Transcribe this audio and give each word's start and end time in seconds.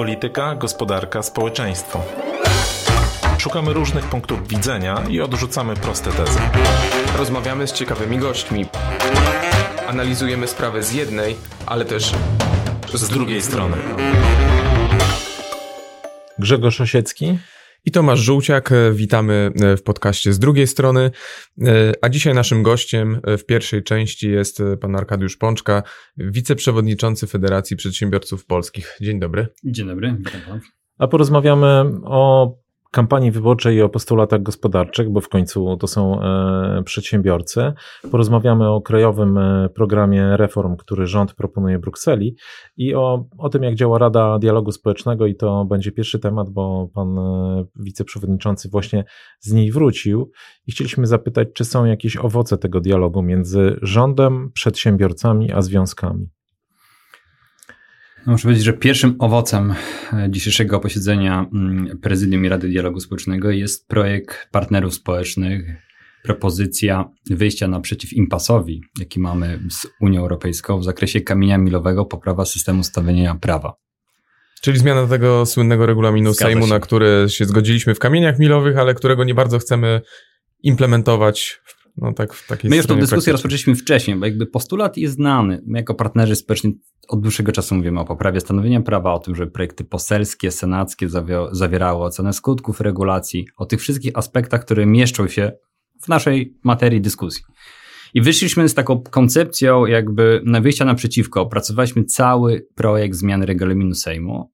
Polityka, 0.00 0.54
gospodarka, 0.54 1.22
społeczeństwo. 1.22 2.02
Szukamy 3.38 3.72
różnych 3.72 4.04
punktów 4.04 4.48
widzenia 4.48 5.02
i 5.08 5.20
odrzucamy 5.20 5.76
proste 5.76 6.12
tezy. 6.12 6.38
Rozmawiamy 7.18 7.66
z 7.66 7.72
ciekawymi 7.72 8.18
gośćmi. 8.18 8.66
Analizujemy 9.88 10.46
sprawę 10.46 10.82
z 10.82 10.92
jednej, 10.92 11.36
ale 11.66 11.84
też 11.84 12.12
z 12.94 13.08
drugiej 13.08 13.42
strony. 13.42 13.76
Grzegorz 16.38 16.80
Osiecki 16.80 17.38
i 17.84 17.90
Tomasz 17.90 18.20
Żółciak. 18.20 18.70
Witamy 18.92 19.52
w 19.76 19.82
podcaście 19.82 20.32
z 20.32 20.38
drugiej 20.38 20.66
strony. 20.66 21.10
A 22.02 22.08
dzisiaj 22.08 22.34
naszym 22.34 22.62
gościem 22.62 23.20
w 23.38 23.44
pierwszej 23.44 23.82
części 23.82 24.30
jest 24.30 24.62
pan 24.80 24.96
Arkadiusz 24.96 25.36
Pączka, 25.36 25.82
wiceprzewodniczący 26.16 27.26
Federacji 27.26 27.76
Przedsiębiorców 27.76 28.46
Polskich. 28.46 28.96
Dzień 29.00 29.20
dobry. 29.20 29.46
Dzień 29.64 29.86
dobry, 29.86 30.16
witam 30.18 30.40
pan. 30.48 30.60
A 30.98 31.06
porozmawiamy 31.06 31.84
o 32.04 32.54
kampanii 32.90 33.30
wyborczej 33.30 33.76
i 33.76 33.82
o 33.82 33.88
postulatach 33.88 34.42
gospodarczych, 34.42 35.10
bo 35.10 35.20
w 35.20 35.28
końcu 35.28 35.76
to 35.76 35.86
są 35.86 36.22
e, 36.22 36.82
przedsiębiorcy. 36.84 37.72
Porozmawiamy 38.10 38.70
o 38.70 38.80
krajowym 38.80 39.38
e, 39.38 39.68
programie 39.74 40.36
reform, 40.36 40.76
który 40.76 41.06
rząd 41.06 41.34
proponuje 41.34 41.78
Brukseli 41.78 42.36
i 42.76 42.94
o, 42.94 43.24
o 43.38 43.48
tym, 43.48 43.62
jak 43.62 43.74
działa 43.74 43.98
Rada 43.98 44.38
Dialogu 44.38 44.72
Społecznego 44.72 45.26
i 45.26 45.34
to 45.34 45.64
będzie 45.64 45.92
pierwszy 45.92 46.18
temat, 46.18 46.50
bo 46.50 46.88
pan 46.94 47.18
e, 47.18 47.64
wiceprzewodniczący 47.76 48.68
właśnie 48.68 49.04
z 49.40 49.52
niej 49.52 49.72
wrócił 49.72 50.30
i 50.66 50.72
chcieliśmy 50.72 51.06
zapytać, 51.06 51.48
czy 51.54 51.64
są 51.64 51.84
jakieś 51.84 52.16
owoce 52.16 52.58
tego 52.58 52.80
dialogu 52.80 53.22
między 53.22 53.78
rządem, 53.82 54.50
przedsiębiorcami 54.54 55.52
a 55.52 55.62
związkami. 55.62 56.30
No, 58.26 58.32
muszę 58.32 58.42
powiedzieć, 58.42 58.64
że 58.64 58.72
pierwszym 58.72 59.16
owocem 59.18 59.74
e, 60.12 60.26
dzisiejszego 60.30 60.80
posiedzenia 60.80 61.46
mm, 61.52 61.98
Prezydium 61.98 62.44
i 62.44 62.48
Rady 62.48 62.68
Dialogu 62.68 63.00
Społecznego 63.00 63.50
jest 63.50 63.88
projekt 63.88 64.48
partnerów 64.50 64.94
społecznych, 64.94 65.64
propozycja 66.22 67.10
wyjścia 67.30 67.68
naprzeciw 67.68 68.12
impasowi, 68.12 68.82
jaki 68.98 69.20
mamy 69.20 69.60
z 69.70 69.86
Unią 70.00 70.20
Europejską 70.20 70.78
w 70.78 70.84
zakresie 70.84 71.20
kamienia 71.20 71.58
milowego, 71.58 72.04
poprawa 72.04 72.44
systemu 72.44 72.84
stawiania 72.84 73.34
prawa. 73.34 73.74
Czyli 74.62 74.78
zmiana 74.78 75.06
tego 75.06 75.46
słynnego 75.46 75.86
regulaminu 75.86 76.32
Zgadza 76.32 76.46
Sejmu, 76.46 76.66
się. 76.66 76.72
na 76.72 76.80
który 76.80 77.26
się 77.28 77.44
zgodziliśmy 77.44 77.94
w 77.94 77.98
kamieniach 77.98 78.38
milowych, 78.38 78.78
ale 78.78 78.94
którego 78.94 79.24
nie 79.24 79.34
bardzo 79.34 79.58
chcemy 79.58 80.00
implementować 80.62 81.60
w 81.64 81.79
no 81.96 82.12
tak 82.12 82.34
w 82.34 82.46
takiej 82.46 82.70
My 82.70 82.76
już 82.76 82.86
tę 82.86 82.96
dyskusję 82.96 83.32
rozpoczęliśmy 83.32 83.74
wcześniej, 83.74 84.16
bo 84.16 84.26
jakby 84.26 84.46
postulat 84.46 84.96
jest 84.96 85.14
znany. 85.14 85.62
My 85.66 85.78
jako 85.78 85.94
partnerzy 85.94 86.36
społeczni 86.36 86.78
od 87.08 87.20
dłuższego 87.20 87.52
czasu 87.52 87.74
mówimy 87.74 88.00
o 88.00 88.04
poprawie 88.04 88.40
stanowienia 88.40 88.80
prawa, 88.80 89.14
o 89.14 89.18
tym, 89.18 89.36
że 89.36 89.46
projekty 89.46 89.84
poselskie, 89.84 90.50
senackie 90.50 91.08
zawierały 91.52 92.04
ocenę 92.04 92.32
skutków 92.32 92.80
regulacji, 92.80 93.46
o 93.56 93.66
tych 93.66 93.80
wszystkich 93.80 94.12
aspektach, 94.14 94.64
które 94.64 94.86
mieszczą 94.86 95.28
się 95.28 95.52
w 96.02 96.08
naszej 96.08 96.54
materii 96.64 97.00
dyskusji. 97.00 97.44
I 98.14 98.22
wyszliśmy 98.22 98.68
z 98.68 98.74
taką 98.74 99.02
koncepcją 99.02 99.86
jakby 99.86 100.42
na 100.44 100.60
wyjścia 100.60 100.84
naprzeciwko. 100.84 101.40
Opracowaliśmy 101.40 102.04
cały 102.04 102.66
projekt 102.74 103.16
zmiany 103.16 103.46
regulaminu 103.46 103.94
Sejmu, 103.94 104.50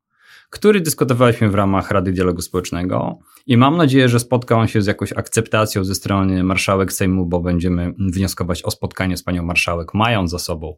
który 0.51 0.81
dyskutowaliśmy 0.81 1.51
w 1.51 1.55
ramach 1.55 1.91
Rady 1.91 2.13
Dialogu 2.13 2.43
Społecznego 2.43 3.19
i 3.47 3.57
mam 3.57 3.77
nadzieję, 3.77 4.09
że 4.09 4.21
spotka 4.21 4.57
on 4.57 4.67
się 4.69 4.83
z 4.83 4.87
jakąś 4.87 5.13
akceptacją 5.13 5.85
ze 5.85 5.95
strony 5.95 6.43
marszałek 6.43 6.93
Sejmu, 6.93 7.27
bo 7.27 7.41
będziemy 7.41 7.95
wnioskować 7.99 8.63
o 8.63 8.71
spotkanie 8.71 9.17
z 9.17 9.23
panią 9.23 9.43
marszałek, 9.43 9.95
mając 9.95 10.31
za 10.31 10.39
sobą 10.39 10.77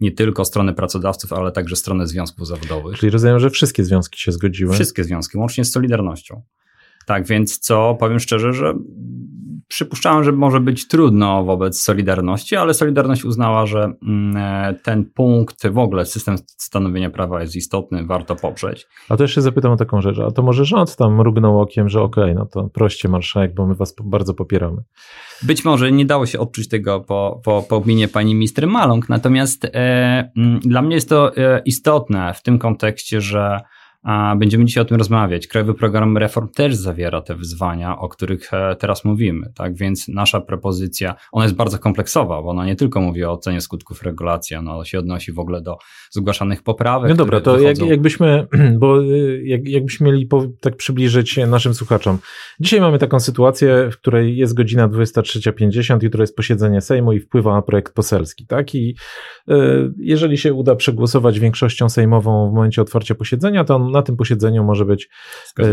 nie 0.00 0.12
tylko 0.12 0.44
stronę 0.44 0.74
pracodawców, 0.74 1.32
ale 1.32 1.52
także 1.52 1.76
stronę 1.76 2.06
związków 2.06 2.46
zawodowych. 2.46 2.98
Czyli 2.98 3.10
rozumiem, 3.10 3.38
że 3.38 3.50
wszystkie 3.50 3.84
związki 3.84 4.20
się 4.20 4.32
zgodziły? 4.32 4.74
Wszystkie 4.74 5.04
związki, 5.04 5.38
łącznie 5.38 5.64
z 5.64 5.72
Solidarnością. 5.72 6.42
Tak, 7.06 7.26
więc 7.26 7.58
co 7.58 7.96
powiem 8.00 8.20
szczerze, 8.20 8.52
że 8.52 8.74
przypuszczałem, 9.68 10.24
że 10.24 10.32
może 10.32 10.60
być 10.60 10.88
trudno 10.88 11.44
wobec 11.44 11.82
Solidarności, 11.82 12.56
ale 12.56 12.74
Solidarność 12.74 13.24
uznała, 13.24 13.66
że 13.66 13.92
mm, 14.02 14.36
e, 14.36 14.74
ten 14.74 15.04
punkt, 15.04 15.68
w 15.68 15.78
ogóle 15.78 16.06
system 16.06 16.36
stanowienia 16.46 17.10
prawa 17.10 17.40
jest 17.42 17.56
istotny, 17.56 18.06
warto 18.06 18.36
poprzeć. 18.36 18.86
A 19.08 19.16
to 19.16 19.24
jeszcze 19.24 19.42
zapytam 19.42 19.72
o 19.72 19.76
taką 19.76 20.00
rzecz, 20.00 20.18
a 20.18 20.30
to 20.30 20.42
może 20.42 20.64
rząd 20.64 20.96
tam 20.96 21.14
mrugnął 21.14 21.60
okiem, 21.60 21.88
że 21.88 22.02
okej, 22.02 22.24
okay, 22.24 22.34
no 22.34 22.46
to 22.46 22.68
proście 22.68 23.08
marszałek, 23.08 23.54
bo 23.54 23.66
my 23.66 23.74
was 23.74 23.94
bardzo 24.04 24.34
popieramy. 24.34 24.82
Być 25.42 25.64
może 25.64 25.92
nie 25.92 26.06
dało 26.06 26.26
się 26.26 26.38
odczuć 26.38 26.68
tego 26.68 27.00
po, 27.00 27.40
po, 27.44 27.62
po 27.62 27.76
opinie 27.76 28.08
pani 28.08 28.34
minister 28.34 28.66
Maląg, 28.66 29.08
natomiast 29.08 29.64
e, 29.64 29.70
mm, 30.36 30.60
dla 30.60 30.82
mnie 30.82 30.94
jest 30.94 31.08
to 31.08 31.36
e, 31.36 31.62
istotne 31.64 32.34
w 32.34 32.42
tym 32.42 32.58
kontekście, 32.58 33.20
że 33.20 33.60
a 34.02 34.36
będziemy 34.36 34.64
dzisiaj 34.64 34.82
o 34.82 34.84
tym 34.84 34.96
rozmawiać. 34.96 35.46
Krajowy 35.46 35.74
program 35.74 36.16
reform 36.16 36.48
też 36.48 36.74
zawiera 36.74 37.20
te 37.20 37.34
wyzwania, 37.34 37.98
o 37.98 38.08
których 38.08 38.54
e, 38.54 38.76
teraz 38.76 39.04
mówimy, 39.04 39.52
tak? 39.54 39.76
Więc 39.76 40.08
nasza 40.08 40.40
propozycja, 40.40 41.14
ona 41.32 41.44
jest 41.44 41.56
bardzo 41.56 41.78
kompleksowa, 41.78 42.42
bo 42.42 42.48
ona 42.48 42.66
nie 42.66 42.76
tylko 42.76 43.00
mówi 43.00 43.24
o 43.24 43.32
ocenie 43.32 43.60
skutków 43.60 44.02
regulacji, 44.02 44.56
ona 44.56 44.84
się 44.84 44.98
odnosi 44.98 45.32
w 45.32 45.38
ogóle 45.38 45.60
do 45.60 45.76
zgłaszanych 46.10 46.62
poprawek. 46.62 47.10
No 47.10 47.16
dobra, 47.16 47.40
to 47.40 47.58
jak, 47.58 47.78
jakbyśmy, 47.78 48.46
bo 48.80 49.02
y, 49.02 49.42
jak, 49.44 49.68
jakbyśmy 49.68 50.06
mieli 50.06 50.26
po, 50.26 50.46
tak 50.60 50.76
przybliżyć 50.76 51.36
naszym 51.36 51.74
słuchaczom. 51.74 52.18
Dzisiaj 52.60 52.80
mamy 52.80 52.98
taką 52.98 53.20
sytuację, 53.20 53.90
w 53.92 53.96
której 53.96 54.36
jest 54.36 54.54
godzina 54.54 54.88
23.50, 54.88 56.02
jutro 56.02 56.22
jest 56.22 56.36
posiedzenie 56.36 56.80
Sejmu 56.80 57.12
i 57.12 57.20
wpływa 57.20 57.54
na 57.54 57.62
projekt 57.62 57.94
poselski, 57.94 58.46
tak? 58.46 58.74
I 58.74 58.96
y, 59.48 59.54
jeżeli 59.98 60.38
się 60.38 60.54
uda 60.54 60.76
przegłosować 60.76 61.40
większością 61.40 61.88
sejmową 61.88 62.50
w 62.50 62.54
momencie 62.54 62.82
otwarcia 62.82 63.14
posiedzenia, 63.14 63.64
to 63.64 63.76
on 63.76 63.87
na 63.90 64.02
tym 64.02 64.16
posiedzeniu 64.16 64.64
może 64.64 64.84
być, 64.84 65.08
e, 65.58 65.64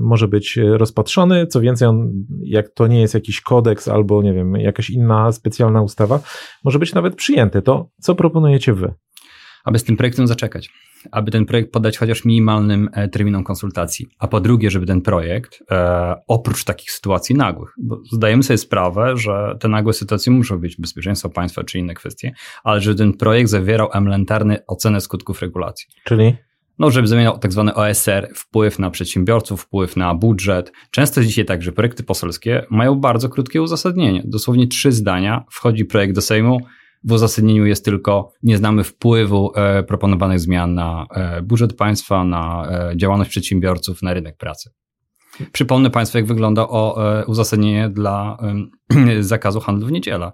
może 0.00 0.28
być 0.28 0.58
rozpatrzony. 0.62 1.46
Co 1.46 1.60
więcej, 1.60 1.88
on, 1.88 2.12
jak 2.42 2.68
to 2.68 2.86
nie 2.86 3.00
jest 3.00 3.14
jakiś 3.14 3.40
kodeks 3.40 3.88
albo, 3.88 4.22
nie 4.22 4.32
wiem, 4.32 4.54
jakaś 4.54 4.90
inna 4.90 5.32
specjalna 5.32 5.82
ustawa, 5.82 6.20
może 6.64 6.78
być 6.78 6.94
nawet 6.94 7.14
przyjęty. 7.14 7.62
To 7.62 7.90
co 8.00 8.14
proponujecie 8.14 8.72
wy? 8.72 8.94
Aby 9.64 9.78
z 9.78 9.84
tym 9.84 9.96
projektem 9.96 10.26
zaczekać 10.26 10.70
aby 11.10 11.30
ten 11.30 11.46
projekt 11.46 11.72
podać 11.72 11.98
chociaż 11.98 12.24
minimalnym 12.24 12.88
e, 12.92 13.08
terminom 13.08 13.44
konsultacji, 13.44 14.08
a 14.18 14.28
po 14.28 14.40
drugie, 14.40 14.70
żeby 14.70 14.86
ten 14.86 15.02
projekt, 15.02 15.62
e, 15.70 16.14
oprócz 16.28 16.64
takich 16.64 16.90
sytuacji 16.90 17.34
nagłych, 17.34 17.74
bo 17.78 18.00
zdajemy 18.12 18.42
sobie 18.42 18.58
sprawę, 18.58 19.16
że 19.16 19.56
te 19.60 19.68
nagłe 19.68 19.92
sytuacje 19.92 20.32
muszą 20.32 20.58
być 20.58 20.76
bezpieczeństwo 20.76 21.30
państwa 21.30 21.64
czy 21.64 21.78
inne 21.78 21.94
kwestie, 21.94 22.32
ale 22.64 22.80
że 22.80 22.94
ten 22.94 23.12
projekt 23.12 23.50
zawierał 23.50 23.88
elementarny 23.92 24.58
ocenę 24.66 25.00
skutków 25.00 25.42
regulacji. 25.42 25.86
Czyli? 26.04 26.36
No, 26.78 26.90
żeby 26.90 27.08
zamieniał 27.08 27.38
tak 27.38 27.52
zwany 27.52 27.74
OSR, 27.74 28.28
wpływ 28.34 28.78
na 28.78 28.90
przedsiębiorców, 28.90 29.62
wpływ 29.62 29.96
na 29.96 30.14
budżet. 30.14 30.72
Często 30.90 31.22
dzisiaj 31.22 31.44
tak, 31.44 31.62
że 31.62 31.72
projekty 31.72 32.02
poselskie 32.02 32.66
mają 32.70 32.94
bardzo 32.94 33.28
krótkie 33.28 33.62
uzasadnienie. 33.62 34.22
Dosłownie 34.24 34.66
trzy 34.66 34.92
zdania, 34.92 35.44
wchodzi 35.50 35.84
projekt 35.84 36.14
do 36.14 36.20
Sejmu, 36.20 36.60
w 37.04 37.12
uzasadnieniu 37.12 37.66
jest 37.66 37.84
tylko 37.84 38.32
nie 38.42 38.56
znamy 38.56 38.84
wpływu 38.84 39.52
e, 39.54 39.82
proponowanych 39.82 40.40
zmian 40.40 40.74
na 40.74 41.06
e, 41.10 41.42
budżet 41.42 41.76
państwa, 41.76 42.24
na 42.24 42.68
e, 42.70 42.96
działalność 42.96 43.30
przedsiębiorców, 43.30 44.02
na 44.02 44.14
rynek 44.14 44.36
pracy. 44.36 44.70
Przypomnę 45.52 45.90
Państwu, 45.90 46.18
jak 46.18 46.26
wygląda 46.26 46.68
o, 46.68 47.12
e, 47.20 47.26
uzasadnienie 47.26 47.88
dla 47.88 48.38
zakazu 49.20 49.60
handlu 49.60 49.86
w 49.86 49.92
niedzielę. 49.92 50.32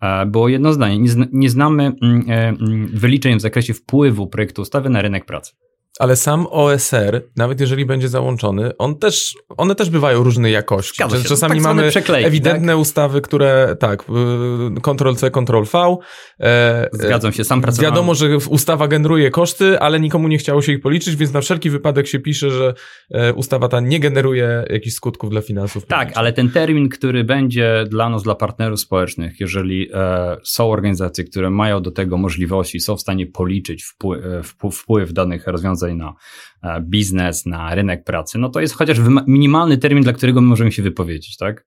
E, 0.00 0.26
było 0.26 0.48
jedno 0.48 0.72
zdanie. 0.72 0.98
Nie, 0.98 1.10
nie 1.32 1.50
znamy 1.50 1.92
mm, 2.02 2.30
e, 2.30 2.48
mm, 2.48 2.86
wyliczeń 2.94 3.38
w 3.38 3.40
zakresie 3.40 3.74
wpływu 3.74 4.26
projektu 4.26 4.62
ustawy 4.62 4.90
na 4.90 5.02
rynek 5.02 5.24
pracy 5.24 5.52
ale 5.98 6.16
sam 6.16 6.46
OSR, 6.50 7.22
nawet 7.36 7.60
jeżeli 7.60 7.86
będzie 7.86 8.08
załączony, 8.08 8.76
on 8.76 8.98
też, 8.98 9.34
one 9.56 9.74
też 9.74 9.90
bywają 9.90 10.22
różnej 10.22 10.52
jakości. 10.52 11.02
Się. 11.02 11.24
Czasami 11.28 11.54
tak 11.54 11.62
mamy 11.62 11.90
ewidentne 12.08 12.72
tak? 12.72 12.80
ustawy, 12.80 13.20
które, 13.20 13.76
tak, 13.80 14.02
y, 14.02 14.80
Ctrl-C, 14.80 15.30
Ctrl-V. 15.30 15.96
E, 16.40 16.88
Zgadzam 16.92 17.32
się, 17.32 17.44
sam 17.44 17.60
pracowałem. 17.60 17.92
Wiadomo, 17.92 18.14
że 18.14 18.36
ustawa 18.36 18.88
generuje 18.88 19.30
koszty, 19.30 19.80
ale 19.80 20.00
nikomu 20.00 20.28
nie 20.28 20.38
chciało 20.38 20.62
się 20.62 20.72
ich 20.72 20.80
policzyć, 20.80 21.16
więc 21.16 21.32
na 21.32 21.40
wszelki 21.40 21.70
wypadek 21.70 22.06
się 22.06 22.20
pisze, 22.20 22.50
że 22.50 22.74
e, 23.10 23.32
ustawa 23.32 23.68
ta 23.68 23.80
nie 23.80 24.00
generuje 24.00 24.64
jakichś 24.70 24.96
skutków 24.96 25.30
dla 25.30 25.40
finansów. 25.40 25.86
Tak, 25.86 26.12
ale 26.14 26.32
ten 26.32 26.50
termin, 26.50 26.88
który 26.88 27.24
będzie 27.24 27.84
dla 27.88 28.08
nas, 28.08 28.22
dla 28.22 28.34
partnerów 28.34 28.80
społecznych, 28.80 29.40
jeżeli 29.40 29.88
e, 29.94 30.36
są 30.44 30.70
organizacje, 30.70 31.24
które 31.24 31.50
mają 31.50 31.82
do 31.82 31.90
tego 31.90 32.18
możliwości, 32.18 32.80
są 32.80 32.96
w 32.96 33.00
stanie 33.00 33.26
policzyć 33.26 33.84
wpływ, 33.84 34.54
wpływ 34.72 35.12
danych 35.12 35.46
rozwiązań 35.46 35.81
na 35.88 36.14
e, 36.62 36.80
biznes, 36.80 37.46
na 37.46 37.74
rynek 37.74 38.04
pracy, 38.04 38.38
no 38.38 38.48
to 38.48 38.60
jest 38.60 38.74
chociaż 38.74 38.98
minimalny 39.26 39.78
termin, 39.78 40.04
dla 40.04 40.12
którego 40.12 40.40
my 40.40 40.48
możemy 40.48 40.72
się 40.72 40.82
wypowiedzieć, 40.82 41.36
tak? 41.36 41.66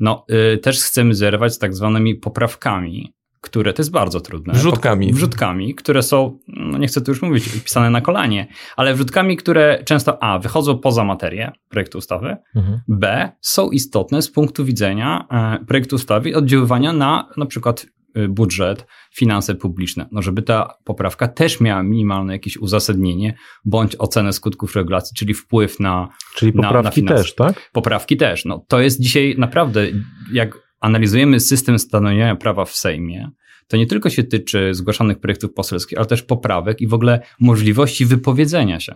No, 0.00 0.24
y, 0.54 0.58
też 0.58 0.82
chcemy 0.82 1.14
zerwać 1.14 1.54
z 1.54 1.58
tak 1.58 1.74
zwanymi 1.74 2.14
poprawkami, 2.14 3.14
które, 3.40 3.72
to 3.72 3.82
jest 3.82 3.90
bardzo 3.90 4.20
trudne. 4.20 4.52
Wrzutkami. 4.52 5.12
Wrzutkami, 5.12 5.74
które 5.74 6.02
są, 6.02 6.38
no 6.48 6.78
nie 6.78 6.86
chcę 6.86 7.00
tu 7.00 7.10
już 7.10 7.22
mówić, 7.22 7.48
pisane 7.64 7.90
na 7.90 8.00
kolanie, 8.00 8.46
ale 8.76 8.94
wrzutkami, 8.94 9.36
które 9.36 9.82
często 9.84 10.22
A, 10.22 10.38
wychodzą 10.38 10.78
poza 10.78 11.04
materię 11.04 11.52
projektu 11.68 11.98
ustawy, 11.98 12.36
mhm. 12.54 12.80
B, 12.88 13.32
są 13.40 13.70
istotne 13.70 14.22
z 14.22 14.30
punktu 14.30 14.64
widzenia 14.64 15.26
e, 15.30 15.64
projektu 15.64 15.96
ustawy 15.96 16.36
oddziaływania 16.36 16.92
na 16.92 17.28
na 17.36 17.46
przykład 17.46 17.86
budżet, 18.28 18.86
finanse 19.14 19.54
publiczne. 19.54 20.08
No, 20.12 20.22
żeby 20.22 20.42
ta 20.42 20.74
poprawka 20.84 21.28
też 21.28 21.60
miała 21.60 21.82
minimalne 21.82 22.32
jakieś 22.32 22.56
uzasadnienie, 22.56 23.34
bądź 23.64 23.96
ocenę 23.98 24.32
skutków 24.32 24.76
regulacji, 24.76 25.16
czyli 25.16 25.34
wpływ 25.34 25.80
na. 25.80 26.08
Czyli 26.34 26.52
na, 26.54 26.62
poprawki 26.62 27.02
na 27.02 27.14
też, 27.14 27.34
tak? 27.34 27.70
Poprawki 27.72 28.16
też. 28.16 28.44
No, 28.44 28.64
to 28.68 28.80
jest 28.80 29.00
dzisiaj 29.00 29.34
naprawdę, 29.38 29.86
jak 30.32 30.58
analizujemy 30.80 31.40
system 31.40 31.78
stanowienia 31.78 32.36
prawa 32.36 32.64
w 32.64 32.70
Sejmie, 32.70 33.30
to 33.68 33.76
nie 33.76 33.86
tylko 33.86 34.10
się 34.10 34.24
tyczy 34.24 34.74
zgłaszanych 34.74 35.20
projektów 35.20 35.52
poselskich, 35.52 35.98
ale 35.98 36.06
też 36.06 36.22
poprawek 36.22 36.80
i 36.80 36.86
w 36.86 36.94
ogóle 36.94 37.20
możliwości 37.40 38.06
wypowiedzenia 38.06 38.80
się. 38.80 38.94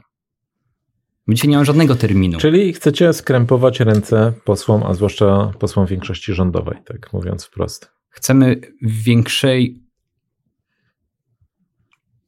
My 1.27 1.35
dzisiaj 1.35 1.51
nie 1.51 1.57
mamy 1.57 1.67
żadnego 1.67 1.95
terminu. 1.95 2.39
Czyli 2.39 2.73
chcecie 2.73 3.13
skrępować 3.13 3.81
ręce 3.81 4.33
posłom, 4.45 4.83
a 4.83 4.95
zwłaszcza 4.95 5.53
posłom 5.59 5.87
większości 5.87 6.35
rządowej, 6.35 6.79
tak 6.85 7.13
mówiąc 7.13 7.45
wprost. 7.45 7.96
Chcemy 8.17 8.61
większej 8.83 9.83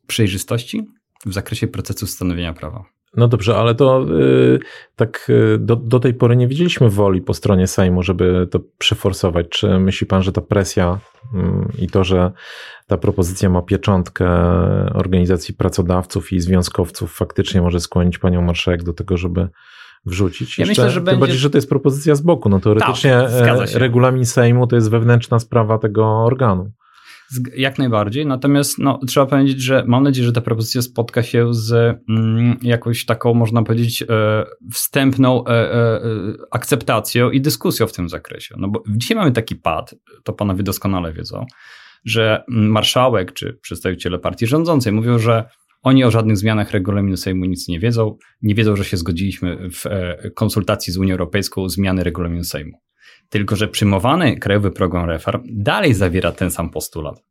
przejrzystości 0.06 0.87
w 1.26 1.32
zakresie 1.32 1.67
procesu 1.67 2.06
stanowienia 2.06 2.52
prawa. 2.52 2.85
No 3.17 3.29
dobrze, 3.29 3.56
ale 3.56 3.75
to 3.75 4.06
yy, 4.08 4.58
tak 4.96 5.26
yy, 5.29 5.58
do, 5.58 5.76
do 5.76 6.00
tej 6.00 6.14
pory 6.14 6.37
nie 6.37 6.49
widzieliśmy 6.49 6.90
woli 6.90 7.23
po 7.23 7.35
stronie 7.35 7.67
Sejmu, 7.67 8.02
żeby 8.02 8.49
to 8.50 8.61
przeforsować. 8.79 9.49
Czy 9.49 9.79
myśli 9.79 10.06
pan, 10.06 10.23
że 10.23 10.32
ta 10.32 10.40
presja 10.40 11.00
yy, 11.35 11.40
i 11.79 11.87
to, 11.87 12.05
że 12.05 12.32
ta 12.87 12.96
propozycja 12.96 13.49
ma 13.49 13.62
pieczątkę 13.62 14.29
organizacji 14.94 15.55
pracodawców 15.55 16.32
i 16.32 16.41
związkowców 16.41 17.12
faktycznie 17.12 17.62
może 17.62 17.81
skłonić 17.81 18.19
panią 18.19 18.43
marszałek 18.43 18.82
do 18.82 18.93
tego, 18.93 19.17
żeby 19.17 19.49
wrzucić? 20.06 20.58
Ja 20.58 20.62
Jeszcze, 20.62 20.82
myślę, 20.82 20.90
że 20.90 20.96
tym 20.96 21.04
będzie... 21.04 21.20
bardziej, 21.20 21.38
że 21.38 21.50
to 21.50 21.58
jest 21.58 21.68
propozycja 21.68 22.14
z 22.14 22.20
boku. 22.20 22.48
No 22.48 22.60
teoretycznie 22.60 23.10
Tak, 23.10 23.68
się. 23.68 23.78
regulamin 23.78 24.24
Sejmu 24.24 24.66
to 24.66 24.76
jest 24.76 24.90
wewnętrzna 24.90 25.38
sprawa 25.38 25.78
tego 25.78 26.24
organu. 26.24 26.72
Jak 27.56 27.78
najbardziej, 27.78 28.26
natomiast 28.26 28.78
no, 28.78 29.00
trzeba 29.06 29.26
powiedzieć, 29.26 29.62
że 29.62 29.84
mam 29.86 30.02
nadzieję, 30.02 30.26
że 30.26 30.32
ta 30.32 30.40
propozycja 30.40 30.82
spotka 30.82 31.22
się 31.22 31.54
z 31.54 31.72
mm, 32.08 32.58
jakąś 32.62 33.04
taką, 33.04 33.34
można 33.34 33.62
powiedzieć, 33.62 34.02
e, 34.02 34.06
wstępną 34.72 35.44
e, 35.44 35.50
e, 35.50 35.74
e, 35.74 36.00
akceptacją 36.50 37.30
i 37.30 37.40
dyskusją 37.40 37.86
w 37.86 37.92
tym 37.92 38.08
zakresie. 38.08 38.54
No 38.58 38.68
bo 38.68 38.82
dzisiaj 38.96 39.16
mamy 39.16 39.32
taki 39.32 39.56
pad, 39.56 39.94
to 40.24 40.32
panowie 40.32 40.62
doskonale 40.62 41.12
wiedzą, 41.12 41.46
że 42.04 42.44
mm, 42.50 42.70
marszałek 42.70 43.32
czy 43.32 43.58
przedstawiciele 43.62 44.18
partii 44.18 44.46
rządzącej 44.46 44.92
mówią, 44.92 45.18
że 45.18 45.44
oni 45.82 46.04
o 46.04 46.10
żadnych 46.10 46.36
zmianach 46.36 46.70
regulaminu 46.70 47.16
Sejmu 47.16 47.44
nic 47.44 47.69
nie 47.69 47.80
wiedzą, 47.80 48.16
nie 48.42 48.54
wiedzą, 48.54 48.76
że 48.76 48.84
się 48.84 48.96
zgodziliśmy 48.96 49.70
w 49.70 49.86
e, 49.86 50.30
konsultacji 50.30 50.92
z 50.92 50.96
Unią 50.96 51.12
Europejską 51.12 51.62
o 51.62 51.69
zmiany 51.69 52.04
regulaminu 52.04 52.44
Sejmu. 52.44 52.78
Tylko, 53.28 53.56
że 53.56 53.69
przyjmowany 53.69 54.36
Krajowy 54.36 54.70
Program 54.70 55.08
Reform 55.08 55.42
dalej 55.50 55.94
zawiera 55.94 56.32
ten 56.32 56.50
sam 56.50 56.70
postulat. 56.70 57.22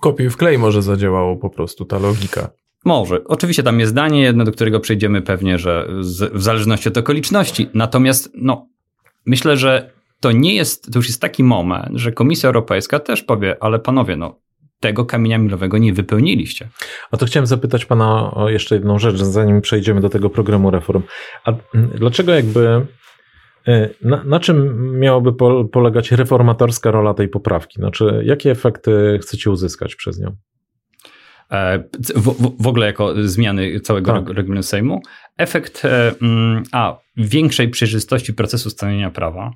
Kopiuj 0.00 0.30
w 0.30 0.36
klej 0.36 0.58
może 0.58 0.82
zadziałało 0.82 1.36
po 1.36 1.50
prostu 1.50 1.84
ta 1.84 1.98
logika. 1.98 2.50
Może. 2.84 3.24
Oczywiście 3.24 3.62
tam 3.62 3.80
jest 3.80 3.92
zdanie 3.92 4.22
jedno, 4.22 4.44
do 4.44 4.52
którego 4.52 4.80
przejdziemy 4.80 5.22
pewnie, 5.22 5.58
że 5.58 5.88
z, 6.00 6.32
w 6.34 6.42
zależności 6.42 6.88
od 6.88 6.96
okoliczności. 6.96 7.68
Natomiast 7.74 8.30
no, 8.34 8.68
myślę, 9.26 9.56
że 9.56 9.90
to 10.20 10.32
nie 10.32 10.54
jest, 10.54 10.92
to 10.92 10.98
już 10.98 11.06
jest 11.08 11.20
taki 11.20 11.44
moment, 11.44 11.96
że 11.98 12.12
Komisja 12.12 12.46
Europejska 12.46 12.98
też 12.98 13.22
powie, 13.22 13.56
ale 13.60 13.78
panowie, 13.78 14.16
no 14.16 14.40
tego 14.80 15.04
kamienia 15.04 15.38
milowego 15.38 15.78
nie 15.78 15.92
wypełniliście. 15.92 16.68
A 17.10 17.16
to 17.16 17.26
chciałem 17.26 17.46
zapytać 17.46 17.84
pana 17.84 18.30
o 18.30 18.48
jeszcze 18.48 18.74
jedną 18.74 18.98
rzecz, 18.98 19.16
zanim 19.16 19.60
przejdziemy 19.60 20.00
do 20.00 20.08
tego 20.08 20.30
programu 20.30 20.70
reform. 20.70 21.02
A 21.44 21.50
mm, 21.74 21.90
dlaczego 21.94 22.32
jakby, 22.34 22.86
y, 23.68 23.94
na, 24.02 24.24
na 24.24 24.40
czym 24.40 24.90
miałaby 25.00 25.32
po, 25.32 25.64
polegać 25.64 26.12
reformatorska 26.12 26.90
rola 26.90 27.14
tej 27.14 27.28
poprawki? 27.28 27.74
Znaczy, 27.78 28.22
jakie 28.24 28.50
efekty 28.50 29.18
chcecie 29.22 29.50
uzyskać 29.50 29.94
przez 29.96 30.18
nią? 30.20 30.36
E, 31.50 31.78
W, 32.16 32.22
w, 32.22 32.62
w 32.62 32.66
ogóle 32.66 32.86
jako 32.86 33.14
zmiany 33.28 33.80
całego 33.80 34.12
Tak. 34.12 34.24
reg- 34.24 34.28
regulaminu 34.34 34.62
Sejmu. 34.62 35.00
Efekt 35.36 35.84
e, 35.84 36.14
mm, 36.22 36.62
A. 36.72 36.96
Większej 37.16 37.68
przejrzystości 37.68 38.34
procesu 38.34 38.70
stanowienia 38.70 39.10
prawa. 39.10 39.50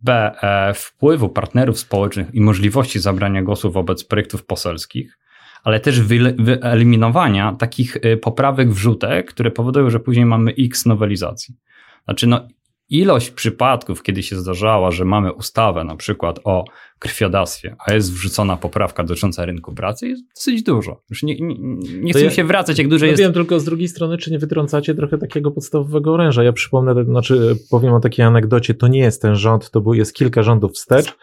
B. 0.00 0.34
E, 0.42 0.74
wpływu 0.74 1.28
partnerów 1.28 1.78
społecznych 1.78 2.34
i 2.34 2.40
możliwości 2.40 2.98
zabrania 2.98 3.42
głosu 3.42 3.72
wobec 3.72 4.04
projektów 4.04 4.46
poselskich, 4.46 5.18
ale 5.64 5.80
też 5.80 6.00
wyeliminowania 6.00 7.56
takich 7.58 7.96
e, 7.96 8.16
poprawek, 8.16 8.70
wrzutek, 8.70 9.30
które 9.30 9.50
powodują, 9.50 9.90
że 9.90 10.00
później 10.00 10.26
mamy 10.26 10.54
x 10.58 10.86
nowelizacji. 10.86 11.56
Znaczy, 12.04 12.26
no, 12.26 12.48
ilość 12.88 13.30
przypadków, 13.30 14.02
kiedy 14.02 14.22
się 14.22 14.36
zdarzała, 14.36 14.90
że 14.90 15.04
mamy 15.04 15.32
ustawę 15.32 15.84
na 15.84 15.96
przykład 15.96 16.40
o 16.44 16.64
krwiodawstwie, 16.98 17.76
a 17.86 17.94
jest 17.94 18.12
wrzucona 18.12 18.56
poprawka 18.56 19.04
dotycząca 19.04 19.44
rynku 19.44 19.74
pracy, 19.74 20.08
jest 20.08 20.22
dosyć 20.34 20.62
dużo. 20.62 21.02
Już 21.10 21.22
nie, 21.22 21.36
nie, 21.40 21.56
nie 22.00 22.12
chcę 22.12 22.24
ja- 22.24 22.30
się 22.30 22.44
wracać, 22.44 22.78
jak 22.78 22.88
duże 22.88 23.06
No 23.06 23.10
jest. 23.10 23.22
wiem, 23.22 23.32
tylko 23.32 23.60
z 23.60 23.64
drugiej 23.64 23.88
strony, 23.88 24.18
czy 24.18 24.30
nie 24.30 24.38
wytrącacie 24.38 24.94
trochę 24.94 25.18
takiego 25.18 25.50
podstawowego 25.50 26.12
oręża? 26.12 26.44
Ja 26.44 26.52
przypomnę, 26.52 27.04
znaczy 27.04 27.56
powiem 27.70 27.94
o 27.94 28.00
takiej 28.00 28.24
anegdocie, 28.24 28.74
to 28.74 28.88
nie 28.88 29.00
jest 29.00 29.22
ten 29.22 29.36
rząd, 29.36 29.70
to 29.70 29.80
był, 29.80 29.94
jest 29.94 30.14
kilka 30.14 30.42
rządów 30.42 30.72
wstecz, 30.72 31.16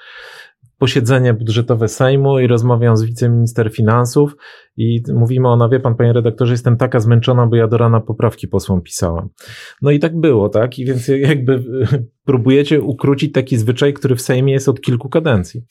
posiedzenie 0.84 1.34
budżetowe 1.34 1.88
Sejmu 1.88 2.40
i 2.40 2.48
rozmawiam 2.48 2.98
z 2.98 3.04
wiceminister 3.04 3.72
finansów 3.72 4.36
i 4.78 5.04
mówimy 5.14 5.48
ona, 5.48 5.70
wie 5.70 5.80
pan, 5.80 5.96
panie 5.96 6.14
redaktorze, 6.14 6.54
jestem 6.54 6.78
taka 6.78 7.00
zmęczona, 7.00 7.48
bo 7.48 7.56
ja 7.56 7.68
do 7.68 7.78
rana 7.78 8.00
poprawki 8.00 8.48
posłom 8.48 8.82
pisałam. 8.82 9.30
No 9.82 9.92
i 9.92 10.00
tak 10.00 10.20
było, 10.20 10.50
tak? 10.50 10.80
I 10.80 10.86
więc 10.86 11.08
jakby 11.08 11.64
próbujecie 12.26 12.82
ukrócić 12.82 13.34
taki 13.34 13.58
zwyczaj, 13.58 13.94
który 13.94 14.16
w 14.16 14.22
Sejmie 14.22 14.54
jest 14.54 14.70
od 14.70 14.82
kilku 14.82 15.10
kadencji. 15.10 15.64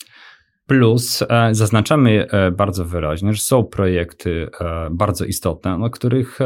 Plus 0.73 1.23
e, 1.29 1.55
zaznaczamy 1.55 2.27
e, 2.31 2.51
bardzo 2.51 2.85
wyraźnie, 2.85 3.33
że 3.33 3.41
są 3.41 3.65
projekty 3.65 4.51
e, 4.61 4.89
bardzo 4.91 5.25
istotne, 5.25 5.79
no, 5.79 5.91
których 5.91 6.39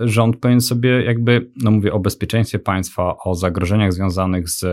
rząd 0.00 0.36
powinien 0.36 0.60
sobie 0.60 1.04
jakby, 1.04 1.50
no 1.56 1.70
mówię 1.70 1.92
o 1.92 1.98
bezpieczeństwie 1.98 2.58
państwa, 2.58 3.16
o 3.24 3.34
zagrożeniach 3.34 3.92
związanych 3.92 4.48
z 4.48 4.64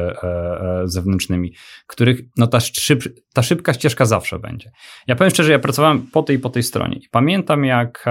zewnętrznymi, 0.83 1.53
których 1.87 2.21
no 2.37 2.47
ta, 2.47 2.59
szyb, 2.59 3.03
ta 3.33 3.41
szybka 3.41 3.73
ścieżka 3.73 4.05
zawsze 4.05 4.39
będzie. 4.39 4.71
Ja 5.07 5.15
powiem 5.15 5.31
szczerze, 5.31 5.51
ja 5.51 5.59
pracowałem 5.59 6.01
po 6.01 6.23
tej 6.23 6.35
i 6.35 6.39
po 6.39 6.49
tej 6.49 6.63
stronie 6.63 6.95
i 6.95 7.09
pamiętam 7.11 7.65
jak 7.65 8.05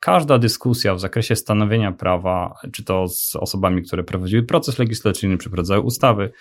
każda 0.00 0.38
dyskusja 0.38 0.94
w 0.94 1.00
zakresie 1.00 1.36
stanowienia 1.36 1.92
prawa, 1.92 2.54
czy 2.72 2.84
to 2.84 3.08
z 3.08 3.36
osobami, 3.36 3.82
które 3.82 4.04
prowadziły 4.04 4.42
proces 4.42 4.78
legislacyjny, 4.78 5.36
przeprowadzały 5.36 5.80
ustawy, 5.80 6.32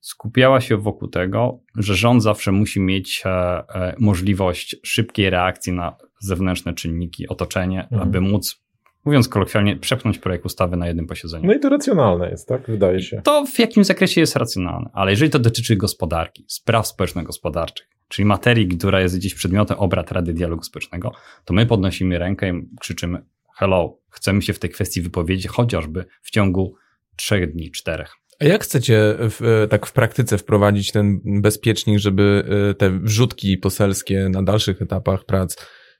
skupiała 0.00 0.60
się 0.60 0.76
wokół 0.76 1.08
tego, 1.08 1.60
że 1.76 1.94
rząd 1.94 2.22
zawsze 2.22 2.52
musi 2.52 2.80
mieć 2.80 3.22
e, 3.24 3.28
e, 3.28 3.94
możliwość 3.98 4.76
szybkiej 4.82 5.30
reakcji 5.30 5.72
na 5.72 5.96
zewnętrzne 6.20 6.74
czynniki, 6.74 7.28
otoczenie, 7.28 7.82
Mhm. 7.82 8.02
aby 8.02 8.20
móc, 8.20 8.62
mówiąc 9.04 9.28
kolokwialnie, 9.28 9.76
przepchnąć 9.76 10.18
projekt 10.18 10.44
ustawy 10.44 10.76
na 10.76 10.86
jednym 10.86 11.06
posiedzeniu. 11.06 11.46
No 11.46 11.54
i 11.54 11.60
to 11.60 11.68
racjonalne 11.68 12.30
jest, 12.30 12.48
tak? 12.48 12.66
Wydaje 12.66 13.02
się. 13.02 13.22
To 13.24 13.46
w 13.46 13.58
jakimś 13.58 13.86
zakresie 13.86 14.20
jest 14.20 14.36
racjonalne, 14.36 14.90
ale 14.92 15.10
jeżeli 15.10 15.30
to 15.30 15.38
dotyczy 15.38 15.76
gospodarki, 15.76 16.44
spraw 16.48 16.86
społeczno-gospodarczych, 16.86 17.86
czyli 18.08 18.26
materii, 18.26 18.68
która 18.68 19.00
jest 19.00 19.16
gdzieś 19.18 19.34
przedmiotem 19.34 19.78
obrad 19.78 20.12
Rady 20.12 20.32
Dialogu 20.32 20.62
Społecznego, 20.62 21.12
to 21.44 21.54
my 21.54 21.66
podnosimy 21.66 22.18
rękę 22.18 22.48
i 22.50 22.68
krzyczymy 22.80 23.22
hello, 23.56 23.98
chcemy 24.10 24.42
się 24.42 24.52
w 24.52 24.58
tej 24.58 24.70
kwestii 24.70 25.00
wypowiedzieć 25.02 25.46
chociażby 25.48 26.04
w 26.22 26.30
ciągu 26.30 26.74
trzech 27.16 27.52
dni, 27.52 27.70
czterech. 27.70 28.16
A 28.40 28.44
jak 28.44 28.64
chcecie 28.64 29.14
w, 29.18 29.66
tak 29.70 29.86
w 29.86 29.92
praktyce 29.92 30.38
wprowadzić 30.38 30.92
ten 30.92 31.20
bezpiecznik, 31.24 31.98
żeby 31.98 32.44
e, 32.70 32.74
te 32.74 32.90
wrzutki 32.90 33.58
poselskie 33.58 34.28
na 34.28 34.42
dalszych 34.42 34.82
etapach 34.82 35.24
prac 35.24 35.56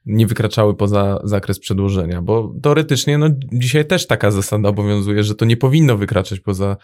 nie 0.06 0.26
wykraczały 0.26 0.74
poza 0.74 1.20
zakres 1.24 1.58
przedłożenia? 1.58 2.22
Bo 2.22 2.54
teoretycznie 2.62 3.18
no, 3.18 3.28
dzisiaj 3.52 3.86
też 3.86 4.06
taka 4.06 4.30
zasada 4.30 4.68
obowiązuje, 4.68 5.24
że 5.24 5.34
to 5.34 5.44
nie 5.44 5.56
powinno 5.56 5.96
wykraczać 5.96 6.40
poza, 6.40 6.76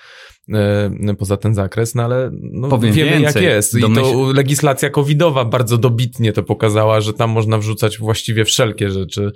e, 0.55 1.15
poza 1.19 1.37
ten 1.37 1.55
zakres, 1.55 1.95
no 1.95 2.03
ale 2.03 2.31
no, 2.33 2.69
Powiem 2.69 2.93
wiemy 2.93 3.11
więcej, 3.11 3.45
jak 3.45 3.55
jest. 3.55 3.75
I 3.75 3.83
domyśl- 3.83 4.13
to 4.13 4.33
legislacja 4.33 4.91
covidowa 4.91 5.45
bardzo 5.45 5.79
dobitnie 5.79 6.33
to 6.33 6.43
pokazała, 6.43 7.01
że 7.01 7.13
tam 7.13 7.31
można 7.31 7.59
wrzucać 7.59 7.99
właściwie 7.99 8.45
wszelkie 8.45 8.91
rzeczy. 8.91 9.33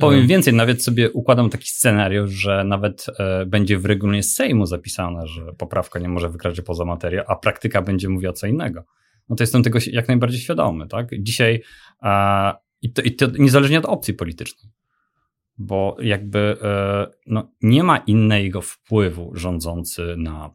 Powiem 0.00 0.24
E, 0.24 0.26
więcej, 0.26 0.54
nawet 0.54 0.82
sobie 0.82 1.10
układam 1.12 1.50
taki 1.50 1.68
scenariusz, 1.68 2.30
że 2.30 2.64
nawet 2.64 3.06
e, 3.18 3.46
będzie 3.46 3.78
w 3.78 3.84
regulaminie 3.84 4.22
Sejmu 4.22 4.66
zapisane, 4.66 5.26
że 5.26 5.52
poprawka 5.58 5.98
nie 5.98 6.08
może 6.08 6.28
wykraczać 6.28 6.64
poza 6.64 6.84
materię, 6.84 7.24
a 7.28 7.36
praktyka 7.36 7.82
będzie 7.82 8.08
mówiła 8.08 8.32
co 8.32 8.46
innego. 8.46 8.84
No 9.28 9.36
to 9.36 9.42
jestem 9.42 9.62
tego 9.62 9.78
jak 9.92 10.08
najbardziej 10.08 10.40
świadomy, 10.40 10.88
tak? 10.88 11.08
Dzisiaj 11.20 11.62
e, 12.02 12.52
i, 12.82 12.92
to, 12.92 13.02
i 13.02 13.14
to 13.14 13.26
niezależnie 13.38 13.78
od 13.78 13.84
opcji 13.84 14.14
politycznej, 14.14 14.72
bo 15.58 15.96
jakby 16.00 16.56
e, 16.62 17.06
no, 17.26 17.52
nie 17.62 17.82
ma 17.82 17.98
innego 17.98 18.62
wpływu 18.62 19.30
rządzący 19.34 20.14
na 20.18 20.50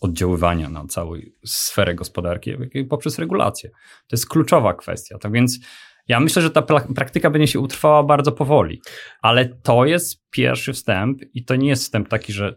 oddziaływania 0.00 0.68
na 0.68 0.86
całą 0.86 1.12
sferę 1.44 1.94
gospodarki 1.94 2.52
poprzez 2.90 3.18
regulację. 3.18 3.70
To 4.06 4.16
jest 4.16 4.28
kluczowa 4.28 4.74
kwestia. 4.74 5.18
Tak 5.18 5.32
więc 5.32 5.58
ja 6.08 6.20
myślę, 6.20 6.42
że 6.42 6.50
ta 6.50 6.62
praktyka 6.94 7.30
będzie 7.30 7.46
się 7.46 7.60
utrwała 7.60 8.02
bardzo 8.02 8.32
powoli, 8.32 8.80
ale 9.22 9.48
to 9.48 9.84
jest 9.84 10.30
pierwszy 10.30 10.72
wstęp 10.72 11.18
i 11.34 11.44
to 11.44 11.56
nie 11.56 11.68
jest 11.68 11.82
wstęp 11.82 12.08
taki, 12.08 12.32
że 12.32 12.56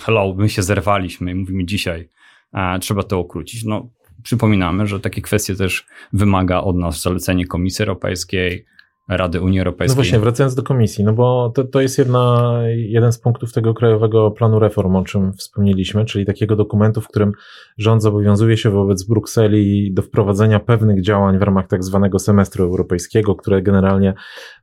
hello, 0.00 0.34
my 0.38 0.48
się 0.48 0.62
zerwaliśmy 0.62 1.30
i 1.30 1.34
mówimy 1.34 1.64
dzisiaj, 1.64 2.08
e, 2.52 2.78
trzeba 2.78 3.02
to 3.02 3.20
ukrócić. 3.20 3.64
No, 3.64 3.90
przypominamy, 4.22 4.86
że 4.86 5.00
takie 5.00 5.22
kwestie 5.22 5.54
też 5.54 5.86
wymaga 6.12 6.60
od 6.60 6.76
nas 6.76 7.02
zalecenie 7.02 7.46
Komisji 7.46 7.82
Europejskiej, 7.82 8.66
Rady 9.08 9.40
Unii 9.40 9.58
Europejskiej. 9.58 9.96
No 9.96 10.02
właśnie, 10.02 10.18
wracając 10.18 10.54
do 10.54 10.62
komisji, 10.62 11.04
no 11.04 11.12
bo 11.12 11.52
to, 11.54 11.64
to 11.64 11.80
jest 11.80 11.98
jedna, 11.98 12.52
jeden 12.76 13.12
z 13.12 13.18
punktów 13.18 13.52
tego 13.52 13.74
krajowego 13.74 14.30
planu 14.30 14.58
reform, 14.58 14.96
o 14.96 15.04
czym 15.04 15.32
wspomnieliśmy, 15.32 16.04
czyli 16.04 16.26
takiego 16.26 16.56
dokumentu, 16.56 17.00
w 17.00 17.08
którym 17.08 17.32
rząd 17.78 18.02
zobowiązuje 18.02 18.56
się 18.56 18.70
wobec 18.70 19.02
Brukseli 19.02 19.92
do 19.92 20.02
wprowadzenia 20.02 20.60
pewnych 20.60 21.02
działań 21.02 21.38
w 21.38 21.42
ramach 21.42 21.66
tak 21.66 21.84
zwanego 21.84 22.18
semestru 22.18 22.64
europejskiego, 22.64 23.34
które 23.34 23.62
generalnie 23.62 24.14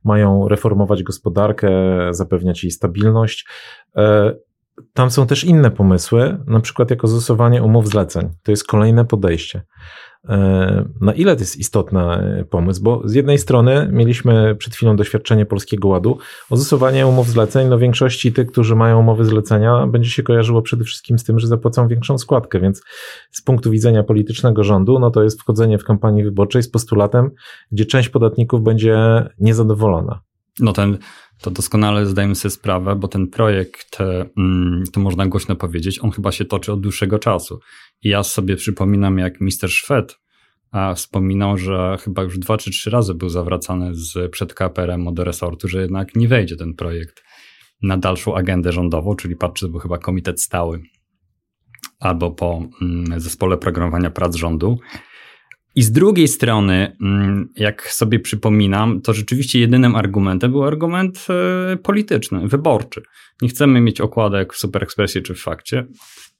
mają 0.04 0.48
reformować 0.48 1.02
gospodarkę, 1.02 1.70
zapewniać 2.10 2.64
jej 2.64 2.70
stabilność. 2.70 3.46
Tam 4.94 5.10
są 5.10 5.26
też 5.26 5.44
inne 5.44 5.70
pomysły, 5.70 6.38
na 6.46 6.60
przykład 6.60 6.90
jako 6.90 7.08
zastosowanie 7.08 7.62
umów 7.62 7.88
zleceń. 7.88 8.28
To 8.42 8.50
jest 8.50 8.66
kolejne 8.66 9.04
podejście. 9.04 9.62
E, 10.28 10.88
na 11.00 11.12
ile 11.12 11.36
to 11.36 11.42
jest 11.42 11.56
istotny 11.56 12.00
e, 12.00 12.44
pomysł? 12.44 12.82
Bo 12.82 13.02
z 13.04 13.14
jednej 13.14 13.38
strony 13.38 13.88
mieliśmy 13.92 14.56
przed 14.56 14.74
chwilą 14.74 14.96
doświadczenie 14.96 15.46
Polskiego 15.46 15.88
Ładu. 15.88 16.18
O 16.50 16.56
zastosowanie 16.56 17.06
umów 17.06 17.28
zleceń, 17.28 17.68
no 17.68 17.78
większości 17.78 18.32
tych, 18.32 18.46
którzy 18.46 18.76
mają 18.76 19.00
umowy 19.00 19.24
zlecenia, 19.24 19.86
będzie 19.86 20.10
się 20.10 20.22
kojarzyło 20.22 20.62
przede 20.62 20.84
wszystkim 20.84 21.18
z 21.18 21.24
tym, 21.24 21.38
że 21.38 21.46
zapłacą 21.46 21.88
większą 21.88 22.18
składkę, 22.18 22.60
więc 22.60 22.82
z 23.30 23.42
punktu 23.42 23.70
widzenia 23.70 24.02
politycznego 24.02 24.64
rządu, 24.64 24.98
no 24.98 25.10
to 25.10 25.22
jest 25.22 25.40
wchodzenie 25.40 25.78
w 25.78 25.84
kampanii 25.84 26.24
wyborczej 26.24 26.62
z 26.62 26.70
postulatem, 26.70 27.30
gdzie 27.72 27.86
część 27.86 28.08
podatników 28.08 28.62
będzie 28.62 29.28
niezadowolona. 29.38 30.20
No 30.60 30.72
ten 30.72 30.98
to 31.40 31.50
doskonale 31.50 32.06
zdajemy 32.06 32.34
sobie 32.34 32.50
sprawę, 32.50 32.96
bo 32.96 33.08
ten 33.08 33.26
projekt, 33.26 33.98
mm, 34.36 34.84
to 34.92 35.00
można 35.00 35.26
głośno 35.26 35.56
powiedzieć, 35.56 36.04
on 36.04 36.10
chyba 36.10 36.32
się 36.32 36.44
toczy 36.44 36.72
od 36.72 36.80
dłuższego 36.80 37.18
czasu. 37.18 37.60
I 38.02 38.08
ja 38.08 38.22
sobie 38.22 38.56
przypominam, 38.56 39.18
jak 39.18 39.40
mister 39.40 39.70
Szwed 39.70 40.18
wspominał, 40.94 41.56
że 41.56 41.98
chyba 42.04 42.22
już 42.22 42.38
dwa 42.38 42.56
czy 42.56 42.70
trzy 42.70 42.90
razy 42.90 43.14
był 43.14 43.28
zawracany 43.28 43.94
z, 43.94 44.30
przed 44.30 44.54
KPRM 44.54 45.14
do 45.14 45.24
resortu, 45.24 45.68
że 45.68 45.82
jednak 45.82 46.16
nie 46.16 46.28
wejdzie 46.28 46.56
ten 46.56 46.74
projekt 46.74 47.22
na 47.82 47.96
dalszą 47.96 48.34
agendę 48.34 48.72
rządową, 48.72 49.16
czyli 49.16 49.36
patrzę, 49.36 49.68
to 49.68 49.78
chyba 49.78 49.98
komitet 49.98 50.42
stały 50.42 50.82
albo 52.00 52.30
po 52.30 52.62
mm, 52.82 53.20
zespole 53.20 53.56
programowania 53.56 54.10
prac 54.10 54.36
rządu. 54.36 54.78
I 55.78 55.82
z 55.82 55.92
drugiej 55.92 56.28
strony, 56.28 56.96
mm, 57.00 57.48
jak 57.56 57.90
sobie 57.92 58.20
przypominam, 58.20 59.00
to 59.00 59.12
rzeczywiście 59.12 59.60
jedynym 59.60 59.96
argumentem 59.96 60.50
był 60.50 60.64
argument 60.64 61.26
e, 61.72 61.76
polityczny, 61.76 62.48
wyborczy. 62.48 63.02
Nie 63.42 63.48
chcemy 63.48 63.80
mieć 63.80 64.00
okładek 64.00 64.54
w 64.54 64.56
Super 64.56 64.82
Expressie 64.82 65.22
czy 65.22 65.34
w 65.34 65.40
Fakcie, 65.40 65.86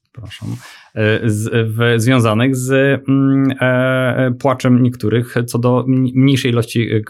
przepraszam, 0.01 0.49
e, 0.95 1.29
z, 1.29 1.49
w, 1.53 2.01
związanych 2.01 2.55
z 2.55 2.71
mm, 3.09 3.53
e, 3.61 4.31
płaczem 4.39 4.83
niektórych 4.83 5.35
co 5.47 5.59
do 5.59 5.85
mniejszej 5.87 6.51
ilości 6.51 6.89
e, 6.91 7.01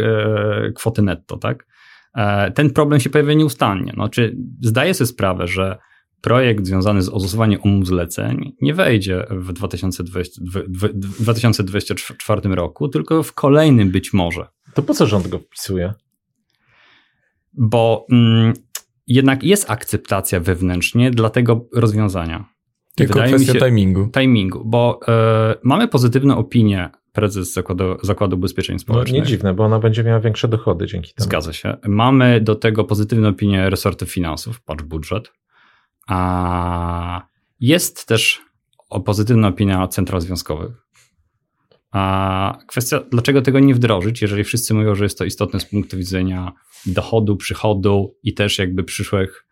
kwoty 0.72 1.02
netto, 1.02 1.38
tak? 1.38 1.68
E, 2.16 2.52
ten 2.52 2.70
problem 2.70 3.00
się 3.00 3.10
pojawia 3.10 3.34
nieustannie. 3.34 3.92
Znaczy, 3.94 4.36
zdaję 4.62 4.94
sobie 4.94 5.08
sprawę, 5.08 5.48
że 5.48 5.78
projekt 6.22 6.66
związany 6.66 7.02
z 7.02 7.10
ozusowaniem 7.10 7.60
umów 7.64 7.88
zleceń 7.88 8.56
nie 8.62 8.74
wejdzie 8.74 9.26
w 9.30 9.54
2020, 9.54 10.42
w 10.68 11.24
2024 11.24 12.42
roku, 12.56 12.88
tylko 12.88 13.24
w 13.24 13.34
kolejnym 13.34 13.92
być 13.92 14.14
może. 14.14 14.48
To 14.74 14.84
po 14.84 14.94
co 14.94 15.08
rząd 15.08 15.28
go 15.28 15.40
wpisuje? 15.40 15.94
Bo 17.54 18.06
mm, 18.12 18.54
jednak 19.08 19.44
jest 19.44 19.72
akceptacja 19.72 20.40
wewnętrznie 20.40 21.12
dla 21.12 21.30
tego 21.30 21.68
rozwiązania. 21.74 22.46
Tylko 22.96 23.14
Wydaje 23.14 23.34
kwestia 23.34 23.54
się, 23.54 23.60
timingu. 23.60 24.10
Timingu, 24.20 24.66
bo 24.66 25.00
y, 25.54 25.60
mamy 25.64 25.88
pozytywną 25.88 26.38
opinię 26.38 26.90
prezes 27.12 27.54
Zakładu, 27.54 27.98
Zakładu 28.04 28.36
Ubezpieczeń 28.36 28.80
Społecznych. 28.80 29.20
No, 29.20 29.24
nie 29.24 29.30
dziwne, 29.30 29.54
bo 29.54 29.64
ona 29.66 29.80
będzie 29.80 30.04
miała 30.04 30.20
większe 30.20 30.48
dochody 30.48 30.88
dzięki 30.88 31.14
temu. 31.14 31.26
Zgadza 31.26 31.54
się. 31.54 31.78
Mamy 31.88 32.42
do 32.42 32.56
tego 32.56 32.84
pozytywną 32.84 33.28
opinię 33.28 33.70
resortu 33.70 34.06
finansów, 34.06 34.62
patrz 34.62 34.84
budżet. 34.84 35.32
A 36.10 37.28
jest 37.60 38.06
też 38.06 38.42
pozytywna 39.06 39.48
opinia 39.48 39.88
central 39.88 40.22
związkowych. 40.22 40.72
A 41.92 42.58
kwestia, 42.68 43.00
dlaczego 43.12 43.42
tego 43.42 43.60
nie 43.60 43.76
wdrożyć, 43.76 44.22
jeżeli 44.22 44.44
wszyscy 44.44 44.74
mówią, 44.74 44.96
że 44.96 45.04
jest 45.06 45.18
to 45.18 45.26
istotne 45.26 45.60
z 45.60 45.66
punktu 45.66 45.98
widzenia 45.98 46.52
dochodu, 46.86 47.36
przychodu 47.36 48.16
i 48.24 48.34
też 48.34 48.58
jakby 48.58 48.84
przyszłych 48.84 49.46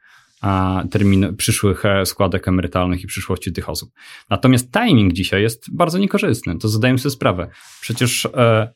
termin, 0.92 1.36
przyszłych 1.36 1.86
e, 1.86 2.06
składek 2.06 2.48
emerytalnych 2.48 3.04
i 3.04 3.08
przyszłości 3.08 3.54
tych 3.54 3.70
osób. 3.70 3.90
Natomiast 4.30 4.72
timing 4.72 5.14
dzisiaj 5.14 5.42
jest 5.42 5.76
bardzo 5.76 5.98
niekorzystny, 5.98 6.58
to 6.58 6.70
zadajmy 6.70 7.00
sobie 7.00 7.12
sprawę. 7.12 7.50
Przecież 7.82 8.26
e, 8.26 8.74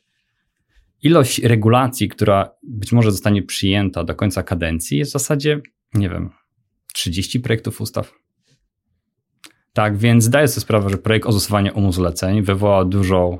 ilość 1.02 1.38
regulacji, 1.38 2.08
która 2.08 2.50
być 2.62 2.92
może 2.92 3.10
zostanie 3.10 3.42
przyjęta 3.42 4.04
do 4.04 4.14
końca 4.14 4.42
kadencji 4.42 4.98
jest 4.98 5.10
w 5.10 5.12
zasadzie, 5.12 5.60
nie 5.94 6.08
wiem, 6.08 6.30
30 6.92 7.40
projektów 7.40 7.80
ustaw. 7.80 8.12
Tak, 9.72 9.96
więc 9.96 10.24
zdaję 10.24 10.48
sobie 10.48 10.62
sprawę, 10.62 10.90
że 10.90 10.98
projekt 10.98 11.26
o 11.26 11.32
umów 11.74 11.94
zleceń 11.94 12.42
wywoła 12.42 12.84
dużą 12.84 13.38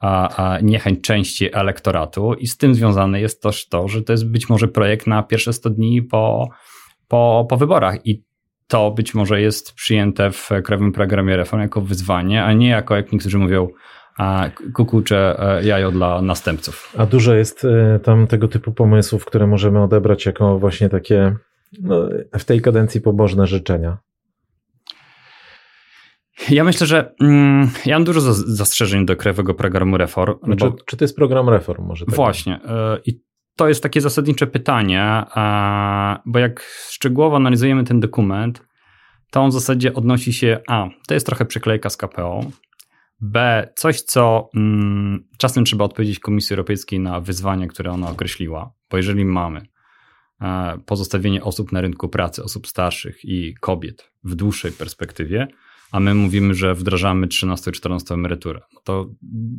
a, 0.00 0.36
a 0.36 0.60
niechęć 0.60 1.00
części 1.00 1.54
elektoratu 1.54 2.34
i 2.34 2.46
z 2.46 2.56
tym 2.56 2.74
związane 2.74 3.20
jest 3.20 3.42
też 3.42 3.68
to, 3.68 3.88
że 3.88 4.02
to 4.02 4.12
jest 4.12 4.30
być 4.30 4.48
może 4.48 4.68
projekt 4.68 5.06
na 5.06 5.22
pierwsze 5.22 5.52
100 5.52 5.70
dni 5.70 6.02
po, 6.02 6.48
po, 7.08 7.46
po 7.50 7.56
wyborach 7.56 8.06
i 8.06 8.24
to 8.66 8.90
być 8.90 9.14
może 9.14 9.40
jest 9.40 9.74
przyjęte 9.74 10.30
w 10.30 10.50
Krajowym 10.64 10.92
Programie 10.92 11.36
Reform 11.36 11.62
jako 11.62 11.80
wyzwanie, 11.80 12.44
a 12.44 12.52
nie 12.52 12.68
jako, 12.68 12.96
jak 12.96 13.12
niektórzy 13.12 13.38
mówią, 13.38 13.68
kukucze 14.74 15.36
e, 15.38 15.64
jajo 15.64 15.90
dla 15.90 16.22
następców. 16.22 16.94
A 16.98 17.06
dużo 17.06 17.34
jest 17.34 17.64
e, 17.64 17.98
tam 17.98 18.26
tego 18.26 18.48
typu 18.48 18.72
pomysłów, 18.72 19.24
które 19.24 19.46
możemy 19.46 19.82
odebrać 19.82 20.26
jako 20.26 20.58
właśnie 20.58 20.88
takie 20.88 21.36
no, 21.82 22.08
w 22.38 22.44
tej 22.44 22.60
kadencji 22.60 23.00
pobożne 23.00 23.46
życzenia? 23.46 23.98
Ja 26.50 26.64
myślę, 26.64 26.86
że 26.86 27.14
mm, 27.20 27.70
ja 27.86 27.96
mam 27.96 28.04
dużo 28.04 28.20
zastrzeżeń 28.34 29.06
do 29.06 29.16
Krajowego 29.16 29.54
Programu 29.54 29.96
Reform. 29.96 30.34
Znaczy, 30.42 30.64
bo, 30.64 30.76
czy 30.86 30.96
to 30.96 31.04
jest 31.04 31.16
program 31.16 31.48
reform 31.48 31.86
może? 31.86 32.06
Tak 32.06 32.14
właśnie. 32.14 32.56
Y, 32.56 33.00
I 33.06 33.20
to 33.56 33.68
jest 33.68 33.82
takie 33.82 34.00
zasadnicze 34.00 34.46
pytanie, 34.46 35.24
bo 36.26 36.38
jak 36.38 36.60
szczegółowo 36.90 37.36
analizujemy 37.36 37.84
ten 37.84 38.00
dokument, 38.00 38.62
to 39.30 39.40
on 39.40 39.50
w 39.50 39.52
zasadzie 39.52 39.94
odnosi 39.94 40.32
się 40.32 40.60
A, 40.68 40.88
to 41.08 41.14
jest 41.14 41.26
trochę 41.26 41.44
przyklejka 41.44 41.90
z 41.90 41.96
KPO, 41.96 42.40
B, 43.20 43.68
coś 43.76 44.00
co 44.00 44.48
mm, 44.56 45.28
czasem 45.38 45.64
trzeba 45.64 45.84
odpowiedzieć 45.84 46.18
Komisji 46.18 46.54
Europejskiej 46.54 47.00
na 47.00 47.20
wyzwanie, 47.20 47.68
które 47.68 47.90
ona 47.90 48.10
określiła, 48.10 48.72
bo 48.90 48.96
jeżeli 48.96 49.24
mamy 49.24 49.66
pozostawienie 50.86 51.42
osób 51.42 51.72
na 51.72 51.80
rynku 51.80 52.08
pracy, 52.08 52.44
osób 52.44 52.66
starszych 52.66 53.24
i 53.24 53.54
kobiet 53.60 54.10
w 54.24 54.34
dłuższej 54.34 54.72
perspektywie, 54.72 55.48
a 55.94 56.00
my 56.00 56.14
mówimy, 56.14 56.54
że 56.54 56.74
wdrażamy 56.74 57.26
13-14 57.26 58.14
emeryturę. 58.14 58.60
No 58.74 58.80
to 58.84 59.10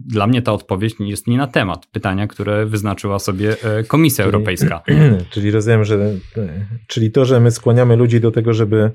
dla 0.08 0.28
mnie 0.28 0.42
ta 0.42 0.54
odpowiedź 0.54 0.96
jest 1.00 1.28
nie 1.28 1.38
na 1.38 1.48
temat 1.48 1.86
pytania, 1.86 2.28
które 2.28 2.66
wyznaczyła 2.66 3.20
sobie 3.20 3.56
e, 3.64 3.84
Komisja 3.84 4.26
czyli, 4.26 4.36
Europejska. 4.36 4.84
Czyli 5.32 5.52
rozumiem, 5.52 5.84
że 5.84 6.14
czyli 6.88 7.12
to, 7.12 7.26
że 7.26 7.40
my 7.40 7.52
skłaniamy 7.52 7.96
ludzi 7.96 8.22
do 8.22 8.32
tego, 8.32 8.54
żeby 8.54 8.92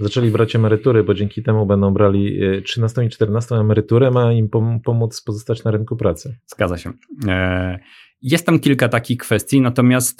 zaczęli 0.00 0.30
brać 0.30 0.56
emerytury, 0.56 1.04
bo 1.04 1.14
dzięki 1.14 1.42
temu 1.42 1.66
będą 1.66 1.92
brali 1.92 2.40
13 2.64 3.00
e, 3.00 3.04
i 3.04 3.08
14 3.08 3.54
emeryturę, 3.54 4.10
ma 4.10 4.32
im 4.32 4.48
pomóc 4.84 5.22
pozostać 5.22 5.64
na 5.64 5.70
rynku 5.70 5.96
pracy. 5.96 6.38
Zgadza 6.46 6.78
się. 6.78 6.92
E, 7.28 7.78
jest 8.22 8.46
tam 8.46 8.60
kilka 8.60 8.88
takich 8.88 9.18
kwestii, 9.18 9.60
natomiast 9.60 10.18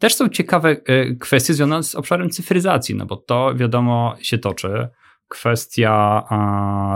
też 0.00 0.14
są 0.14 0.28
ciekawe 0.28 0.68
e, 0.68 1.14
kwestie 1.14 1.54
związane 1.54 1.82
z 1.82 1.94
obszarem 1.94 2.30
cyfryzacji, 2.30 2.94
no 2.94 3.06
bo 3.06 3.16
to 3.16 3.54
wiadomo 3.54 4.16
się 4.22 4.38
toczy. 4.38 4.88
Kwestia 5.28 6.22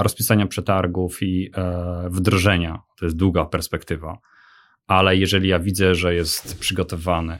rozpisania 0.02 0.46
przetargów 0.46 1.22
i 1.22 1.50
e, 1.56 2.08
wdrożenia. 2.10 2.82
To 2.98 3.04
jest 3.04 3.16
długa 3.16 3.44
perspektywa, 3.44 4.18
ale 4.86 5.16
jeżeli 5.16 5.48
ja 5.48 5.58
widzę, 5.58 5.94
że 5.94 6.14
jest 6.14 6.60
przygotowany 6.60 7.38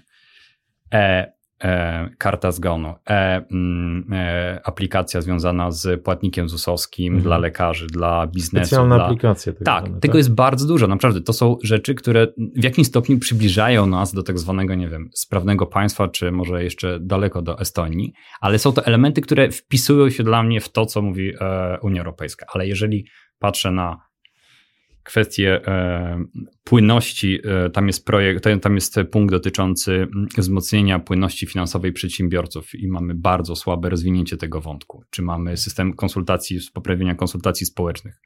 e 1.62 2.08
karta 2.18 2.52
zgonu, 2.52 2.94
e, 3.10 3.44
mm, 3.50 4.12
e, 4.12 4.60
aplikacja 4.64 5.20
związana 5.20 5.70
z 5.70 6.02
płatnikiem 6.02 6.48
ZUS-owskim 6.48 7.06
mhm. 7.06 7.22
dla 7.22 7.38
lekarzy, 7.38 7.86
dla 7.86 8.26
biznesu. 8.26 8.66
Specjalna 8.66 8.94
dla... 8.94 9.04
aplikacja. 9.04 9.52
Tak, 9.52 9.64
tak, 9.64 9.84
tego 9.84 10.00
tak? 10.00 10.14
jest 10.14 10.34
bardzo 10.34 10.66
dużo, 10.66 10.86
naprawdę. 10.86 11.20
To 11.20 11.32
są 11.32 11.56
rzeczy, 11.62 11.94
które 11.94 12.26
w 12.56 12.64
jakimś 12.64 12.86
stopniu 12.86 13.18
przybliżają 13.18 13.86
nas 13.86 14.14
do 14.14 14.22
tak 14.22 14.38
zwanego, 14.38 14.74
nie 14.74 14.88
wiem, 14.88 15.08
sprawnego 15.14 15.66
państwa, 15.66 16.08
czy 16.08 16.32
może 16.32 16.64
jeszcze 16.64 17.00
daleko 17.00 17.42
do 17.42 17.60
Estonii, 17.60 18.12
ale 18.40 18.58
są 18.58 18.72
to 18.72 18.84
elementy, 18.84 19.20
które 19.20 19.50
wpisują 19.50 20.10
się 20.10 20.22
dla 20.22 20.42
mnie 20.42 20.60
w 20.60 20.68
to, 20.68 20.86
co 20.86 21.02
mówi 21.02 21.32
e, 21.40 21.78
Unia 21.82 22.00
Europejska. 22.00 22.46
Ale 22.54 22.66
jeżeli 22.66 23.06
patrzę 23.38 23.70
na 23.70 23.96
kwestię 25.04 25.66
e, 25.66 26.24
płynności, 26.64 27.40
e, 27.44 27.70
tam 27.70 27.86
jest 27.86 28.06
projekt, 28.06 28.44
tam 28.62 28.74
jest 28.74 28.96
punkt 29.10 29.30
dotyczący 29.30 29.92
mm, 29.92 30.28
wzmocnienia 30.36 30.98
płynności 30.98 31.46
finansowej 31.46 31.92
przedsiębiorców 31.92 32.74
i 32.74 32.88
mamy 32.88 33.14
bardzo 33.14 33.56
słabe 33.56 33.88
rozwinięcie 33.90 34.36
tego 34.36 34.60
wątku. 34.60 35.04
Czy 35.10 35.22
mamy 35.22 35.56
system 35.56 35.92
konsultacji, 35.92 36.58
poprawienia 36.74 37.14
konsultacji 37.14 37.66
społecznych? 37.66 38.20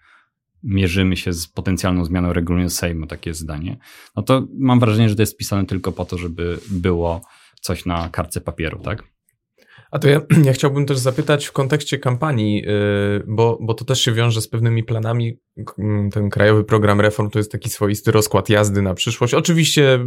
mierzymy 0.63 1.17
się 1.17 1.33
z 1.33 1.49
potencjalną 1.49 2.05
zmianą 2.05 2.33
regulaminu 2.33 2.71
Sejmu, 2.71 3.07
takie 3.07 3.35
zdanie, 3.35 3.79
no 4.17 4.23
to 4.23 4.47
mam 4.59 4.81
wrażenie, 4.81 5.09
że 5.09 5.17
to 5.17 5.23
jest 5.23 5.37
pisane 5.37 5.67
tylko 5.67 5.93
po 5.93 6.05
to, 6.05 6.19
żeby 6.19 6.59
było 6.71 7.23
coś 7.61 7.87
na 7.87 8.09
kartce 8.09 8.41
papieru, 8.41 8.79
tak? 8.79 9.03
A 9.91 9.99
to 9.99 10.09
ja, 10.09 10.21
ja 10.45 10.53
chciałbym 10.53 10.87
też 10.87 10.99
zapytać 10.99 11.47
w 11.47 11.53
kontekście 11.53 11.99
kampanii, 11.99 12.63
yy, 12.63 13.25
bo, 13.27 13.59
bo 13.61 13.75
to 13.75 13.85
też 13.85 14.01
się 14.01 14.13
wiąże 14.13 14.41
z 14.41 14.49
pewnymi 14.49 14.85
planami. 14.85 15.39
Ten 16.13 16.31
krajowy 16.31 16.65
program 16.65 17.01
reform 17.01 17.31
to 17.31 17.39
jest 17.39 17.53
taki 17.53 17.71
swoisty 17.71 18.13
rozkład 18.13 18.49
jazdy 18.49 18.83
na 18.83 18.95
przyszłość. 18.95 19.35
Oczywiście 19.35 19.99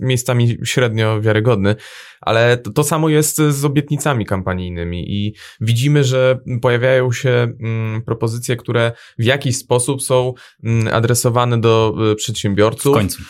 miejscami 0.00 0.58
średnio 0.64 1.20
wiarygodny, 1.20 1.76
ale 2.20 2.56
to, 2.56 2.70
to 2.70 2.84
samo 2.84 3.08
jest 3.08 3.36
z 3.36 3.64
obietnicami 3.64 4.26
kampanijnymi 4.26 5.12
i 5.12 5.34
widzimy, 5.60 6.04
że 6.04 6.38
pojawiają 6.62 7.12
się 7.12 7.30
mm, 7.60 8.02
propozycje, 8.02 8.56
które 8.56 8.92
w 9.18 9.24
jakiś 9.24 9.56
sposób 9.56 10.02
są 10.02 10.34
mm, 10.64 10.94
adresowane 10.94 11.60
do 11.60 11.94
y, 12.12 12.16
przedsiębiorców. 12.16 12.92
W 12.92 12.98
końcu 12.98 13.22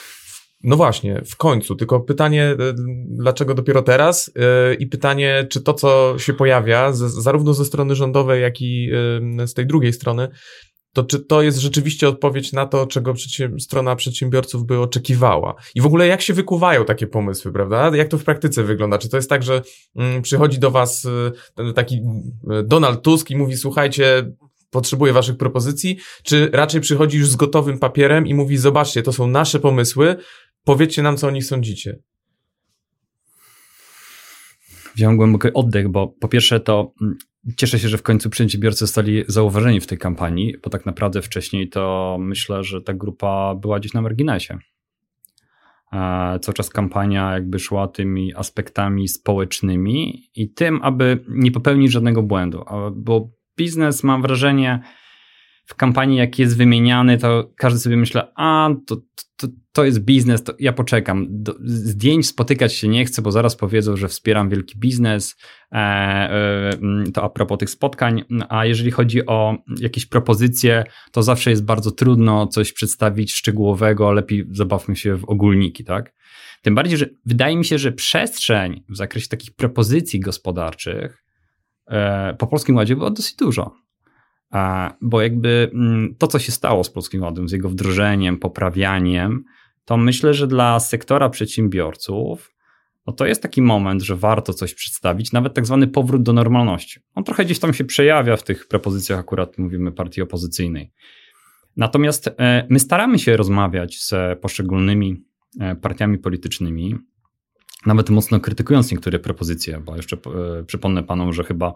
no 0.63 0.77
właśnie, 0.77 1.23
w 1.27 1.37
końcu. 1.37 1.77
Tylko 1.77 2.01
pytanie, 2.01 2.45
e, 2.45 2.57
dlaczego 3.07 3.55
dopiero 3.55 3.83
teraz? 3.83 4.31
E, 4.37 4.75
I 4.75 4.87
pytanie, 4.87 5.47
czy 5.51 5.61
to, 5.61 5.75
co 5.75 6.15
się 6.19 6.33
pojawia, 6.33 6.93
zarówno 6.93 7.55
ze 7.55 7.65
strony 7.65 7.95
rządowej, 7.95 8.43
jak 8.43 8.61
i 8.61 8.91
e, 9.41 9.47
z 9.47 9.55
tej 9.55 9.67
drugiej 9.67 9.93
strony, 9.93 10.29
to 10.93 11.05
czy 11.05 11.21
to 11.21 11.43
jest 11.43 11.59
rzeczywiście 11.59 12.09
odpowiedź 12.09 12.53
na 12.53 12.67
to, 12.67 12.87
czego 12.87 13.15
strona 13.59 13.97
przedsiębiorców 13.97 14.67
by 14.67 14.79
oczekiwała? 14.79 15.55
I 15.75 15.81
w 15.81 15.87
ogóle 15.87 16.07
jak 16.07 16.23
się 16.23 16.35
wykuwają 16.35 16.85
takie 16.85 17.07
pomysły, 17.07 17.53
prawda? 17.53 17.97
Jak 17.97 18.09
to 18.09 18.19
w 18.19 18.25
praktyce 18.25 18.63
wygląda? 18.63 18.99
Czy 18.99 19.09
to 19.09 19.17
jest 19.17 19.31
tak, 19.31 19.43
że 19.43 19.63
mm, 19.97 20.23
przychodzi 20.23 20.59
do 20.59 20.71
was 20.71 21.07
taki 21.75 22.01
Donald 22.65 23.03
Tusk 23.03 23.31
i 23.31 23.37
mówi, 23.37 23.57
słuchajcie, 23.57 24.33
potrzebuję 24.71 25.13
waszych 25.13 25.37
propozycji, 25.37 25.97
czy 26.23 26.51
raczej 26.53 26.81
przychodzi 26.81 27.19
już 27.19 27.29
z 27.29 27.37
gotowym 27.37 27.79
papierem 27.79 28.27
i 28.27 28.35
mówi, 28.35 28.57
zobaczcie, 28.57 29.03
to 29.03 29.13
są 29.13 29.27
nasze 29.27 29.61
pomysły, 29.61 30.17
Powiedzcie 30.65 31.03
nam, 31.03 31.17
co 31.17 31.27
o 31.27 31.31
nich 31.31 31.45
sądzicie. 31.45 31.99
Wziąłem 34.95 35.17
głęboki 35.17 35.49
oddech, 35.55 35.89
bo 35.89 36.09
po 36.09 36.29
pierwsze 36.29 36.61
to 36.61 36.93
mm, 37.03 37.19
cieszę 37.57 37.79
się, 37.79 37.89
że 37.89 37.99
w 37.99 38.03
końcu 38.03 38.31
przedsiębiorcy 38.31 38.79
zostali 38.79 39.25
zauważeni 39.29 39.81
w 39.81 39.87
tej 39.87 39.99
kampanii, 39.99 40.55
bo 40.65 40.71
tak 40.71 40.87
naprawdę 40.87 41.23
wcześniej 41.23 41.69
to 41.69 42.17
myślę, 42.21 42.65
że 42.65 42.83
ta 42.83 42.95
grupa 42.95 43.55
była 43.55 43.79
gdzieś 43.81 43.93
na 43.93 44.03
marginesie. 44.03 44.59
E, 45.93 46.39
cały 46.43 46.55
czas 46.55 46.71
kampania 46.71 47.33
jakby 47.33 47.59
szła 47.59 47.89
tymi 47.89 48.35
aspektami 48.35 49.09
społecznymi 49.09 50.31
i 50.35 50.53
tym, 50.53 50.81
aby 50.83 51.25
nie 51.29 51.53
popełnić 51.53 51.93
żadnego 51.93 52.23
błędu, 52.23 52.65
bo 52.97 53.31
biznes 53.57 54.05
mam 54.05 54.23
wrażenie, 54.23 54.83
w 55.71 55.75
kampanii, 55.75 56.19
jak 56.19 56.39
jest 56.39 56.57
wymieniany, 56.57 57.19
to 57.19 57.51
każdy 57.57 57.81
sobie 57.81 57.97
myśli, 57.97 58.21
a 58.37 58.71
to, 58.87 58.97
to, 59.37 59.49
to 59.73 59.85
jest 59.85 60.01
biznes, 60.01 60.43
to 60.45 60.55
ja 60.59 60.73
poczekam. 60.73 61.27
Do, 61.31 61.55
zdjęć 61.65 62.27
spotykać 62.27 62.75
się 62.75 62.89
nie 62.89 63.05
chcę, 63.05 63.23
bo 63.23 63.33
zaraz 63.33 63.57
powiedzą, 63.57 63.97
że 63.97 64.09
wspieram 64.09 64.49
wielki 64.49 64.79
biznes. 64.79 65.37
E, 65.73 65.77
e, 65.77 66.71
mm, 66.71 67.13
to 67.13 67.23
a 67.23 67.29
propos 67.29 67.59
tych 67.59 67.71
spotkań. 67.71 68.25
A 68.49 68.67
jeżeli 68.67 68.91
chodzi 68.91 69.27
o 69.27 69.57
jakieś 69.81 70.07
propozycje, 70.07 70.85
to 71.13 71.23
zawsze 71.23 71.51
jest 71.51 71.65
bardzo 71.65 71.91
trudno 71.91 72.47
coś 72.47 72.73
przedstawić 72.73 73.35
szczegółowego, 73.35 74.13
lepiej 74.13 74.47
zabawmy 74.51 74.97
się 74.97 75.17
w 75.17 75.25
ogólniki, 75.25 75.85
tak? 75.85 76.13
Tym 76.63 76.75
bardziej, 76.75 76.99
że 76.99 77.07
wydaje 77.27 77.57
mi 77.57 77.65
się, 77.65 77.79
że 77.79 77.93
przestrzeń 77.93 78.85
w 78.89 78.97
zakresie 78.97 79.29
takich 79.29 79.55
propozycji 79.55 80.21
gospodarczych 80.21 81.25
e, 81.87 82.35
po 82.39 82.47
Polskim 82.47 82.77
Ładzie 82.77 82.97
było 82.97 83.11
dosyć 83.11 83.37
dużo. 83.37 83.75
Bo 85.01 85.23
jakby 85.23 85.71
mm, 85.75 86.15
to, 86.19 86.27
co 86.27 86.39
się 86.39 86.53
stało 86.53 86.85
z 86.85 86.91
Polskim 86.91 87.23
Ładem, 87.23 87.49
z 87.49 87.53
jego 87.53 87.69
wdrożeniem, 87.69 88.39
poprawianiem, 88.39 89.45
to 89.85 89.97
myślę, 89.97 90.35
że 90.35 90.47
dla 90.47 90.81
sektora 90.81 91.29
przedsiębiorców 91.29 92.55
no 93.07 93.13
to 93.13 93.27
jest 93.27 93.43
taki 93.43 93.63
moment, 93.63 94.03
że 94.03 94.17
warto 94.17 94.55
coś 94.55 94.75
przedstawić, 94.75 95.33
nawet 95.33 95.55
tak 95.55 95.67
zwany 95.67 95.89
powrót 95.89 96.23
do 96.23 96.33
normalności. 96.33 97.01
On 97.15 97.25
trochę 97.25 97.45
gdzieś 97.45 97.59
tam 97.59 97.75
się 97.75 97.85
przejawia 97.85 98.37
w 98.37 98.43
tych 98.43 98.69
propozycjach, 98.69 99.19
akurat 99.19 99.59
mówimy 99.59 99.93
partii 99.93 100.23
opozycyjnej. 100.23 100.93
Natomiast 101.77 102.29
e, 102.29 102.67
my 102.71 102.79
staramy 102.79 103.19
się 103.19 103.37
rozmawiać 103.37 103.99
z 103.99 104.41
poszczególnymi 104.41 105.25
e, 105.61 105.77
partiami 105.77 106.19
politycznymi, 106.19 106.97
nawet 107.87 108.11
mocno 108.11 108.41
krytykując 108.41 108.91
niektóre 108.91 109.19
propozycje, 109.19 109.81
bo 109.81 109.97
jeszcze 109.97 110.17
e, 110.17 110.65
przypomnę 110.65 111.03
panu, 111.03 111.33
że 111.33 111.45
chyba 111.45 111.75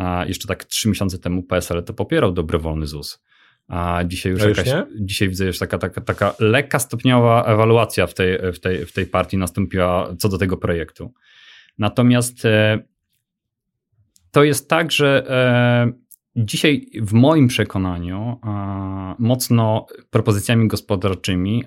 a 0.00 0.24
jeszcze 0.26 0.48
tak 0.48 0.64
trzy 0.64 0.88
miesiące 0.88 1.18
temu 1.18 1.42
PSL 1.42 1.84
to 1.84 1.94
popierał 1.94 2.32
dobrowolny 2.32 2.86
ZUS. 2.86 3.22
A 3.68 4.04
dzisiaj 4.04 4.32
już, 4.32 4.42
już 4.44 4.58
jakaś, 4.58 4.72
dzisiaj 5.00 5.28
widzę 5.28 5.46
już 5.46 5.58
taka, 5.58 5.78
taka, 5.78 6.00
taka 6.00 6.34
lekka 6.38 6.78
stopniowa 6.78 7.44
ewaluacja 7.44 8.06
w 8.06 8.14
tej, 8.14 8.52
w, 8.52 8.60
tej, 8.60 8.86
w 8.86 8.92
tej 8.92 9.06
partii 9.06 9.36
nastąpiła 9.36 10.14
co 10.18 10.28
do 10.28 10.38
tego 10.38 10.56
projektu. 10.56 11.12
Natomiast 11.78 12.44
e, 12.44 12.78
to 14.30 14.44
jest 14.44 14.68
tak, 14.68 14.92
że 14.92 15.26
e, 15.28 15.92
dzisiaj 16.36 16.86
w 17.02 17.12
moim 17.12 17.48
przekonaniu 17.48 18.40
mocno 19.18 19.86
propozycjami 20.10 20.68
gospodarczymi 20.68 21.64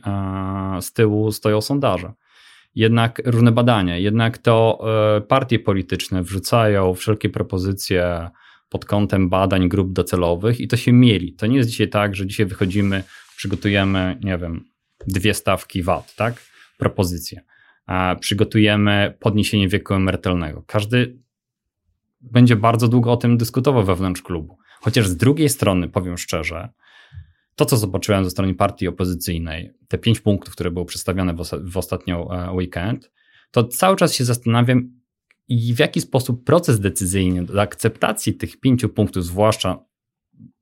z 0.82 0.94
tyłu 0.94 1.32
stoją 1.32 1.62
sondaże 1.62 2.14
jednak 2.76 3.22
różne 3.26 3.52
badania, 3.52 3.98
jednak 3.98 4.38
to 4.38 4.86
e, 5.18 5.22
partie 5.22 5.60
polityczne 5.60 6.24
wrzucają 6.24 6.94
wszelkie 6.94 7.30
propozycje 7.30 8.30
pod 8.70 8.86
kątem 8.86 9.30
badań 9.30 9.70
grup 9.70 9.94
docelowych 9.94 10.60
i 10.60 10.68
to 10.68 10.78
się 10.78 10.94
mieli. 10.94 11.34
To 11.34 11.48
nie 11.48 11.58
jest 11.58 11.70
dzisiaj 11.70 11.90
tak, 11.90 12.16
że 12.16 12.28
dzisiaj 12.28 12.46
wychodzimy, 12.46 13.04
przygotujemy, 13.36 14.18
nie 14.24 14.38
wiem, 14.38 14.66
dwie 15.08 15.34
stawki 15.34 15.84
VAT, 15.84 16.16
tak? 16.16 16.34
Propozycje. 16.78 17.42
A 17.86 18.16
przygotujemy 18.20 19.18
podniesienie 19.20 19.68
wieku 19.68 19.94
emerytalnego. 19.94 20.64
Każdy 20.68 21.18
będzie 22.22 22.56
bardzo 22.56 22.88
długo 22.88 23.12
o 23.12 23.18
tym 23.18 23.38
dyskutował 23.38 23.84
wewnątrz 23.84 24.22
klubu. 24.22 24.58
Chociaż 24.82 25.08
z 25.08 25.18
drugiej 25.18 25.50
strony, 25.50 25.90
powiem 25.90 26.18
szczerze, 26.18 26.70
to, 27.56 27.66
co 27.66 27.78
zobaczyłem 27.78 28.24
ze 28.24 28.30
strony 28.30 28.56
partii 28.56 28.88
opozycyjnej, 28.88 29.72
te 29.88 29.98
pięć 29.98 30.20
punktów, 30.20 30.54
które 30.54 30.72
były 30.72 30.86
przedstawione 30.86 31.34
w, 31.34 31.72
w 31.72 31.78
ostatnią 31.78 32.32
e, 32.32 32.52
weekend, 32.52 33.12
to 33.52 33.64
cały 33.64 33.96
czas 33.96 34.14
się 34.14 34.26
zastanawiam, 34.26 35.04
i 35.48 35.74
w 35.74 35.80
jaki 35.80 36.02
sposób 36.02 36.44
proces 36.44 36.80
decyzyjny 36.80 37.46
do 37.46 37.62
akceptacji 37.62 38.34
tych 38.34 38.60
pięciu 38.60 38.90
punktów, 38.90 39.26
zwłaszcza 39.26 39.86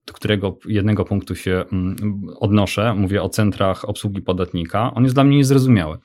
do 0.05 0.13
którego 0.13 0.57
jednego 0.65 1.05
punktu 1.05 1.35
się 1.35 1.65
mm, 1.71 1.95
odnoszę, 2.39 2.93
mówię 2.95 3.23
o 3.23 3.29
centrach 3.29 3.85
obsługi 3.85 4.21
podatnika, 4.21 4.93
on 4.93 5.03
jest 5.03 5.15
dla 5.15 5.23
mnie 5.23 5.37
niezrozumiały. 5.37 5.97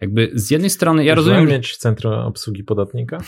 Jakby 0.00 0.30
z 0.34 0.50
jednej 0.50 0.70
strony 0.70 1.04
ja 1.04 1.14
rozumiem. 1.14 1.46
mieć 1.46 1.76
centrum 1.76 2.12
obsługi 2.12 2.64
podatnika? 2.64 3.18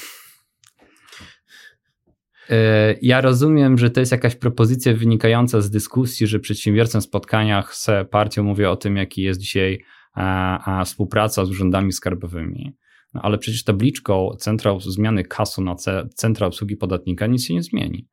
E, 2.50 2.94
ja 3.02 3.20
rozumiem, 3.20 3.78
że 3.78 3.90
to 3.90 4.00
jest 4.00 4.12
jakaś 4.12 4.36
propozycja 4.36 4.94
wynikająca 4.94 5.60
z 5.60 5.70
dyskusji, 5.70 6.26
że 6.26 6.40
przedsiębiorcą 6.40 7.00
w 7.00 7.04
spotkaniach 7.04 7.74
z 7.74 7.88
partią 8.10 8.42
mówię 8.42 8.70
o 8.70 8.76
tym, 8.76 8.96
jaki 8.96 9.22
jest 9.22 9.40
dzisiaj 9.40 9.84
a, 10.14 10.78
a 10.80 10.84
współpraca 10.84 11.44
z 11.44 11.50
urzędami 11.50 11.92
skarbowymi. 11.92 12.76
No, 13.14 13.20
ale 13.22 13.38
przecież 13.38 13.64
tabliczką 13.64 14.30
centra 14.38 14.78
zmiany 14.78 15.24
kasu 15.24 15.62
na 15.62 15.74
centra 16.14 16.46
obsługi 16.46 16.76
podatnika 16.76 17.26
nic 17.26 17.44
się 17.44 17.54
nie 17.54 17.62
zmieni. 17.62 18.08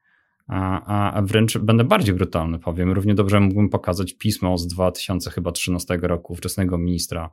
A, 0.47 1.13
a 1.13 1.21
wręcz 1.21 1.57
będę 1.57 1.83
bardziej 1.83 2.15
brutalny, 2.15 2.59
powiem. 2.59 2.91
Równie 2.91 3.15
dobrze 3.15 3.39
mógłbym 3.39 3.69
pokazać 3.69 4.13
pismo 4.13 4.57
z 4.57 4.67
2013 4.67 5.99
roku 6.01 6.35
wczesnego 6.35 6.77
ministra 6.77 7.29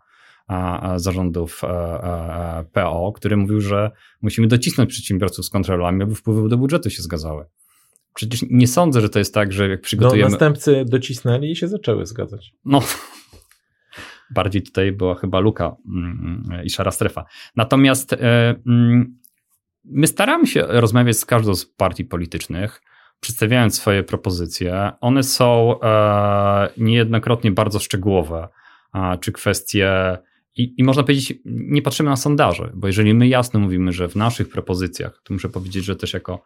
zarządów 0.97 1.65
e, 1.65 1.69
e, 1.69 2.59
e, 2.59 2.65
PO, 2.73 3.13
który 3.17 3.37
mówił, 3.37 3.61
że 3.61 3.91
musimy 4.23 4.47
docisnąć 4.47 4.91
przedsiębiorców 4.91 5.45
z 5.45 5.51
kontrolami, 5.51 6.03
aby 6.03 6.15
wpływy 6.15 6.49
do 6.49 6.59
budżetu 6.59 6.91
się 6.91 7.03
zgadzały. 7.03 7.45
Przecież 8.15 8.41
nie 8.51 8.67
sądzę, 8.67 9.01
że 9.01 9.09
to 9.09 9.19
jest 9.19 9.35
tak, 9.35 9.53
że 9.53 9.69
jak 9.69 9.81
przygotujemy... 9.81 10.31
No, 10.31 10.31
następcy 10.31 10.85
docisnęli 10.89 11.51
i 11.51 11.57
się 11.57 11.69
zaczęły 11.69 12.07
zgadzać. 12.07 12.55
No, 12.65 12.83
bardziej 14.35 14.63
tutaj 14.63 14.93
była 14.93 15.15
chyba 15.15 15.41
luka 15.41 15.77
mm, 15.89 16.65
i 16.65 16.71
szara 16.71 16.91
strefa. 16.91 17.25
Natomiast 17.57 18.13
mm, 18.13 19.19
my 19.85 20.07
staramy 20.07 20.47
się 20.47 20.65
rozmawiać 20.69 21.17
z 21.17 21.25
każdą 21.25 21.55
z 21.55 21.67
partii 21.67 22.05
politycznych, 22.05 22.83
przedstawiając 23.21 23.77
swoje 23.77 24.03
propozycje. 24.03 24.93
One 25.01 25.23
są 25.23 25.79
niejednokrotnie 26.77 27.53
bardzo 27.53 27.79
szczegółowe, 27.79 28.49
czy 29.21 29.33
kwestie 29.33 30.19
i, 30.57 30.75
I 30.77 30.85
można 30.85 31.03
powiedzieć, 31.03 31.35
nie 31.45 31.83
patrzymy 31.83 32.11
na 32.11 32.17
sondaże, 32.17 32.73
bo 32.75 32.87
jeżeli 32.87 33.15
my 33.15 33.29
jasno 33.29 33.61
mówimy, 33.61 33.93
że 33.93 34.09
w 34.09 34.17
naszych 34.17 34.49
propozycjach, 34.49 35.21
to 35.25 35.35
muszę 35.35 35.49
powiedzieć, 35.49 35.85
że 35.85 35.97
też 35.97 36.13
jako 36.13 36.43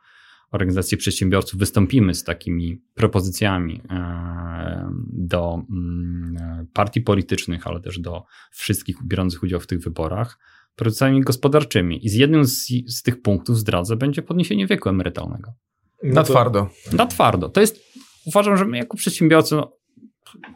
organizacje 0.53 0.99
przedsiębiorców 0.99 1.61
wystąpimy 1.61 2.15
z 2.15 2.25
takimi 2.25 2.83
propozycjami 2.95 3.81
e, 3.91 4.91
do 5.13 5.63
mm, 5.71 6.67
partii 6.73 7.01
politycznych, 7.01 7.67
ale 7.67 7.81
też 7.81 7.99
do 7.99 8.23
wszystkich 8.51 8.97
biorących 9.07 9.43
udział 9.43 9.61
w 9.61 9.67
tych 9.67 9.81
wyborach, 9.81 10.39
procesami 10.77 11.21
gospodarczymi. 11.21 12.07
I 12.07 12.09
z 12.09 12.15
jednym 12.15 12.45
z, 12.45 12.67
z 12.87 13.03
tych 13.03 13.23
punktów 13.23 13.59
zdradzę 13.59 13.97
będzie 13.97 14.23
podniesienie 14.23 14.67
wieku 14.67 14.89
emerytalnego. 14.89 15.53
Na 16.03 16.23
twardo. 16.23 16.69
Na 16.93 17.07
twardo. 17.07 17.49
To 17.49 17.61
jest, 17.61 17.81
uważam, 18.27 18.57
że 18.57 18.65
my 18.65 18.77
jako 18.77 18.97
przedsiębiorcy, 18.97 19.55
no, 19.55 19.73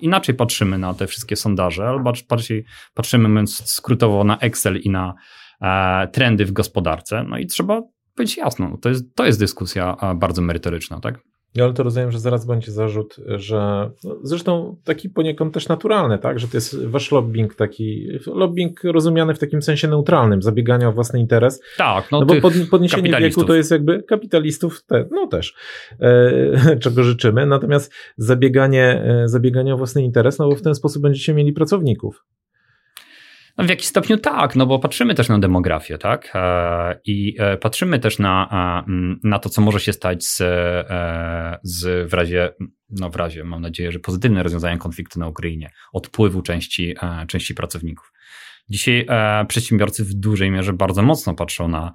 inaczej 0.01 0.35
patrzymy 0.35 0.79
na 0.79 0.95
te 0.95 1.07
wszystkie 1.07 1.37
sondaże, 1.37 1.89
albo 1.89 2.13
bardziej 2.29 2.65
patrzymy, 2.95 3.29
mówiąc 3.29 3.71
skrótowo, 3.71 4.25
na 4.25 4.39
Excel 4.39 4.81
i 4.81 4.91
na 4.91 5.15
e, 5.61 6.09
trendy 6.09 6.45
w 6.45 6.53
gospodarce. 6.53 7.25
No 7.29 7.39
i 7.39 7.47
trzeba 7.47 7.83
być 8.17 8.37
jasno, 8.37 8.79
to 8.83 8.89
jest, 8.89 9.15
to 9.15 9.27
jest 9.27 9.39
dyskusja 9.39 9.97
bardzo 10.17 10.43
merytoryczna, 10.43 11.01
tak? 11.01 11.19
Ja 11.59 11.65
ale 11.65 11.73
to 11.73 11.83
rozumiem, 11.83 12.13
że 12.13 12.21
zaraz 12.21 12.47
będzie 12.47 12.73
zarzut, 12.73 13.17
że 13.27 13.91
no, 14.05 14.17
zresztą 14.23 14.77
taki 14.85 15.11
poniekąd 15.11 15.55
też 15.55 15.69
naturalny, 15.69 16.19
tak, 16.19 16.39
że 16.39 16.49
to 16.49 16.57
jest 16.57 16.87
wasz 16.87 17.13
lobbying 17.13 17.55
taki, 17.55 18.09
lobbying 18.27 18.85
rozumiany 18.85 19.35
w 19.35 19.39
takim 19.39 19.63
sensie 19.63 19.89
neutralnym, 19.89 20.43
zabiegania 20.43 20.89
o 20.89 20.93
własny 20.93 21.21
interes. 21.21 21.63
Tak, 21.77 22.13
no, 22.13 22.21
no 22.21 22.27
bo 22.27 22.41
pod, 22.41 22.53
podniesienie 22.71 23.19
wieku 23.21 23.45
to 23.45 23.55
jest 23.55 23.71
jakby 23.71 24.03
kapitalistów, 24.03 24.85
te, 24.85 25.09
no 25.11 25.27
też, 25.27 25.55
e, 26.01 26.77
czego 26.83 27.03
życzymy, 27.03 27.47
natomiast 27.47 27.93
zabieganie, 28.17 29.05
e, 29.05 29.29
zabieganie 29.29 29.75
o 29.75 29.77
własny 29.77 30.03
interes, 30.03 30.39
no 30.39 30.49
bo 30.49 30.55
w 30.55 30.63
ten 30.63 30.75
sposób 30.75 31.03
będziecie 31.03 31.35
mieli 31.35 31.53
pracowników. 31.53 32.25
No 33.59 33.65
w 33.65 33.69
jakiś 33.69 33.87
stopniu 33.87 34.19
tak, 34.19 34.57
no 34.57 34.67
bo 34.67 34.79
patrzymy 34.79 35.15
też 35.15 35.29
na 35.29 35.39
demografię, 35.39 35.99
tak? 35.99 36.33
E, 36.35 37.01
I 37.05 37.37
e, 37.39 37.57
patrzymy 37.57 37.99
też 37.99 38.19
na, 38.19 38.85
na 39.25 39.39
to, 39.39 39.49
co 39.49 39.61
może 39.61 39.81
się 39.81 39.93
stać 39.93 40.25
z, 40.25 40.41
e, 40.41 41.48
z 41.63 42.11
w 42.11 42.15
razie, 42.15 42.53
no 42.91 43.11
w 43.11 43.17
razie, 43.17 43.45
mam 43.45 43.63
nadzieję, 43.63 43.93
że 43.93 43.99
pozytywne 43.99 44.43
rozwiązania 44.43 44.79
konfliktu 44.79 45.21
na 45.21 45.29
Ukrainie, 45.29 45.71
odpływu 45.93 46.43
części, 46.43 46.95
części 47.29 47.55
pracowników. 47.55 48.13
Dzisiaj 48.69 49.07
przedsiębiorcy 49.49 50.05
w 50.05 50.15
dużej 50.15 50.51
mierze 50.51 50.73
bardzo 50.73 51.03
mocno 51.03 51.35
patrzą 51.35 51.69
na 51.69 51.93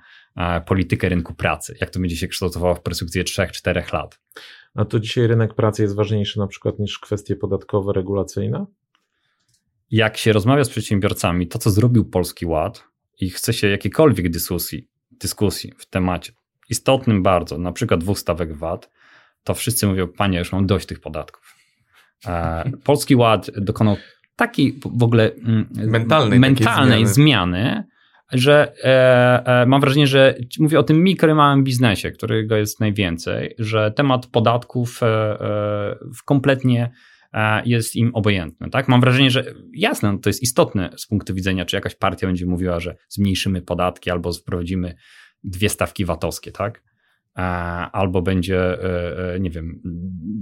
politykę 0.65 1.09
rynku 1.09 1.33
pracy, 1.33 1.75
jak 1.81 1.89
to 1.89 1.99
będzie 1.99 2.17
się 2.17 2.27
kształtowało 2.27 2.75
w 2.75 2.81
perspektywie 2.81 3.23
3-4 3.23 3.93
lat. 3.93 4.19
A 4.75 4.85
to 4.85 4.99
dzisiaj 4.99 5.27
rynek 5.27 5.53
pracy 5.53 5.81
jest 5.81 5.95
ważniejszy 5.95 6.39
na 6.39 6.47
przykład 6.47 6.79
niż 6.79 6.99
kwestie 6.99 7.35
podatkowe, 7.35 7.93
regulacyjne? 7.93 8.65
jak 9.93 10.17
się 10.17 10.33
rozmawia 10.33 10.63
z 10.63 10.69
przedsiębiorcami, 10.69 11.47
to 11.47 11.59
co 11.59 11.71
zrobił 11.71 12.05
Polski 12.05 12.45
Ład 12.45 12.83
i 13.19 13.29
chce 13.29 13.53
się 13.53 13.67
jakiejkolwiek 13.67 14.29
dyskusji, 14.29 14.89
dyskusji 15.11 15.73
w 15.77 15.85
temacie 15.85 16.33
istotnym 16.69 17.23
bardzo, 17.23 17.57
na 17.57 17.71
przykład 17.71 17.99
dwóch 17.99 18.19
stawek 18.19 18.57
VAT, 18.57 18.89
to 19.43 19.53
wszyscy 19.53 19.87
mówią, 19.87 20.07
panie, 20.07 20.39
już 20.39 20.51
mam 20.51 20.65
dość 20.65 20.85
tych 20.85 20.99
podatków. 20.99 21.55
E, 22.27 22.71
Polski 22.83 23.15
Ład 23.15 23.51
dokonał 23.57 23.97
takiej 24.35 24.79
w 24.85 25.03
ogóle 25.03 25.31
mm, 25.33 25.69
mentalnej, 25.73 26.39
mentalnej 26.39 27.07
zmiany. 27.07 27.13
zmiany, 27.13 27.83
że 28.33 28.73
e, 28.83 29.45
e, 29.61 29.65
mam 29.65 29.81
wrażenie, 29.81 30.07
że 30.07 30.35
mówię 30.59 30.79
o 30.79 30.83
tym 30.83 31.03
mikro 31.03 31.31
i 31.31 31.35
małym 31.35 31.63
biznesie, 31.63 32.11
którego 32.11 32.55
jest 32.55 32.79
najwięcej, 32.79 33.55
że 33.59 33.91
temat 33.91 34.27
podatków 34.27 35.03
e, 35.03 35.07
e 35.07 35.95
kompletnie 36.25 36.91
jest 37.65 37.95
im 37.95 38.15
obojętne. 38.15 38.69
Tak? 38.69 38.87
Mam 38.87 39.01
wrażenie, 39.01 39.31
że 39.31 39.53
jasne, 39.73 40.19
to 40.19 40.29
jest 40.29 40.43
istotne 40.43 40.89
z 40.97 41.07
punktu 41.07 41.33
widzenia, 41.33 41.65
czy 41.65 41.75
jakaś 41.75 41.95
partia 41.95 42.27
będzie 42.27 42.45
mówiła, 42.45 42.79
że 42.79 42.95
zmniejszymy 43.09 43.61
podatki 43.61 44.11
albo 44.11 44.33
wprowadzimy 44.33 44.95
dwie 45.43 45.69
stawki 45.69 46.05
VAT-owskie, 46.05 46.51
tak? 46.51 46.81
Albo 47.91 48.21
będzie, 48.21 48.59
e, 48.59 49.33
e, 49.33 49.39
nie 49.39 49.49
wiem, 49.49 49.81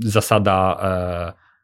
zasada. 0.04 0.78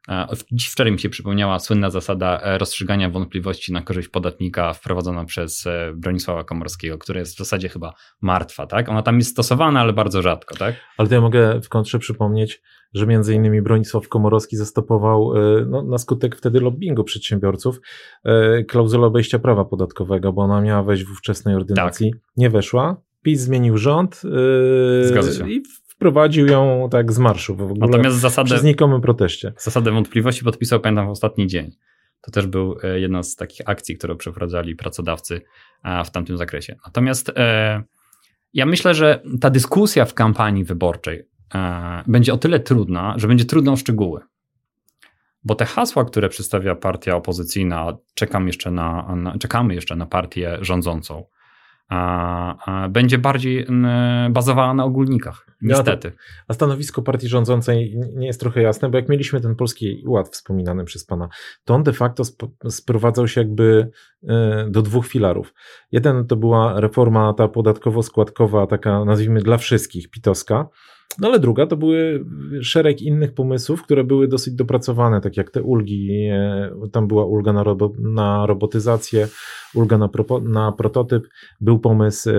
E, 0.09 0.27
dziś 0.51 0.67
wczoraj 0.67 0.91
mi 0.91 0.99
się 0.99 1.09
przypomniała 1.09 1.59
słynna 1.59 1.89
zasada 1.89 2.57
rozstrzygania 2.57 3.09
wątpliwości 3.09 3.73
na 3.73 3.81
korzyść 3.81 4.07
podatnika 4.07 4.73
wprowadzona 4.73 5.25
przez 5.25 5.65
Bronisława 5.95 6.43
Komorskiego, 6.43 6.97
która 6.97 7.19
jest 7.19 7.35
w 7.35 7.37
zasadzie 7.37 7.69
chyba 7.69 7.93
martwa, 8.21 8.67
tak? 8.67 8.89
Ona 8.89 9.01
tam 9.01 9.17
jest 9.17 9.31
stosowana, 9.31 9.79
ale 9.79 9.93
bardzo 9.93 10.21
rzadko, 10.21 10.55
tak? 10.55 10.75
Ale 10.97 11.07
to 11.07 11.15
ja 11.15 11.21
mogę 11.21 11.61
w 11.61 11.69
kontrze 11.69 11.99
przypomnieć, 11.99 12.61
że 12.93 13.07
między 13.07 13.33
innymi 13.33 13.61
Bronisław 13.61 14.09
Komorowski 14.09 14.57
zastopował 14.57 15.35
e, 15.35 15.65
no, 15.65 15.83
na 15.83 15.97
skutek 15.97 16.35
wtedy 16.35 16.59
lobbingu 16.59 17.03
przedsiębiorców 17.03 17.79
e, 18.23 18.63
klauzulę 18.63 19.07
obejścia 19.07 19.39
prawa 19.39 19.65
podatkowego, 19.65 20.33
bo 20.33 20.41
ona 20.41 20.61
miała 20.61 20.83
wejść 20.83 21.03
w 21.03 21.11
ówczesnej 21.11 21.55
ordynacji. 21.55 22.11
Tak. 22.11 22.21
Nie 22.37 22.49
weszła. 22.49 23.06
PiS 23.27 23.41
zmienił 23.41 23.77
rząd 23.77 24.21
e, 25.15 25.33
się. 25.33 25.49
i 25.49 25.63
wprowadził 25.87 26.47
ją 26.47 26.87
tak 26.91 27.13
z 27.13 27.19
marszu 27.19 27.55
w 27.55 27.61
ogóle 27.61 27.79
Natomiast 27.79 28.17
zasadę, 28.17 28.49
przy 28.49 28.59
znikomym 28.59 29.01
proteście. 29.01 29.53
Zasadę 29.57 29.91
wątpliwości 29.91 30.43
podpisał, 30.43 30.79
pamiętam, 30.79 31.07
w 31.07 31.09
ostatni 31.09 31.47
dzień. 31.47 31.71
To 32.21 32.31
też 32.31 32.47
był 32.47 32.77
jedna 32.95 33.23
z 33.23 33.35
takich 33.35 33.69
akcji, 33.69 33.97
które 33.97 34.15
przeprowadzali 34.15 34.75
pracodawcy 34.75 35.41
w 36.05 36.11
tamtym 36.11 36.37
zakresie. 36.37 36.75
Natomiast 36.85 37.31
ja 38.53 38.65
myślę, 38.65 38.93
że 38.93 39.21
ta 39.41 39.49
dyskusja 39.49 40.05
w 40.05 40.13
kampanii 40.13 40.63
wyborczej 40.63 41.27
E, 41.55 42.03
będzie 42.07 42.33
o 42.33 42.37
tyle 42.37 42.59
trudna, 42.59 43.13
że 43.17 43.27
będzie 43.27 43.45
trudna 43.45 43.71
o 43.71 43.75
szczegóły. 43.75 44.21
Bo 45.43 45.55
te 45.55 45.65
hasła, 45.65 46.05
które 46.05 46.29
przedstawia 46.29 46.75
partia 46.75 47.15
opozycyjna, 47.15 47.97
czekam 48.13 48.47
jeszcze 48.47 48.71
na, 48.71 49.15
na 49.15 49.37
czekamy 49.37 49.75
jeszcze 49.75 49.95
na 49.95 50.05
partię 50.05 50.57
rządzącą, 50.61 51.25
będzie 52.89 53.17
bardziej 53.17 53.67
bazowała 54.29 54.73
na 54.73 54.83
ogólnikach. 54.83 55.47
Niestety. 55.61 56.11
a 56.47 56.53
stanowisko 56.53 57.01
partii 57.01 57.27
rządzącej 57.27 57.99
nie 58.15 58.27
jest 58.27 58.39
trochę 58.39 58.61
jasne, 58.61 58.89
bo 58.89 58.97
jak 58.97 59.09
mieliśmy 59.09 59.41
ten 59.41 59.55
polski 59.55 60.03
ład 60.07 60.29
wspominany 60.29 60.85
przez 60.85 61.05
pana, 61.05 61.29
to 61.65 61.73
on 61.73 61.83
de 61.83 61.93
facto 61.93 62.23
sprowadzał 62.69 63.27
się 63.27 63.41
jakby 63.41 63.91
e, 64.27 64.67
do 64.69 64.81
dwóch 64.81 65.07
filarów. 65.07 65.53
Jeden 65.91 66.27
to 66.27 66.35
była 66.35 66.79
reforma 66.79 67.33
ta 67.33 67.47
podatkowo-składkowa, 67.47 68.67
taka 68.67 69.05
nazwijmy 69.05 69.41
dla 69.41 69.57
wszystkich, 69.57 70.09
pitowska, 70.09 70.67
no 71.19 71.27
ale 71.27 71.39
druga 71.39 71.67
to 71.67 71.77
były 71.77 72.25
szereg 72.61 73.01
innych 73.01 73.33
pomysłów, 73.33 73.83
które 73.83 74.03
były 74.03 74.27
dosyć 74.27 74.53
dopracowane, 74.53 75.21
tak 75.21 75.37
jak 75.37 75.51
te 75.51 75.61
ulgi, 75.61 76.27
e, 76.31 76.71
tam 76.91 77.07
była 77.07 77.25
ulga 77.25 77.53
na, 77.53 77.63
robo, 77.63 77.93
na 77.99 78.45
robotyzację, 78.45 79.27
ulga 79.75 79.97
na, 79.97 80.07
pro, 80.07 80.39
na 80.39 80.71
prototyp, 80.71 81.27
był 81.61 81.79
pomysł 81.79 82.29
e, 82.29 82.33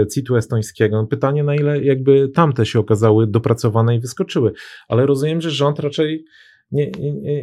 e, 0.00 0.06
CIT-u 0.06 0.36
estońskiego. 0.36 0.96
No, 0.96 1.06
pytanie 1.06 1.44
na 1.44 1.54
ile 1.54 1.82
jakby 1.82 2.28
tamte 2.28 2.66
się 2.66 2.78
okazały 2.78 3.26
dopracowane 3.26 3.96
i 3.96 4.00
wyskoczyły, 4.00 4.52
ale 4.88 5.06
rozumiem, 5.06 5.40
że 5.40 5.50
rząd 5.50 5.78
raczej 5.78 6.24
nie, 6.72 6.90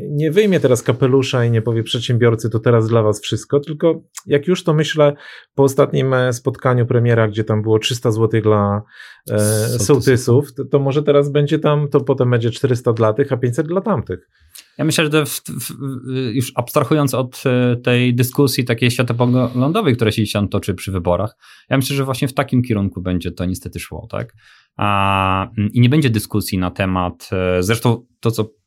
nie, 0.10 0.32
wyjmie 0.32 0.60
teraz 0.60 0.84
kapelusza 0.84 1.46
i 1.46 1.52
nie 1.52 1.62
powie 1.62 1.84
przedsiębiorcy, 1.84 2.50
to 2.50 2.60
teraz 2.60 2.88
dla 2.88 3.04
was 3.04 3.22
wszystko, 3.22 3.60
tylko 3.60 4.02
jak 4.26 4.48
już 4.48 4.64
to 4.64 4.74
myślę 4.74 5.14
po 5.56 5.64
ostatnim 5.64 6.14
e, 6.14 6.34
spotkaniu 6.34 6.86
premiera, 6.86 7.28
gdzie 7.28 7.44
tam 7.44 7.62
było 7.62 7.80
300 7.80 8.12
zł 8.12 8.42
dla 8.42 8.82
e, 9.32 9.40
sołtysów, 9.80 10.54
to, 10.54 10.66
to, 10.66 10.80
może 10.80 11.04
teraz 11.04 11.32
będzie 11.32 11.60
tam, 11.60 11.88
to 11.88 12.02
potem 12.02 12.30
będzie 12.30 12.52
400 12.52 12.94
dla 12.94 13.14
tych, 13.14 13.32
a 13.32 13.38
500 13.38 13.68
dla 13.68 13.82
tamtych. 13.82 14.30
Ja 14.78 14.86
myślę, 14.86 15.12
że 15.12 15.26
w, 15.26 15.42
w, 15.42 15.74
już 16.34 16.52
abstrahując 16.56 17.14
od 17.14 17.44
e, 17.46 17.76
tej 17.76 18.16
dyskusji 18.16 18.66
takiej 18.66 18.92
światopoglądowej, 18.92 19.96
która 19.96 20.12
się 20.12 20.24
tam 20.34 20.50
toczy 20.50 20.74
przy 20.74 20.92
wyborach, 20.92 21.36
ja 21.70 21.78
myślę, 21.78 21.96
że 21.96 22.06
właśnie 22.06 22.28
w 22.28 22.34
takim 22.34 22.64
kierunku 22.64 23.02
będzie 23.02 23.32
to 23.32 23.46
niestety 23.46 23.80
szło, 23.80 24.08
tak? 24.12 24.34
A, 24.78 25.50
I 25.74 25.82
nie 25.82 25.90
będzie 25.90 26.10
dyskusji 26.10 26.58
na 26.58 26.72
temat, 26.72 27.30
e, 27.32 27.64
zresztą 27.64 28.06
to, 28.20 28.32
co 28.32 28.59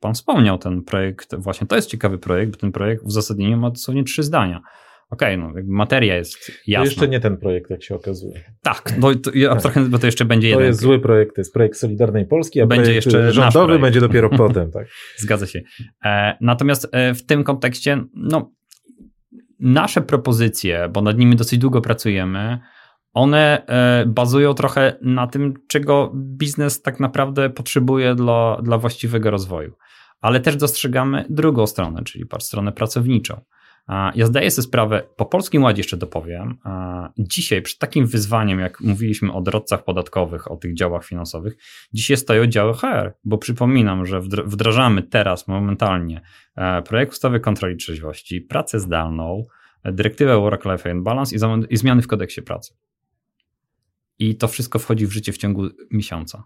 Pan 0.00 0.14
wspomniał 0.14 0.58
ten 0.58 0.82
projekt, 0.82 1.34
właśnie 1.34 1.66
to 1.66 1.76
jest 1.76 1.90
ciekawy 1.90 2.18
projekt, 2.18 2.52
bo 2.52 2.58
ten 2.58 2.72
projekt 2.72 3.02
w 3.02 3.06
uzasadnieniu 3.06 3.56
ma 3.56 3.70
dosłownie 3.70 4.04
trzy 4.04 4.22
zdania. 4.22 4.62
Okej, 5.10 5.36
okay, 5.36 5.54
no 5.54 5.60
materia 5.66 6.16
jest 6.16 6.52
jasna. 6.66 6.84
To 6.84 6.90
jeszcze 6.90 7.08
nie 7.08 7.20
ten 7.20 7.36
projekt, 7.36 7.70
jak 7.70 7.82
się 7.82 7.94
okazuje. 7.94 8.40
Tak, 8.62 8.94
bo 8.98 9.14
to, 9.14 9.30
ja 9.34 9.56
tak. 9.56 9.88
bo 9.88 9.98
to 9.98 10.06
jeszcze 10.06 10.24
będzie 10.24 10.48
to 10.48 10.50
jeden. 10.50 10.62
To 10.62 10.66
jest 10.66 10.80
zły 10.80 11.00
projekt, 11.00 11.34
to 11.34 11.40
jest 11.40 11.52
projekt 11.52 11.76
Solidarnej 11.78 12.26
Polski, 12.26 12.60
a 12.60 12.66
będzie 12.66 12.94
jeszcze 12.94 13.32
rządowy 13.32 13.78
będzie 13.78 14.00
dopiero 14.00 14.30
potem. 14.38 14.70
Tak. 14.70 14.86
Zgadza 15.16 15.46
się. 15.46 15.60
E, 16.04 16.36
natomiast 16.40 16.88
e, 16.92 17.14
w 17.14 17.26
tym 17.26 17.44
kontekście, 17.44 18.04
no, 18.14 18.52
nasze 19.60 20.00
propozycje, 20.00 20.88
bo 20.92 21.02
nad 21.02 21.18
nimi 21.18 21.36
dosyć 21.36 21.58
długo 21.58 21.80
pracujemy, 21.80 22.60
one 23.12 23.66
e, 23.66 24.06
bazują 24.06 24.54
trochę 24.54 24.96
na 25.02 25.26
tym, 25.26 25.54
czego 25.68 26.12
biznes 26.14 26.82
tak 26.82 27.00
naprawdę 27.00 27.50
potrzebuje 27.50 28.14
dla, 28.14 28.58
dla 28.62 28.78
właściwego 28.78 29.30
rozwoju 29.30 29.72
ale 30.20 30.40
też 30.40 30.56
dostrzegamy 30.56 31.24
drugą 31.30 31.66
stronę, 31.66 32.02
czyli 32.04 32.24
stronę 32.38 32.72
pracowniczą. 32.72 33.40
Ja 34.14 34.26
zdaję 34.26 34.50
sobie 34.50 34.66
sprawę, 34.66 35.02
po 35.16 35.26
polskim 35.26 35.62
ładzie 35.62 35.80
jeszcze 35.80 35.96
dopowiem, 35.96 36.58
dzisiaj 37.18 37.62
przed 37.62 37.78
takim 37.78 38.06
wyzwaniem, 38.06 38.60
jak 38.60 38.80
mówiliśmy 38.80 39.32
o 39.32 39.40
drodcach 39.40 39.84
podatkowych, 39.84 40.50
o 40.50 40.56
tych 40.56 40.74
działach 40.74 41.04
finansowych, 41.04 41.56
dzisiaj 41.92 42.16
stoją 42.16 42.46
działy 42.46 42.74
HR, 42.74 43.12
bo 43.24 43.38
przypominam, 43.38 44.06
że 44.06 44.20
wdrażamy 44.44 45.02
teraz 45.02 45.48
momentalnie 45.48 46.20
e, 46.56 46.82
projekt 46.82 47.12
ustawy 47.12 47.40
kontroli 47.40 47.76
trzeźwości, 47.76 48.40
pracę 48.40 48.80
zdalną, 48.80 49.44
dyrektywę 49.84 50.36
Work-Life 50.36 50.94
Balance 50.94 51.36
i 51.70 51.76
zmiany 51.76 52.02
w 52.02 52.06
kodeksie 52.06 52.42
pracy. 52.42 52.74
I 54.20 54.36
to 54.36 54.48
wszystko 54.48 54.78
wchodzi 54.78 55.06
w 55.06 55.12
życie 55.12 55.32
w 55.32 55.38
ciągu 55.38 55.68
miesiąca. 55.90 56.44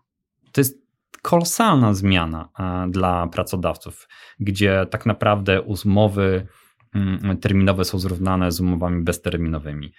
To 0.52 0.60
jest 0.60 0.84
kolosalna 1.22 1.94
zmiana 1.94 2.48
e, 2.58 2.90
dla 2.90 3.26
pracodawców, 3.26 4.08
gdzie 4.40 4.86
tak 4.90 5.06
naprawdę 5.06 5.62
umowy 5.62 6.46
mm, 6.94 7.38
terminowe 7.38 7.84
są 7.84 7.98
zrównane 7.98 8.52
z 8.52 8.60
umowami 8.60 9.04
bezterminowymi. 9.04 9.92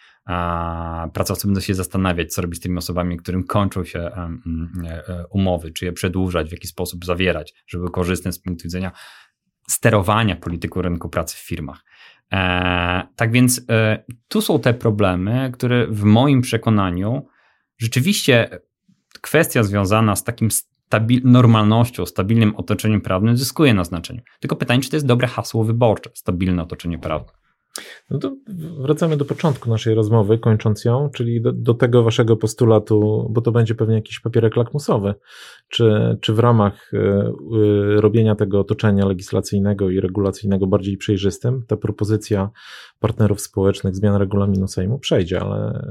Pracodawcy 1.13 1.47
będą 1.47 1.61
się 1.61 1.73
zastanawiać, 1.73 2.33
co 2.33 2.41
robić 2.41 2.59
z 2.59 2.63
tymi 2.63 2.77
osobami, 2.77 3.17
którym 3.17 3.43
kończą 3.43 3.83
się 3.83 3.99
e, 3.99 4.29
e, 4.85 5.25
umowy, 5.29 5.71
czy 5.71 5.85
je 5.85 5.93
przedłużać, 5.93 6.49
w 6.49 6.51
jaki 6.51 6.67
sposób 6.67 7.05
zawierać, 7.05 7.53
żeby 7.67 7.89
korzystne 7.89 8.31
z 8.31 8.39
punktu 8.39 8.63
widzenia 8.63 8.91
sterowania 9.69 10.35
polityką 10.35 10.81
rynku 10.81 11.09
pracy 11.09 11.37
w 11.37 11.39
firmach. 11.39 11.83
Tak 13.15 13.31
więc 13.31 13.65
tu 14.27 14.41
są 14.41 14.59
te 14.59 14.73
problemy, 14.73 15.51
które 15.53 15.87
w 15.87 16.03
moim 16.03 16.41
przekonaniu 16.41 17.27
rzeczywiście 17.77 18.59
kwestia 19.21 19.63
związana 19.63 20.15
z 20.15 20.23
takim 20.23 20.51
stabil 20.51 21.21
normalnością, 21.23 22.05
stabilnym 22.05 22.55
otoczeniem 22.55 23.01
prawnym 23.01 23.37
zyskuje 23.37 23.73
na 23.73 23.83
znaczeniu. 23.83 24.21
Tylko 24.39 24.55
pytanie, 24.55 24.81
czy 24.81 24.89
to 24.89 24.95
jest 24.95 25.05
dobre 25.05 25.27
hasło 25.27 25.63
wyborcze, 25.63 26.09
stabilne 26.13 26.63
otoczenie 26.63 26.99
prawne. 26.99 27.31
No 28.09 28.19
to 28.19 28.35
wracamy 28.77 29.17
do 29.17 29.25
początku 29.25 29.69
naszej 29.69 29.95
rozmowy, 29.95 30.39
kończąc 30.39 30.85
ją, 30.85 31.09
czyli 31.09 31.41
do, 31.41 31.51
do, 31.51 31.73
tego 31.73 32.03
waszego 32.03 32.37
postulatu, 32.37 33.27
bo 33.31 33.41
to 33.41 33.51
będzie 33.51 33.75
pewnie 33.75 33.95
jakiś 33.95 34.19
papierek 34.19 34.55
lakmusowy. 34.55 35.13
Czy, 35.69 36.17
czy 36.21 36.33
w 36.33 36.39
ramach 36.39 36.93
y, 36.93 37.01
robienia 38.01 38.35
tego 38.35 38.59
otoczenia 38.59 39.05
legislacyjnego 39.05 39.89
i 39.89 39.99
regulacyjnego 39.99 40.67
bardziej 40.67 40.97
przejrzystym 40.97 41.63
ta 41.67 41.77
propozycja 41.77 42.49
partnerów 42.99 43.41
społecznych 43.41 43.95
zmian 43.95 44.15
regulaminu 44.15 44.67
Sejmu 44.67 44.99
przejdzie, 44.99 45.41
ale 45.41 45.87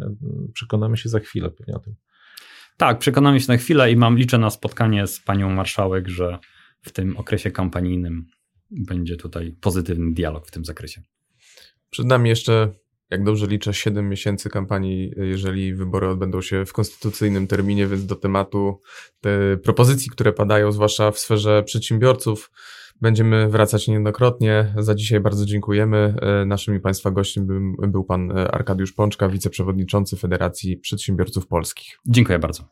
przekonamy 0.53 0.97
się 0.97 1.09
za 1.09 1.21
chwilę 1.21 1.51
pewnie 1.51 1.75
o 1.75 1.79
tym. 1.79 1.95
Tak, 2.77 2.99
przekonamy 2.99 3.41
się 3.41 3.53
na 3.53 3.59
chwilę 3.59 3.93
i 3.93 3.97
mam 3.97 4.19
liczę 4.19 4.39
na 4.39 4.51
spotkanie 4.51 5.07
z 5.07 5.21
panią 5.21 5.51
marszałek, 5.51 6.09
że 6.09 6.39
w 6.83 6.93
tym 6.93 7.17
okresie 7.17 7.51
kampanijnym 7.51 8.27
będzie 8.71 9.17
tutaj 9.17 9.57
pozytywny 9.61 10.15
dialog 10.15 10.47
w 10.47 10.51
tym 10.51 10.65
zakresie. 10.65 11.03
Przed 11.95 12.07
nami 12.07 12.29
jeszcze, 12.29 12.73
jak 13.11 13.25
dobrze 13.25 13.47
liczę, 13.47 13.75
7 13.75 14.09
miesięcy 14.09 14.51
kampanii, 14.51 15.13
jeżeli 15.17 15.75
wybory 15.75 16.09
odbędą 16.09 16.41
się 16.41 16.67
w 16.67 16.73
konstytucyjnym 16.73 17.47
terminie, 17.47 17.87
więc 17.87 18.07
do 18.07 18.17
tematu 18.17 18.81
te 19.21 19.57
propozycji, 19.57 20.11
które 20.11 20.33
padają, 20.33 20.73
zwłaszcza 20.73 21.11
w 21.11 21.19
sferze 21.19 21.63
przedsiębiorców, 21.63 22.51
będziemy 23.01 23.49
wracać 23.49 23.89
niejednokrotnie. 23.89 24.75
Za 24.79 24.95
dzisiaj 24.95 25.21
bardzo 25.21 25.47
dziękujemy. 25.47 26.15
E, 26.23 26.45
naszym 26.45 26.77
i 26.77 26.81
Państwa 26.81 27.11
gościem 27.11 27.47
był, 27.47 27.89
był 27.89 28.05
Pan 28.05 28.39
Arkadiusz 28.39 28.93
Pączka, 28.93 29.29
wiceprzewodniczący 29.29 30.17
Federacji 30.17 30.77
Przedsiębiorców 30.77 31.47
Polskich. 31.47 31.99
Dziękuję 32.07 32.39
bardzo. 32.39 32.65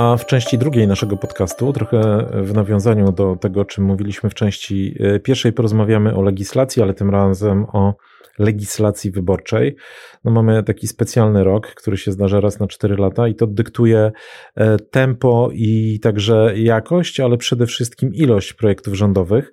A 0.00 0.16
w 0.16 0.26
części 0.26 0.58
drugiej 0.58 0.88
naszego 0.88 1.16
podcastu, 1.16 1.72
trochę 1.72 2.26
w 2.32 2.54
nawiązaniu 2.54 3.12
do 3.12 3.36
tego, 3.36 3.60
o 3.60 3.64
czym 3.64 3.84
mówiliśmy 3.84 4.30
w 4.30 4.34
części 4.34 4.94
e, 5.00 5.20
pierwszej, 5.20 5.52
porozmawiamy 5.52 6.16
o 6.16 6.22
legislacji, 6.22 6.82
ale 6.82 6.94
tym 6.94 7.10
razem 7.10 7.66
o 7.72 7.94
legislacji 8.38 9.10
wyborczej. 9.10 9.76
No 10.24 10.30
mamy 10.30 10.62
taki 10.62 10.86
specjalny 10.86 11.44
rok, 11.44 11.66
który 11.66 11.96
się 11.96 12.12
zdarza 12.12 12.40
raz 12.40 12.60
na 12.60 12.66
4 12.66 12.96
lata 12.96 13.28
i 13.28 13.34
to 13.34 13.46
dyktuje 13.46 14.12
e, 14.54 14.76
tempo 14.78 15.50
i 15.52 16.00
także 16.02 16.52
jakość, 16.56 17.20
ale 17.20 17.36
przede 17.36 17.66
wszystkim 17.66 18.14
ilość 18.14 18.52
projektów 18.52 18.94
rządowych. 18.94 19.52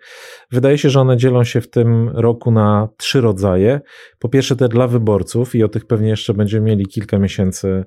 Wydaje 0.51 0.77
się, 0.77 0.89
że 0.89 1.01
one 1.01 1.17
dzielą 1.17 1.43
się 1.43 1.61
w 1.61 1.69
tym 1.69 2.09
roku 2.09 2.51
na 2.51 2.89
trzy 2.97 3.21
rodzaje. 3.21 3.81
Po 4.19 4.29
pierwsze 4.29 4.55
te 4.55 4.69
dla 4.69 4.87
wyborców 4.87 5.55
i 5.55 5.63
o 5.63 5.67
tych 5.67 5.85
pewnie 5.85 6.09
jeszcze 6.09 6.33
będziemy 6.33 6.65
mieli 6.65 6.85
kilka 6.85 7.19
miesięcy, 7.19 7.85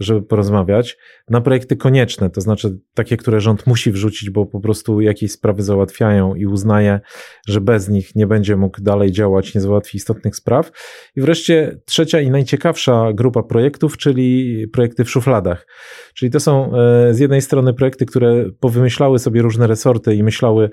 żeby 0.00 0.22
porozmawiać. 0.22 0.96
Na 1.30 1.40
projekty 1.40 1.76
konieczne, 1.76 2.30
to 2.30 2.40
znaczy 2.40 2.78
takie, 2.94 3.16
które 3.16 3.40
rząd 3.40 3.66
musi 3.66 3.92
wrzucić, 3.92 4.30
bo 4.30 4.46
po 4.46 4.60
prostu 4.60 5.00
jakieś 5.00 5.32
sprawy 5.32 5.62
załatwiają 5.62 6.34
i 6.34 6.46
uznaje, 6.46 7.00
że 7.48 7.60
bez 7.60 7.88
nich 7.88 8.16
nie 8.16 8.26
będzie 8.26 8.56
mógł 8.56 8.82
dalej 8.82 9.12
działać, 9.12 9.54
nie 9.54 9.60
załatwi 9.60 9.96
istotnych 9.96 10.21
spraw. 10.30 10.70
I 11.16 11.20
wreszcie 11.20 11.78
trzecia 11.84 12.20
i 12.20 12.30
najciekawsza 12.30 13.12
grupa 13.12 13.42
projektów, 13.42 13.96
czyli 13.96 14.68
projekty 14.68 15.04
w 15.04 15.10
szufladach. 15.10 15.66
Czyli 16.14 16.30
to 16.30 16.40
są 16.40 16.76
e, 16.76 17.14
z 17.14 17.18
jednej 17.18 17.42
strony 17.42 17.74
projekty, 17.74 18.06
które 18.06 18.44
powymyślały 18.60 19.18
sobie 19.18 19.42
różne 19.42 19.66
resorty 19.66 20.14
i 20.14 20.22
myślały, 20.22 20.70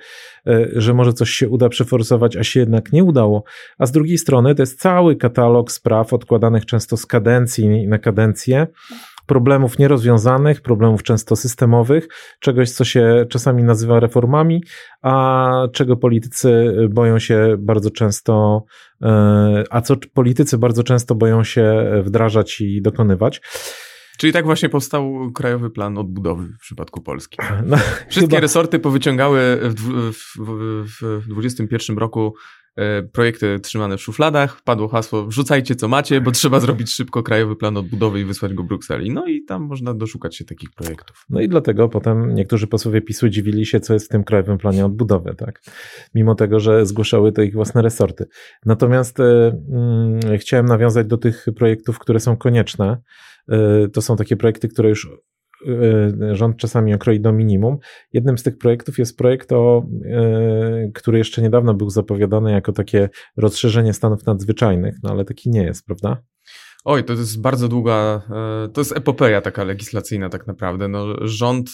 e, 0.48 0.68
że 0.76 0.94
może 0.94 1.14
coś 1.14 1.30
się 1.30 1.50
uda 1.50 1.70
przeforsować, 1.70 2.38
a 2.38 2.44
się 2.44 2.60
jednak 2.60 2.94
nie 2.94 3.04
udało, 3.04 3.44
a 3.78 3.86
z 3.86 3.92
drugiej 3.92 4.18
strony 4.18 4.56
to 4.56 4.62
jest 4.62 4.80
cały 4.80 5.16
katalog 5.16 5.72
spraw 5.72 6.14
odkładanych 6.14 6.66
często 6.66 6.98
z 6.98 7.06
kadencji 7.06 7.88
na 7.88 7.98
kadencję, 7.98 8.68
problemów 9.30 9.80
nierozwiązanych, 9.80 10.62
problemów 10.62 11.04
często 11.04 11.36
systemowych, 11.36 12.08
czegoś, 12.40 12.72
co 12.72 12.86
się 12.86 13.26
czasami 13.30 13.64
nazywa 13.64 14.00
reformami, 14.00 14.64
a 15.02 15.52
czego 15.74 15.98
politycy 15.98 16.74
boją 16.90 17.20
się 17.20 17.56
bardzo 17.60 17.92
często, 17.92 18.64
e, 19.02 19.64
a 19.70 19.82
co 19.82 19.96
politycy 20.14 20.58
bardzo 20.58 20.84
często 20.84 21.16
boją 21.16 21.44
się 21.44 21.86
wdrażać 22.04 22.62
i 22.62 22.82
dokonywać. 22.82 23.42
Czyli 24.18 24.34
tak 24.34 24.46
właśnie 24.46 24.70
powstał 24.70 25.32
Krajowy 25.36 25.70
Plan 25.70 25.98
Odbudowy 25.98 26.46
w 26.58 26.62
przypadku 26.62 27.02
Polski. 27.02 27.38
No, 27.66 27.78
Wszystkie 28.08 28.36
chyba... 28.36 28.40
resorty 28.40 28.80
powyciągały 28.80 29.60
w, 29.62 29.82
w 31.02 31.28
2021 31.28 31.98
roku 31.98 32.34
E, 32.34 32.59
projekty 33.12 33.60
trzymane 33.60 33.98
w 33.98 34.02
szufladach, 34.02 34.62
padło 34.64 34.88
hasło 34.88 35.26
wrzucajcie 35.26 35.76
co 35.76 35.88
macie, 35.88 36.22
bo 36.22 36.32
trzeba 36.32 36.60
zrobić 36.60 36.92
szybko 36.92 37.24
krajowy 37.24 37.56
plan 37.56 37.78
odbudowy 37.78 38.20
i 38.20 38.26
wysłać 38.26 38.54
go 38.54 38.64
Brukseli. 38.64 39.12
No 39.12 39.28
i 39.28 39.44
tam 39.44 39.64
można 39.64 39.94
doszukać 39.94 40.36
się 40.36 40.46
takich 40.46 40.72
projektów. 40.72 41.26
No 41.30 41.42
i 41.42 41.50
dlatego 41.50 41.90
potem 41.90 42.36
niektórzy 42.36 42.68
posłowie 42.68 43.02
PiSu 43.02 43.30
dziwili 43.30 43.66
się, 43.66 43.80
co 43.80 43.94
jest 43.94 44.06
w 44.06 44.10
tym 44.10 44.24
krajowym 44.24 44.58
planie 44.58 44.86
odbudowy, 44.86 45.36
tak? 45.36 45.62
Mimo 46.16 46.36
tego, 46.36 46.60
że 46.60 46.86
zgłaszały 46.86 47.32
to 47.32 47.42
ich 47.42 47.54
własne 47.54 47.82
resorty. 47.82 48.26
Natomiast 48.66 49.20
e, 49.20 49.24
mm, 49.72 50.38
chciałem 50.38 50.66
nawiązać 50.66 51.08
do 51.08 51.18
tych 51.18 51.46
projektów, 51.56 52.00
które 52.00 52.20
są 52.20 52.38
konieczne. 52.38 52.98
E, 53.50 53.88
to 53.88 54.02
są 54.02 54.16
takie 54.16 54.38
projekty, 54.38 54.68
które 54.68 54.90
już 54.90 55.08
E, 55.08 55.29
rząd 56.32 56.58
czasami 56.58 56.94
okroi 56.94 57.20
do 57.20 57.32
minimum. 57.32 57.78
Jednym 58.14 58.38
z 58.38 58.44
tych 58.44 58.58
projektów 58.58 58.98
jest 58.98 59.18
projekt, 59.18 59.52
o, 59.52 59.86
e, 60.06 60.92
który 60.94 61.18
jeszcze 61.18 61.42
niedawno 61.42 61.74
był 61.74 61.90
zapowiadany 61.90 62.52
jako 62.52 62.72
takie 62.72 63.10
rozszerzenie 63.38 63.94
stanów 63.94 64.26
nadzwyczajnych, 64.26 64.96
no 65.04 65.10
ale 65.10 65.26
taki 65.26 65.50
nie 65.50 65.64
jest, 65.64 65.86
prawda? 65.86 66.24
Oj, 66.86 67.04
to 67.04 67.14
jest 67.14 67.42
bardzo 67.42 67.68
długa, 67.68 68.22
e, 68.66 68.70
to 68.74 68.82
jest 68.82 68.98
epopeja 68.98 69.42
taka 69.42 69.64
legislacyjna 69.64 70.30
tak 70.30 70.48
naprawdę. 70.48 70.88
No, 70.88 71.06
rząd 71.22 71.70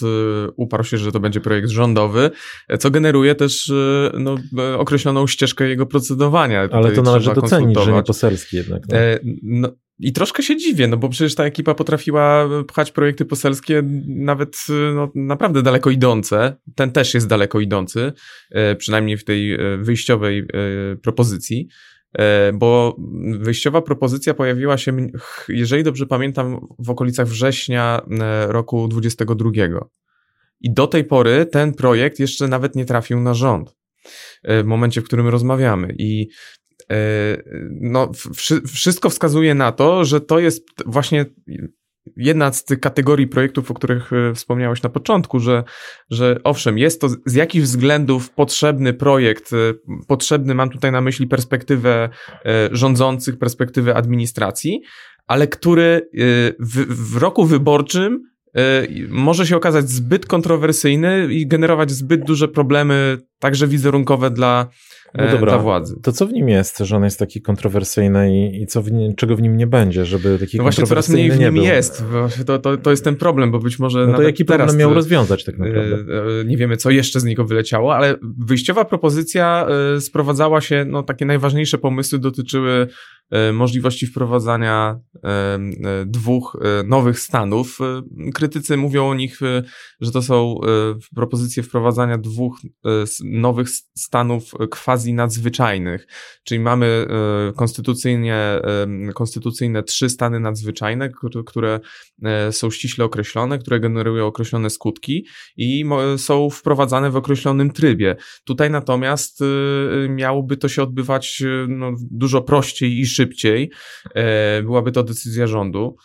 uparł 0.56 0.84
się, 0.84 0.98
że 0.98 1.12
to 1.12 1.19
będzie 1.19 1.41
projekt 1.41 1.69
rządowy, 1.69 2.32
co 2.80 2.91
generuje 2.91 3.36
też 3.36 3.71
no, 4.19 4.36
określoną 4.78 5.28
ścieżkę 5.28 5.69
jego 5.69 5.86
procedowania. 5.86 6.60
Ale 6.60 6.69
Tutaj 6.69 6.95
to 6.95 7.02
należy 7.02 7.34
docenić, 7.34 7.80
że 7.80 7.93
nie 7.93 8.04
poselski 8.04 8.58
jednak. 8.58 8.84
No. 8.89 8.98
no 9.43 9.69
i 9.99 10.13
troszkę 10.13 10.43
się 10.43 10.58
dziwię, 10.58 10.88
no 10.88 10.97
bo 10.97 11.10
przecież 11.10 11.36
ta 11.36 11.45
ekipa 11.45 11.73
potrafiła 11.73 12.49
pchać 12.67 12.91
projekty 12.91 13.25
poselskie 13.25 13.84
nawet 14.08 14.58
no, 14.95 15.12
naprawdę 15.15 15.63
daleko 15.63 15.89
idące. 15.89 16.55
Ten 16.75 16.91
też 16.91 17.13
jest 17.13 17.27
daleko 17.27 17.60
idący, 17.60 18.13
e, 18.51 18.75
przynajmniej 18.75 19.17
w 19.17 19.23
tej 19.23 19.53
e, 19.53 19.77
wyjściowej 19.77 20.39
e, 20.39 20.45
propozycji, 20.95 21.67
bo 22.53 22.95
wyjściowa 23.39 23.81
propozycja 23.81 24.34
pojawiła 24.34 24.77
się, 24.77 25.08
jeżeli 25.49 25.84
dobrze 25.84 26.05
pamiętam, 26.05 26.67
w 26.79 26.89
okolicach 26.89 27.27
września 27.27 28.01
roku 28.47 28.88
22. 28.88 29.49
I 30.62 30.73
do 30.73 30.88
tej 30.88 31.03
pory 31.03 31.45
ten 31.45 31.73
projekt 31.73 32.19
jeszcze 32.19 32.47
nawet 32.47 32.75
nie 32.75 32.86
trafił 32.86 33.19
na 33.19 33.34
rząd 33.34 33.75
w 34.43 34.63
momencie, 34.63 35.01
w 35.01 35.03
którym 35.03 35.27
rozmawiamy. 35.27 35.95
I 35.97 36.27
E, 36.91 37.43
no, 37.82 38.12
wszystko 38.67 39.10
wskazuje 39.10 39.56
na 39.56 39.71
to, 39.71 40.06
że 40.06 40.21
to 40.21 40.39
jest 40.39 40.65
właśnie 40.86 41.26
jedna 42.17 42.54
z 42.54 42.65
tych 42.65 42.80
kategorii 42.80 43.28
projektów, 43.28 43.71
o 43.71 43.74
których 43.74 44.13
e, 44.13 44.34
wspomniałeś 44.34 44.84
na 44.84 44.89
początku, 44.89 45.39
że, 45.39 45.63
że 46.10 46.39
owszem, 46.43 46.78
jest 46.78 47.02
to 47.02 47.10
z 47.26 47.34
jakichś 47.34 47.65
względów 47.65 48.30
potrzebny 48.30 48.93
projekt, 48.93 49.54
e, 49.54 49.58
potrzebny, 50.08 50.56
mam 50.56 50.69
tutaj 50.69 50.91
na 50.91 51.02
myśli 51.02 51.28
perspektywę 51.28 52.10
rządzących, 52.71 53.38
perspektywę 53.38 53.95
administracji, 53.95 54.82
ale 55.28 55.48
który 55.48 56.10
w, 56.60 57.13
w 57.13 57.17
roku 57.17 57.45
wyborczym 57.45 58.35
może 59.10 59.48
się 59.48 59.58
okazać 59.58 59.89
zbyt 59.89 60.26
kontrowersyjny 60.26 61.28
i 61.34 61.48
generować 61.48 61.91
zbyt 61.91 62.26
duże 62.26 62.48
problemy, 62.48 63.18
także 63.39 63.68
wizerunkowe 63.68 64.30
dla, 64.32 64.70
no 65.13 65.24
e, 65.24 65.32
dobra, 65.32 65.52
dla 65.52 65.62
władzy. 65.62 65.96
To 66.04 66.12
co 66.12 66.28
w 66.28 66.34
nim 66.34 66.50
jest, 66.50 66.78
że 66.78 66.96
on 66.96 67.04
jest 67.04 67.20
taki 67.20 67.41
kontrowersyjny 67.41 68.36
i, 68.36 68.62
i 68.62 68.68
co 68.68 68.82
w 68.82 68.91
nim, 68.91 69.15
czego 69.15 69.36
w 69.36 69.41
nim 69.41 69.58
nie 69.58 69.68
będzie, 69.68 70.06
żeby 70.06 70.39
taki 70.39 70.58
no 70.58 70.63
właśnie 70.63 70.86
coraz 70.86 71.10
mniej 71.10 71.32
w 71.32 71.39
nim 71.39 71.56
jest. 71.56 72.04
To, 72.46 72.60
to, 72.60 72.78
to 72.78 72.91
jest 72.91 73.04
ten 73.04 73.15
problem, 73.15 73.52
bo 73.52 73.60
być 73.60 73.80
może. 73.80 74.08
No 74.08 74.13
to 74.13 74.22
jaki 74.22 74.46
problem 74.46 74.68
teraz, 74.68 74.80
miał 74.80 74.94
rozwiązać 74.94 75.44
tak 75.44 75.58
naprawdę? 75.58 75.96
E, 76.41 76.46
nie 76.46 76.58
wiemy, 76.58 76.78
co 76.78 76.89
jeszcze 76.89 77.20
z 77.20 77.24
niego 77.24 77.46
wyleciało, 77.46 77.96
ale 77.96 78.15
wyjściowa 78.39 78.86
propozycja 78.86 79.68
sprowadzała 80.00 80.62
się, 80.62 80.86
no 80.88 81.04
takie 81.04 81.26
najważniejsze 81.26 81.78
pomysły 81.78 82.20
dotyczyły 82.20 82.88
możliwości 83.53 84.07
wprowadzania 84.07 84.99
dwóch 86.05 86.57
nowych 86.85 87.19
stanów. 87.19 87.79
Krytycy 88.33 88.77
mówią 88.77 89.09
o 89.09 89.15
nich, 89.15 89.39
że 90.01 90.11
to 90.11 90.21
są 90.21 90.59
propozycje 91.15 91.63
wprowadzania 91.63 92.17
dwóch 92.17 92.59
nowych 93.23 93.69
stanów 93.97 94.51
quasi 94.69 95.13
nadzwyczajnych, 95.13 96.07
czyli 96.43 96.59
mamy 96.59 97.07
konstytucyjnie, 97.55 98.61
konstytucyjne 99.13 99.83
trzy 99.83 100.09
stany 100.09 100.39
nadzwyczajne, 100.39 101.09
które 101.45 101.79
są 102.51 102.71
ściśle 102.71 103.05
określone, 103.05 103.59
które 103.59 103.79
generują 103.79 104.25
określone 104.25 104.69
skutki 104.69 105.25
i 105.57 105.85
są 106.17 106.49
wprowadzane 106.49 107.11
w 107.11 107.15
określonym 107.15 107.71
trybie. 107.71 108.15
Tutaj 108.43 108.71
natomiast 108.71 109.39
miałoby 110.09 110.57
to 110.57 110.67
się 110.67 110.83
odbywać 110.83 111.43
no, 111.67 111.91
dużo 112.11 112.41
prościej 112.41 112.99
i 112.99 113.05
szybciej. 113.15 113.71
E, 114.15 114.63
byłaby 114.63 114.91
to 114.91 115.04
decyzja 115.04 115.47
rządu. 115.47 115.95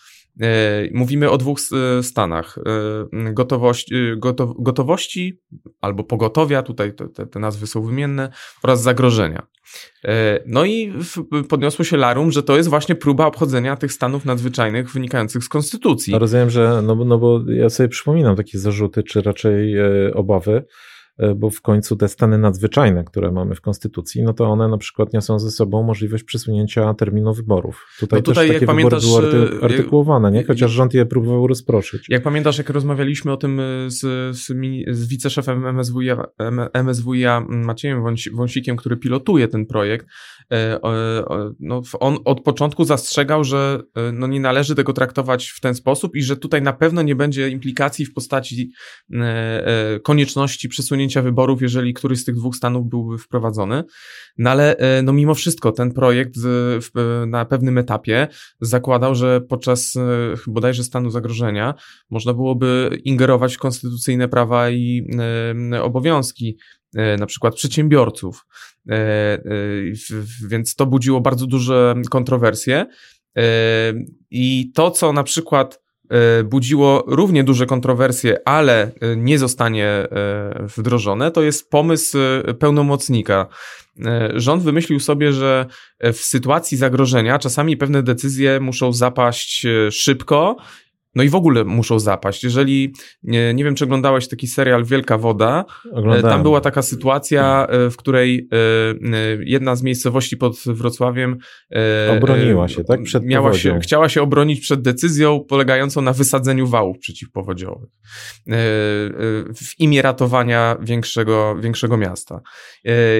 E, 0.40 0.46
mówimy 0.92 1.30
o 1.30 1.38
dwóch 1.38 1.58
e, 1.72 2.02
stanach. 2.02 2.58
Gotowości, 3.32 3.94
gotowości 4.58 5.40
albo 5.80 6.04
pogotowia, 6.04 6.62
tutaj 6.62 6.94
te, 6.94 7.26
te 7.26 7.38
nazwy 7.38 7.66
są 7.66 7.82
wymienne, 7.82 8.32
oraz 8.62 8.82
zagrożenia. 8.82 9.46
No 10.46 10.64
i 10.64 10.92
podniosło 11.48 11.84
się 11.84 11.96
larum, 11.96 12.32
że 12.32 12.42
to 12.42 12.56
jest 12.56 12.68
właśnie 12.68 12.94
próba 12.94 13.26
obchodzenia 13.26 13.76
tych 13.76 13.92
stanów 13.92 14.24
nadzwyczajnych 14.24 14.92
wynikających 14.92 15.44
z 15.44 15.48
konstytucji. 15.48 16.12
No 16.12 16.18
rozumiem, 16.18 16.50
że 16.50 16.82
no, 16.82 16.94
no 16.94 17.18
bo 17.18 17.40
ja 17.48 17.70
sobie 17.70 17.88
przypominam 17.88 18.36
takie 18.36 18.58
zarzuty, 18.58 19.02
czy 19.02 19.22
raczej 19.22 19.74
obawy, 20.14 20.64
bo 21.36 21.50
w 21.50 21.60
końcu 21.60 21.96
te 21.96 22.08
stany 22.08 22.38
nadzwyczajne, 22.38 23.04
które 23.04 23.32
mamy 23.32 23.54
w 23.54 23.60
Konstytucji, 23.60 24.22
no 24.22 24.32
to 24.32 24.44
one 24.44 24.68
na 24.68 24.78
przykład 24.78 25.12
niosą 25.12 25.38
ze 25.38 25.50
sobą 25.50 25.82
możliwość 25.82 26.24
przesunięcia 26.24 26.94
terminu 26.94 27.34
wyborów. 27.34 27.86
Tutaj, 28.00 28.18
no 28.18 28.22
tutaj 28.22 28.48
też 28.48 28.60
takie 28.60 28.66
wybory 28.66 28.96
były 29.00 29.18
arty 29.18 29.56
e, 29.60 29.64
artykułowane, 29.64 30.30
nie? 30.30 30.44
chociaż 30.44 30.70
rząd 30.70 30.94
je 30.94 31.06
próbował 31.06 31.46
rozproszyć. 31.46 32.06
Jak 32.08 32.22
pamiętasz, 32.22 32.58
jak 32.58 32.70
rozmawialiśmy 32.70 33.32
o 33.32 33.36
tym 33.36 33.60
e, 33.60 33.90
z, 33.90 34.00
z, 34.36 34.46
z 34.90 35.06
wiceszefem 35.06 35.66
MSWiA, 35.66 36.26
MSWiA 36.84 37.46
Maciejem 37.48 38.02
Wąsikiem, 38.32 38.76
który 38.76 38.96
pilotuje 38.96 39.48
ten 39.48 39.66
projekt, 39.66 40.06
no 41.60 41.82
on 42.00 42.18
od 42.24 42.40
początku 42.40 42.84
zastrzegał, 42.84 43.44
że 43.44 43.82
no 44.12 44.26
nie 44.26 44.40
należy 44.40 44.74
tego 44.74 44.92
traktować 44.92 45.48
w 45.48 45.60
ten 45.60 45.74
sposób 45.74 46.16
i 46.16 46.22
że 46.22 46.36
tutaj 46.36 46.62
na 46.62 46.72
pewno 46.72 47.02
nie 47.02 47.14
będzie 47.14 47.48
implikacji 47.48 48.06
w 48.06 48.14
postaci 48.14 48.70
konieczności 50.02 50.68
przesunięcia 50.68 51.09
wyborów, 51.22 51.62
jeżeli 51.62 51.94
któryś 51.94 52.20
z 52.20 52.24
tych 52.24 52.34
dwóch 52.34 52.56
stanów 52.56 52.88
byłby 52.88 53.18
wprowadzony. 53.18 53.84
No 54.38 54.50
ale 54.50 54.76
e, 54.76 55.02
no 55.02 55.12
mimo 55.12 55.34
wszystko 55.34 55.72
ten 55.72 55.92
projekt 55.92 56.34
na 57.26 57.44
pewnym 57.44 57.78
etapie 57.78 58.28
zakładał, 58.60 59.14
że 59.14 59.40
podczas 59.40 59.96
e, 59.96 60.00
bodajże 60.46 60.84
stanu 60.84 61.10
zagrożenia 61.10 61.74
można 62.10 62.34
byłoby 62.34 62.98
ingerować 63.04 63.54
w 63.54 63.58
konstytucyjne 63.58 64.28
prawa 64.28 64.70
i 64.70 65.08
e, 65.72 65.82
obowiązki 65.82 66.58
na 67.18 67.26
przykład 67.26 67.54
przedsiębiorców. 67.54 68.46
Więc 70.48 70.74
to 70.74 70.86
budziło 70.86 71.20
bardzo 71.20 71.46
duże 71.46 71.94
kontrowersje. 72.10 72.86
I 74.30 74.72
to, 74.74 74.90
co 74.90 75.12
na 75.12 75.22
przykład 75.22 75.80
E, 75.80 75.89
budziło 76.44 77.04
równie 77.06 77.44
duże 77.44 77.66
kontrowersje, 77.66 78.48
ale 78.48 78.82
e, 79.00 79.16
nie 79.16 79.38
zostanie 79.38 79.86
e, 79.86 80.08
wdrożone, 80.76 81.30
to 81.30 81.42
jest 81.42 81.70
pomysł 81.70 82.18
pełnomocnika. 82.58 83.46
Rząd 84.34 84.62
wymyślił 84.62 85.00
sobie, 85.00 85.32
że 85.32 85.66
w 86.00 86.16
sytuacji 86.16 86.76
zagrożenia 86.76 87.38
czasami 87.38 87.76
pewne 87.76 88.02
decyzje 88.02 88.60
muszą 88.60 88.92
zapaść 88.92 89.66
szybko 89.90 90.56
no 91.14 91.22
i 91.22 91.28
w 91.28 91.34
ogóle 91.34 91.64
muszą 91.64 91.98
zapaść. 91.98 92.44
Jeżeli, 92.44 92.94
nie, 93.22 93.54
nie 93.54 93.64
wiem, 93.64 93.74
czy 93.74 93.84
oglądałeś 93.84 94.28
taki 94.28 94.46
serial 94.46 94.84
Wielka 94.84 95.18
Woda, 95.18 95.64
Oglądałem. 95.92 96.22
tam 96.22 96.42
była 96.42 96.60
taka 96.60 96.82
sytuacja, 96.82 97.66
e, 97.66 97.90
w 97.90 97.96
której 97.96 98.48
e, 98.52 98.56
e, 98.56 99.38
jedna 99.40 99.76
z 99.76 99.82
miejscowości 99.82 100.36
pod 100.36 100.56
Wrocławiem 100.66 101.38
obroniła 102.16 102.68
się, 102.68 102.84
tak? 102.84 103.02
Przed 103.02 103.24
miała 103.24 103.52
się, 103.52 103.80
chciała 103.80 104.08
się 104.08 104.22
obronić 104.22 104.60
przed 104.60 104.82
decyzją 104.82 105.40
polegającą 105.48 106.02
na 106.02 106.12
wysadzeniu 106.12 106.66
wałów 106.66 106.98
przeciwpowodziowych 106.98 107.88
w 109.54 109.80
imię 109.80 110.02
ratowania 110.02 110.76
większego, 110.82 111.56
większego 111.60 111.96
miasta. 111.96 112.40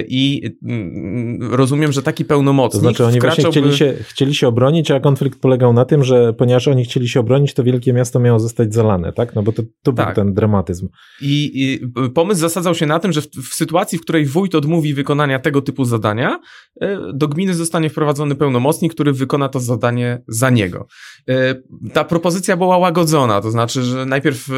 I 0.07 0.51
mm, 0.63 1.53
rozumiem, 1.53 1.91
że 1.91 2.03
taki 2.03 2.25
pełnomocnik 2.25 2.81
To 2.81 2.89
znaczy 2.89 3.05
oni 3.05 3.19
właśnie 3.19 3.51
chcieli 3.51 3.77
się, 3.77 3.93
chcieli 4.01 4.35
się 4.35 4.47
obronić, 4.47 4.91
a 4.91 4.99
konflikt 4.99 5.39
polegał 5.39 5.73
na 5.73 5.85
tym, 5.85 6.03
że 6.03 6.33
ponieważ 6.33 6.67
oni 6.67 6.85
chcieli 6.85 7.09
się 7.09 7.19
obronić, 7.19 7.53
to 7.53 7.63
wielki 7.63 7.80
wielkie 7.81 7.93
miasto 7.93 8.19
miało 8.19 8.39
zostać 8.39 8.73
zalane, 8.73 9.13
tak? 9.13 9.35
No 9.35 9.43
bo 9.43 9.51
to, 9.51 9.63
to 9.83 9.93
tak. 9.93 10.05
był 10.05 10.15
ten 10.15 10.33
dramatyzm. 10.33 10.87
I, 11.21 11.51
I, 11.53 11.87
pomysł 12.09 12.41
zasadzał 12.41 12.75
się 12.75 12.85
na 12.85 12.99
tym, 12.99 13.11
że 13.11 13.21
w, 13.21 13.27
w, 13.27 13.53
sytuacji, 13.53 13.97
w 13.97 14.01
której 14.01 14.25
wójt 14.25 14.55
odmówi 14.55 14.93
wykonania 14.93 15.39
tego 15.39 15.61
typu 15.61 15.85
zadania, 15.85 16.39
e, 16.81 16.97
do 17.13 17.27
gminy 17.27 17.53
zostanie 17.53 17.89
wprowadzony 17.89 18.35
pełnomocnik, 18.35 18.93
który 18.93 19.13
wykona 19.13 19.49
to 19.49 19.59
zadanie 19.59 20.21
za 20.27 20.49
niego. 20.49 20.87
E, 21.29 21.55
ta 21.93 22.03
propozycja 22.03 22.57
była 22.57 22.77
łagodzona, 22.77 23.41
to 23.41 23.51
znaczy, 23.51 23.83
że 23.83 24.05
najpierw 24.05 24.49
e, 24.49 24.53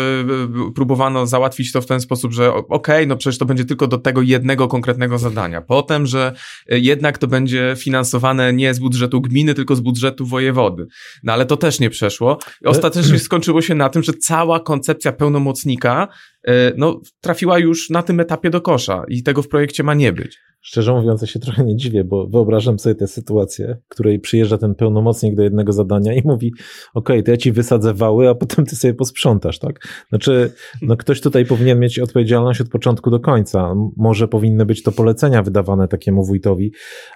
próbowano 0.76 1.28
załatwić 1.28 1.72
to 1.72 1.82
w 1.82 1.86
ten 1.86 2.02
sposób, 2.02 2.34
że 2.34 2.54
okej, 2.54 2.66
okay, 2.70 3.06
no 3.08 3.18
przecież 3.18 3.38
to 3.38 3.46
będzie 3.46 3.66
tylko 3.66 3.88
do 3.88 3.98
tego 3.98 4.22
jednego 4.22 4.68
konkretnego 4.68 5.18
zadania. 5.18 5.62
Potem, 5.62 6.06
że 6.06 6.34
jednak 6.70 7.18
to 7.18 7.28
będzie 7.28 7.76
finansowane 7.78 8.54
nie 8.54 8.74
z 8.74 8.80
budżetu 8.80 9.22
gminy, 9.22 9.54
tylko 9.54 9.76
z 9.76 9.80
budżetu 9.80 10.26
wojewody. 10.26 10.88
No 11.24 11.34
ale 11.34 11.46
to 11.46 11.58
też 11.58 11.80
nie 11.80 11.90
przeszło. 11.90 12.40
Ostatecznie 12.66 13.13
skończyło 13.20 13.62
się 13.62 13.76
na 13.76 13.90
tym, 13.90 14.04
że 14.04 14.14
cała 14.14 14.60
koncepcja 14.60 15.12
pełnomocnika 15.12 16.08
e, 16.48 16.74
no, 16.78 17.02
trafiła 17.22 17.60
już 17.60 17.90
na 17.90 18.04
tym 18.04 18.20
etapie 18.20 18.50
do 18.50 18.62
kosza 18.62 19.04
i 19.08 19.24
tego 19.24 19.42
w 19.42 19.48
projekcie 19.48 19.84
ma 19.84 19.94
nie 19.94 20.14
być. 20.14 20.40
Szczerze 20.66 20.94
mówiąc, 20.94 21.22
ja 21.22 21.28
się 21.28 21.40
trochę 21.40 21.64
nie 21.64 21.76
dziwię, 21.76 22.04
bo 22.04 22.28
wyobrażam 22.28 22.80
sobie 22.80 22.96
tę 22.96 23.08
sytuację, 23.08 23.78
w 23.86 23.88
której 23.88 24.20
przyjeżdża 24.20 24.58
ten 24.58 24.76
pełnomocnik 24.76 25.36
do 25.36 25.44
jednego 25.44 25.74
zadania 25.74 26.14
i 26.14 26.22
mówi, 26.26 26.54
ok, 26.94 27.10
to 27.26 27.32
ja 27.32 27.38
ci 27.38 27.52
wysadzę 27.52 27.94
wały, 27.94 28.30
a 28.30 28.36
potem 28.36 28.66
ty 28.66 28.76
sobie 28.76 28.94
posprzątasz, 28.94 29.60
tak? 29.60 29.88
Znaczy, 30.10 30.52
no 30.82 30.98
ktoś 30.98 31.22
tutaj 31.22 31.46
powinien 31.46 31.80
mieć 31.80 32.00
odpowiedzialność 32.00 32.62
od 32.62 32.70
początku 32.70 33.10
do 33.10 33.20
końca. 33.20 33.76
Może 33.98 34.28
powinny 34.28 34.66
być 34.66 34.84
to 34.84 34.92
polecenia 34.92 35.44
wydawane 35.44 35.88
takiemu 35.88 36.26
wójtowi, 36.26 36.72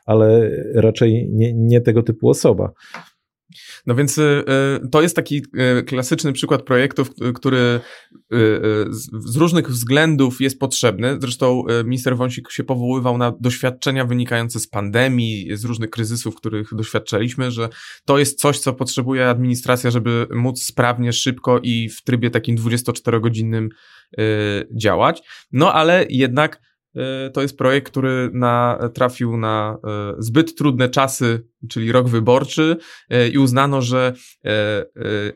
ale 0.06 0.52
raczej 0.76 1.30
nie, 1.34 1.54
nie 1.54 1.82
tego 1.82 2.04
typu 2.04 2.30
osoba. 2.30 2.72
No 3.88 3.96
więc 3.96 4.18
y, 4.18 4.44
y, 4.86 4.90
to 4.90 5.02
jest 5.02 5.16
taki 5.16 5.42
y, 5.80 5.84
klasyczny 5.84 6.34
przykład 6.34 6.64
projektów, 6.64 7.10
który 7.36 7.80
z 9.20 9.36
różnych 9.36 9.70
względów 9.70 10.42
jest 10.42 10.60
potrzebny. 10.60 11.18
Zresztą 11.22 11.64
minister 11.86 12.18
Wąsik 12.18 12.52
się 12.52 12.64
powoływał 12.64 13.18
na 13.18 13.34
doświadczenia 13.40 14.06
wynikające 14.06 14.60
z 14.60 14.68
pandemii, 14.68 15.58
z 15.58 15.66
różnych 15.66 15.90
kryzysów, 15.90 16.36
których 16.36 16.70
doświadczaliśmy, 16.76 17.52
że 17.52 17.70
to 18.06 18.18
jest 18.18 18.40
coś, 18.40 18.60
co 18.60 18.74
potrzebuje 18.74 19.30
administracja, 19.30 19.92
żeby 19.92 20.28
móc 20.32 20.64
sprawnie, 20.64 21.14
szybko 21.14 21.60
i 21.64 21.90
w 21.90 22.04
trybie 22.04 22.30
takim 22.30 22.58
24-godzinnym 22.58 23.68
działać. 24.72 25.22
No 25.52 25.74
ale 25.74 26.06
jednak 26.10 26.62
to 27.34 27.42
jest 27.42 27.58
projekt, 27.58 27.92
który 27.92 28.30
na, 28.34 28.80
trafił 28.94 29.38
na 29.38 29.78
e, 29.88 30.14
zbyt 30.20 30.56
trudne 30.56 30.90
czasy, 30.90 31.48
czyli 31.70 31.92
rok 31.92 32.08
wyborczy, 32.08 32.78
e, 33.10 33.28
i 33.28 33.38
uznano, 33.38 33.82
że 33.82 34.14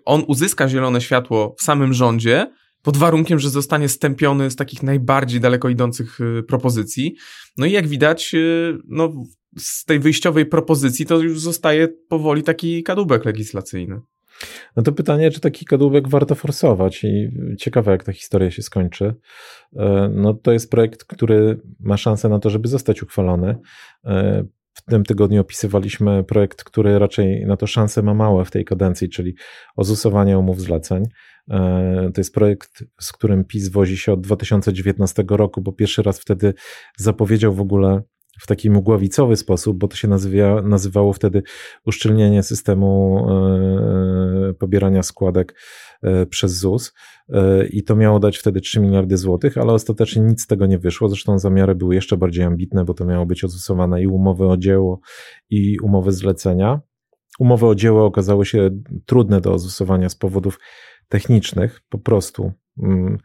on 0.06 0.24
uzyska 0.28 0.70
zielone 0.70 1.02
światło 1.02 1.56
w 1.60 1.64
samym 1.64 1.94
rządzie, 1.94 2.52
pod 2.82 2.98
warunkiem, 2.98 3.40
że 3.40 3.50
zostanie 3.50 3.90
stępiony 3.90 4.52
z 4.52 4.56
takich 4.56 4.84
najbardziej 4.84 5.40
daleko 5.40 5.70
idących 5.70 6.20
propozycji. 6.48 7.16
No 7.58 7.66
i 7.66 7.72
jak 7.72 7.88
widać, 7.88 8.36
no, 8.88 9.14
z 9.58 9.86
tej 9.86 10.00
wyjściowej 10.00 10.46
propozycji 10.46 11.06
to 11.06 11.20
już 11.20 11.40
zostaje 11.40 11.88
powoli 11.88 12.44
taki 12.44 12.84
kadłubek 12.84 13.26
legislacyjny. 13.26 14.02
No 14.76 14.84
to 14.84 14.92
pytanie, 14.92 15.32
czy 15.32 15.40
taki 15.40 15.66
kadłubek 15.66 16.10
warto 16.10 16.36
forsować 16.36 17.04
i 17.04 17.32
ciekawe, 17.58 17.92
jak 17.92 18.04
ta 18.04 18.14
historia 18.14 18.52
się 18.52 18.62
skończy. 18.62 19.16
E, 19.76 20.12
no 20.16 20.34
to 20.34 20.52
jest 20.52 20.72
projekt, 20.72 21.04
który 21.04 21.62
ma 21.80 21.98
szansę 21.98 22.30
na 22.30 22.40
to, 22.40 22.50
żeby 22.50 22.68
zostać 22.68 23.04
uchwalony. 23.04 23.56
E, 24.06 24.44
w 24.74 24.82
tym 24.82 25.04
tygodniu 25.04 25.42
opisywaliśmy 25.42 26.24
projekt, 26.24 26.64
który 26.64 27.00
raczej 27.00 27.46
na 27.46 27.58
to 27.58 27.68
szansę 27.68 28.02
ma 28.02 28.14
małe 28.14 28.46
w 28.46 28.52
tej 28.52 28.66
kadencji, 28.66 29.10
czyli 29.10 29.36
ozusowanie 29.76 30.38
umów 30.38 30.62
zleceń. 30.62 31.04
E, 31.50 32.12
to 32.14 32.22
jest 32.22 32.34
projekt, 32.34 32.84
z 33.00 33.12
którym 33.12 33.46
PiS 33.46 33.70
wozi 33.70 33.98
się 33.98 34.14
od 34.14 34.22
2019 34.22 35.24
roku, 35.30 35.62
bo 35.62 35.72
pierwszy 35.72 36.04
raz 36.04 36.20
wtedy 36.20 36.54
zapowiedział 36.98 37.54
w 37.54 37.62
ogóle 37.62 38.02
w 38.40 38.48
taki 38.48 38.70
mgławicowy 38.70 39.36
sposób, 39.36 39.78
bo 39.78 39.88
to 39.88 39.96
się 39.96 40.08
nazywa, 40.08 40.62
nazywało 40.62 41.14
wtedy 41.14 41.44
uszczelnienie 41.86 42.44
systemu 42.44 43.26
pobierania 44.60 45.04
składek 45.04 45.56
przez 46.30 46.52
ZUS 46.60 46.94
i 47.70 47.84
to 47.84 47.96
miało 47.96 48.20
dać 48.20 48.38
wtedy 48.38 48.62
3 48.62 48.80
miliardy 48.80 49.18
złotych, 49.18 49.58
ale 49.58 49.74
ostatecznie 49.74 50.22
nic 50.22 50.42
z 50.42 50.48
tego 50.48 50.66
nie 50.66 50.80
wyszło. 50.80 51.10
Zresztą 51.10 51.40
zamiary 51.40 51.76
były 51.76 51.96
jeszcze 51.96 52.18
bardziej 52.18 52.44
ambitne, 52.44 52.86
bo 52.86 52.94
to 52.94 53.06
miało 53.06 53.26
być 53.26 53.44
odzusowane 53.44 54.02
i 54.02 54.08
umowy 54.08 54.48
o 54.48 54.58
dzieło, 54.58 55.00
i 55.50 55.80
umowy 55.80 56.12
zlecenia. 56.12 56.82
Umowy 57.40 57.66
o 57.66 57.76
dzieło 57.76 58.06
okazały 58.06 58.46
się 58.46 58.70
trudne 59.06 59.42
do 59.42 59.54
odzusowania 59.54 60.10
z 60.10 60.16
powodów 60.16 60.60
technicznych, 61.08 61.82
po 61.90 61.98
prostu. 61.98 62.52
Mm, 62.84 63.18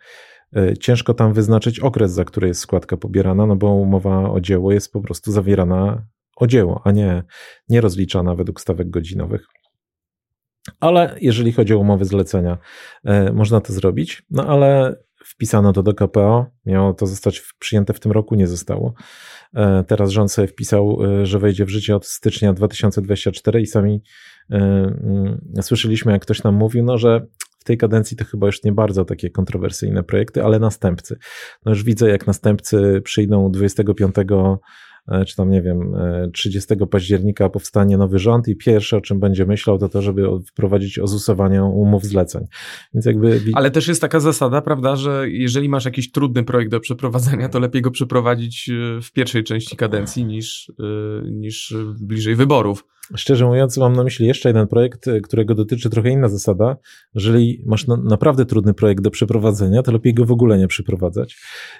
ciężko 0.80 1.14
tam 1.14 1.32
wyznaczyć 1.32 1.80
okres, 1.80 2.12
za 2.12 2.24
który 2.24 2.48
jest 2.48 2.60
składka 2.60 2.96
pobierana, 2.96 3.46
no 3.46 3.56
bo 3.56 3.74
umowa 3.74 4.30
o 4.30 4.40
dzieło 4.40 4.72
jest 4.72 4.92
po 4.92 5.00
prostu 5.00 5.32
zawierana 5.32 6.06
o 6.36 6.46
dzieło, 6.46 6.80
a 6.84 6.92
nie, 6.92 7.22
nie 7.68 7.80
rozliczana 7.80 8.34
według 8.34 8.60
stawek 8.60 8.90
godzinowych. 8.90 9.46
Ale 10.80 11.16
jeżeli 11.20 11.52
chodzi 11.52 11.74
o 11.74 11.78
umowy 11.78 12.04
zlecenia, 12.04 12.58
e, 13.04 13.32
można 13.32 13.60
to 13.60 13.72
zrobić, 13.72 14.22
no 14.30 14.46
ale 14.46 14.96
wpisano 15.24 15.72
to 15.72 15.82
do 15.82 15.94
KPO, 15.94 16.46
miało 16.66 16.94
to 16.94 17.06
zostać 17.06 17.42
przyjęte 17.58 17.92
w 17.92 18.00
tym 18.00 18.12
roku, 18.12 18.34
nie 18.34 18.46
zostało. 18.46 18.94
E, 19.54 19.84
teraz 19.84 20.10
rząd 20.10 20.32
sobie 20.32 20.48
wpisał, 20.48 20.98
że 21.22 21.38
wejdzie 21.38 21.64
w 21.64 21.68
życie 21.68 21.96
od 21.96 22.06
stycznia 22.06 22.52
2024 22.52 23.60
i 23.60 23.66
sami 23.66 24.02
mm, 24.50 25.40
słyszeliśmy, 25.62 26.12
jak 26.12 26.22
ktoś 26.22 26.42
nam 26.42 26.54
mówił, 26.54 26.84
no, 26.84 26.98
że 26.98 27.26
tej 27.66 27.78
kadencji 27.78 28.16
to 28.16 28.24
chyba 28.24 28.46
już 28.46 28.64
nie 28.64 28.72
bardzo 28.72 29.04
takie 29.04 29.30
kontrowersyjne 29.30 30.02
projekty, 30.02 30.44
ale 30.44 30.58
następcy. 30.58 31.18
No 31.64 31.72
już 31.72 31.84
widzę, 31.84 32.08
jak 32.08 32.26
następcy 32.26 33.00
przyjdą 33.04 33.50
25 33.50 34.16
e, 35.08 35.24
czy 35.24 35.36
tam 35.36 35.50
nie 35.50 35.62
wiem, 35.62 35.96
30 36.32 36.74
e, 36.74 36.86
października 36.86 37.48
powstanie 37.48 37.96
nowy 37.96 38.18
rząd 38.18 38.48
i 38.48 38.56
pierwsze, 38.56 38.96
o 38.96 39.00
czym 39.00 39.20
będzie 39.20 39.46
myślał, 39.46 39.78
to 39.78 39.88
to, 39.88 40.02
żeby 40.02 40.28
wprowadzić 40.48 40.98
ozusowanie 40.98 41.64
umów 41.64 42.04
zleceń. 42.04 42.44
Więc 42.94 43.06
jakby... 43.06 43.40
Ale 43.54 43.70
też 43.70 43.88
jest 43.88 44.00
taka 44.00 44.20
zasada, 44.20 44.62
prawda, 44.62 44.96
że 44.96 45.24
jeżeli 45.28 45.68
masz 45.68 45.84
jakiś 45.84 46.10
trudny 46.10 46.44
projekt 46.44 46.70
do 46.70 46.80
przeprowadzenia, 46.80 47.48
to 47.48 47.58
lepiej 47.58 47.82
go 47.82 47.90
przeprowadzić 47.90 48.70
e, 48.70 49.02
w 49.02 49.12
pierwszej 49.12 49.44
części 49.44 49.76
kadencji 49.76 50.24
niż, 50.24 50.72
niż 51.24 51.74
bliżej 52.00 52.34
wyborów. 52.34 52.84
Szczerze 53.14 53.46
mówiąc, 53.46 53.76
mam 53.76 53.92
na 53.92 54.04
myśli 54.04 54.26
jeszcze 54.26 54.48
jeden 54.48 54.68
projekt, 54.68 55.08
e, 55.08 55.20
którego 55.20 55.54
dotyczy 55.54 55.90
trochę 55.90 56.10
inna 56.10 56.28
zasada. 56.28 56.76
Jeżeli 57.14 57.62
masz 57.66 57.86
na, 57.86 57.96
naprawdę 57.96 58.46
trudny 58.46 58.74
projekt 58.74 59.02
do 59.02 59.10
przeprowadzenia, 59.10 59.82
to 59.82 59.92
lepiej 59.92 60.14
go 60.14 60.24
w 60.24 60.32
ogóle 60.32 60.58
nie 60.58 60.68
przeprowadzać. 60.68 61.36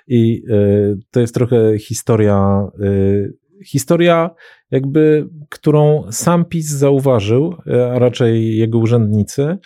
I 0.07 0.43
y, 0.51 0.99
to 1.11 1.21
jest 1.21 1.35
trochę 1.35 1.79
historia, 1.79 2.69
y, 2.81 3.37
historia 3.65 4.31
jakby, 4.71 5.29
którą 5.51 6.05
sam 6.11 6.45
PiS 6.45 6.67
zauważył, 6.67 7.55
a 7.95 7.99
raczej 7.99 8.57
jego 8.57 8.79
urzędnicy, 8.79 9.59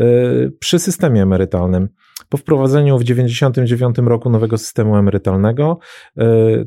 y, 0.00 0.52
przy 0.58 0.78
systemie 0.78 1.22
emerytalnym. 1.22 1.88
Po 2.28 2.36
wprowadzeniu 2.36 2.98
w 2.98 3.04
1999 3.04 4.08
roku 4.08 4.30
nowego 4.30 4.58
systemu 4.58 4.96
emerytalnego, 4.96 5.78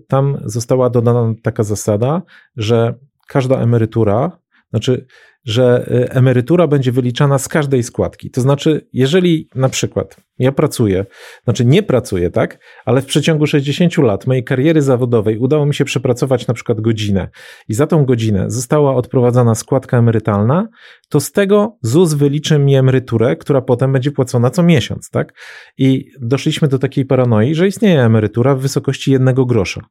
tam 0.08 0.38
została 0.46 0.90
dodana 0.90 1.34
taka 1.44 1.64
zasada, 1.64 2.22
że 2.58 2.96
każda 3.30 3.62
emerytura, 3.62 4.40
znaczy, 4.70 5.08
że 5.46 5.88
y, 5.92 6.10
emerytura 6.10 6.68
będzie 6.68 6.92
wyliczana 6.92 7.38
z 7.38 7.48
każdej 7.48 7.84
składki. 7.84 8.32
To 8.32 8.42
znaczy, 8.42 8.88
jeżeli 8.94 9.50
na 9.56 9.70
przykład 9.70 10.16
ja 10.40 10.52
pracuję, 10.52 11.06
znaczy 11.44 11.66
nie 11.66 11.84
pracuję, 11.84 12.32
tak, 12.32 12.60
ale 12.86 13.02
w 13.02 13.06
przeciągu 13.06 13.48
60 13.48 13.98
lat 13.98 14.28
mojej 14.28 14.44
kariery 14.44 14.82
zawodowej 14.82 15.38
udało 15.38 15.66
mi 15.66 15.74
się 15.74 15.86
przepracować 15.86 16.48
na 16.48 16.54
przykład 16.54 16.82
godzinę 16.82 17.30
i 17.68 17.74
za 17.74 17.88
tą 17.88 18.06
godzinę 18.06 18.46
została 18.48 18.96
odprowadzana 18.96 19.56
składka 19.56 19.98
emerytalna, 19.98 20.68
to 21.10 21.20
z 21.20 21.32
tego 21.32 21.78
ZUS 21.82 22.14
wyliczy 22.14 22.60
mi 22.60 22.76
emeryturę, 22.76 23.36
która 23.36 23.62
potem 23.62 23.94
będzie 23.94 24.12
płacona 24.12 24.50
co 24.50 24.64
miesiąc, 24.64 25.10
tak? 25.10 25.34
I 25.78 26.12
doszliśmy 26.22 26.68
do 26.68 26.80
takiej 26.80 27.06
paranoi, 27.06 27.56
że 27.56 27.68
istnieje 27.68 28.02
emerytura 28.02 28.56
w 28.56 28.60
wysokości 28.60 29.12
jednego 29.12 29.46
grosza 29.46 29.82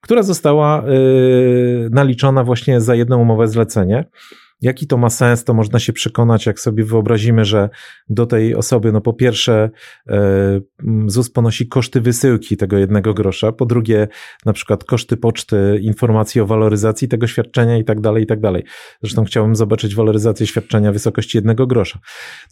która 0.00 0.22
została 0.22 0.82
y, 0.88 1.88
naliczona 1.92 2.44
właśnie 2.44 2.80
za 2.80 2.94
jedną 2.94 3.18
umowę 3.22 3.48
zlecenie. 3.48 4.04
Jaki 4.60 4.86
to 4.86 4.96
ma 4.96 5.10
sens, 5.10 5.44
to 5.44 5.54
można 5.54 5.78
się 5.78 5.92
przekonać, 5.92 6.46
jak 6.46 6.60
sobie 6.60 6.84
wyobrazimy, 6.84 7.44
że 7.44 7.68
do 8.08 8.26
tej 8.26 8.54
osoby, 8.54 8.92
no 8.92 9.00
po 9.00 9.12
pierwsze, 9.12 9.70
e, 10.08 10.60
ZUS 11.06 11.30
ponosi 11.30 11.68
koszty 11.68 12.00
wysyłki 12.00 12.56
tego 12.56 12.78
jednego 12.78 13.14
grosza, 13.14 13.52
po 13.52 13.66
drugie, 13.66 14.08
na 14.46 14.52
przykład 14.52 14.84
koszty 14.84 15.16
poczty, 15.16 15.78
informacji 15.82 16.40
o 16.40 16.46
waloryzacji 16.46 17.08
tego 17.08 17.26
świadczenia 17.26 17.78
i 17.78 17.84
tak 17.84 18.00
dalej, 18.00 18.24
i 18.24 18.26
tak 18.26 18.40
dalej. 18.40 18.64
Zresztą 19.02 19.24
chciałbym 19.24 19.56
zobaczyć 19.56 19.94
waloryzację 19.94 20.46
świadczenia 20.46 20.90
w 20.90 20.94
wysokości 20.94 21.38
jednego 21.38 21.66
grosza. 21.66 21.98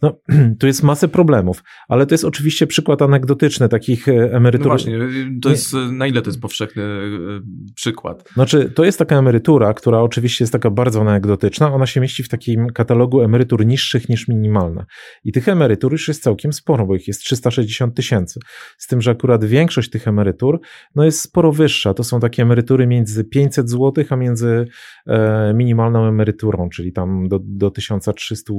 No, 0.01 0.19
tu 0.59 0.67
jest 0.67 0.83
masę 0.83 1.07
problemów, 1.07 1.63
ale 1.87 2.05
to 2.05 2.13
jest 2.13 2.25
oczywiście 2.25 2.67
przykład 2.67 3.01
anegdotyczny 3.01 3.69
takich 3.69 4.07
e, 4.07 4.11
emerytur. 4.33 4.67
No 4.67 4.69
właśnie, 4.69 4.99
to 5.41 5.49
jest, 5.49 5.73
na 5.91 6.07
ile 6.07 6.21
to 6.21 6.29
jest 6.29 6.41
powszechny 6.41 6.83
e, 6.83 7.41
przykład? 7.75 8.29
Znaczy, 8.33 8.71
to 8.75 8.85
jest 8.85 8.99
taka 8.99 9.17
emerytura, 9.17 9.73
która 9.73 10.01
oczywiście 10.01 10.43
jest 10.43 10.51
taka 10.51 10.69
bardzo 10.69 11.01
anegdotyczna, 11.01 11.73
ona 11.73 11.85
się 11.85 11.96
się 11.97 12.01
mieści 12.01 12.23
w 12.23 12.29
takim 12.29 12.69
katalogu 12.69 13.21
emerytur 13.21 13.65
niższych 13.65 14.09
niż 14.09 14.27
minimalne. 14.27 14.85
I 15.23 15.31
tych 15.31 15.49
emerytur 15.49 15.91
już 15.91 16.07
jest 16.07 16.23
całkiem 16.23 16.53
sporo, 16.53 16.85
bo 16.85 16.95
ich 16.95 17.07
jest 17.07 17.21
360 17.21 17.95
tysięcy. 17.95 18.39
Z 18.77 18.87
tym, 18.87 19.01
że 19.01 19.11
akurat 19.11 19.45
większość 19.45 19.89
tych 19.89 20.07
emerytur 20.07 20.59
no 20.95 21.05
jest 21.05 21.21
sporo 21.21 21.51
wyższa. 21.51 21.93
To 21.93 22.03
są 22.03 22.19
takie 22.19 22.43
emerytury 22.43 22.87
między 22.87 23.23
500 23.23 23.69
zł, 23.69 24.05
a 24.09 24.15
między 24.15 24.67
e, 25.07 25.53
minimalną 25.53 26.07
emeryturą, 26.07 26.69
czyli 26.69 26.93
tam 26.93 27.27
do, 27.27 27.39
do 27.43 27.71
1300 27.71 28.53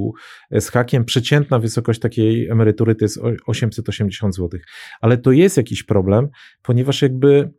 z 0.53 0.69
hakiem. 0.69 1.05
Przeciętna 1.05 1.59
wysokość 1.59 2.01
takiej 2.01 2.49
emerytury 2.49 2.95
to 2.95 3.05
jest 3.05 3.21
880 3.47 4.35
zł. 4.35 4.61
Ale 5.01 5.19
to 5.19 5.33
jest 5.33 5.57
jakiś 5.57 5.83
problem, 5.83 6.29
ponieważ 6.63 7.03
jakby 7.03 7.51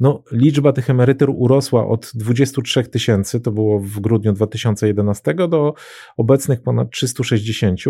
no, 0.00 0.22
liczba 0.32 0.72
tych 0.72 0.90
emerytur 0.90 1.32
urosła 1.34 1.88
od 1.88 2.10
23 2.14 2.84
tysięcy, 2.84 3.40
to 3.40 3.52
było 3.52 3.80
w 3.80 4.00
grudniu 4.00 4.32
2011, 4.32 5.34
do 5.34 5.74
obecnych 6.16 6.62
ponad 6.62 6.90
360 6.90 7.80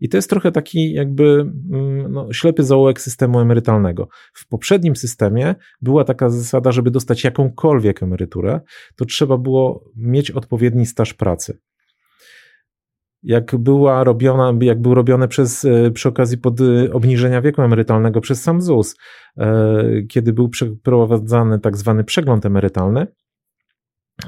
i 0.00 0.08
to 0.08 0.16
jest 0.16 0.30
trochę 0.30 0.52
taki 0.52 0.92
jakby 0.92 1.24
mm, 1.72 2.12
no, 2.12 2.32
ślepy 2.32 2.64
zaułek 2.64 3.00
systemu 3.00 3.40
emerytalnego. 3.40 4.08
W 4.34 4.48
poprzednim 4.48 4.96
systemie 4.96 5.54
była 5.80 6.04
taka 6.04 6.30
zasada, 6.30 6.72
żeby 6.72 6.90
dostać 6.90 7.24
jakąkolwiek 7.24 8.02
emeryturę, 8.02 8.60
to 8.96 9.04
trzeba 9.04 9.38
było 9.38 9.84
mieć 9.96 10.30
odpowiedni 10.30 10.86
staż 10.86 11.14
pracy 11.14 11.58
jak 13.24 13.56
była 13.56 14.04
robiona, 14.04 14.52
jak 14.60 14.80
był 14.82 14.94
robiony 14.94 15.28
przez, 15.28 15.64
e, 15.64 15.90
przy 15.90 16.08
okazji 16.08 16.38
pod 16.38 16.60
e, 16.60 16.92
obniżenia 16.92 17.42
wieku 17.42 17.62
emerytalnego 17.62 18.20
przez 18.20 18.42
sam 18.42 18.60
ZUS, 18.60 18.96
e, 19.36 20.02
kiedy 20.08 20.32
był 20.32 20.48
przeprowadzany 20.48 21.60
tak 21.60 21.76
zwany 21.76 22.04
przegląd 22.04 22.46
emerytalny, 22.46 23.06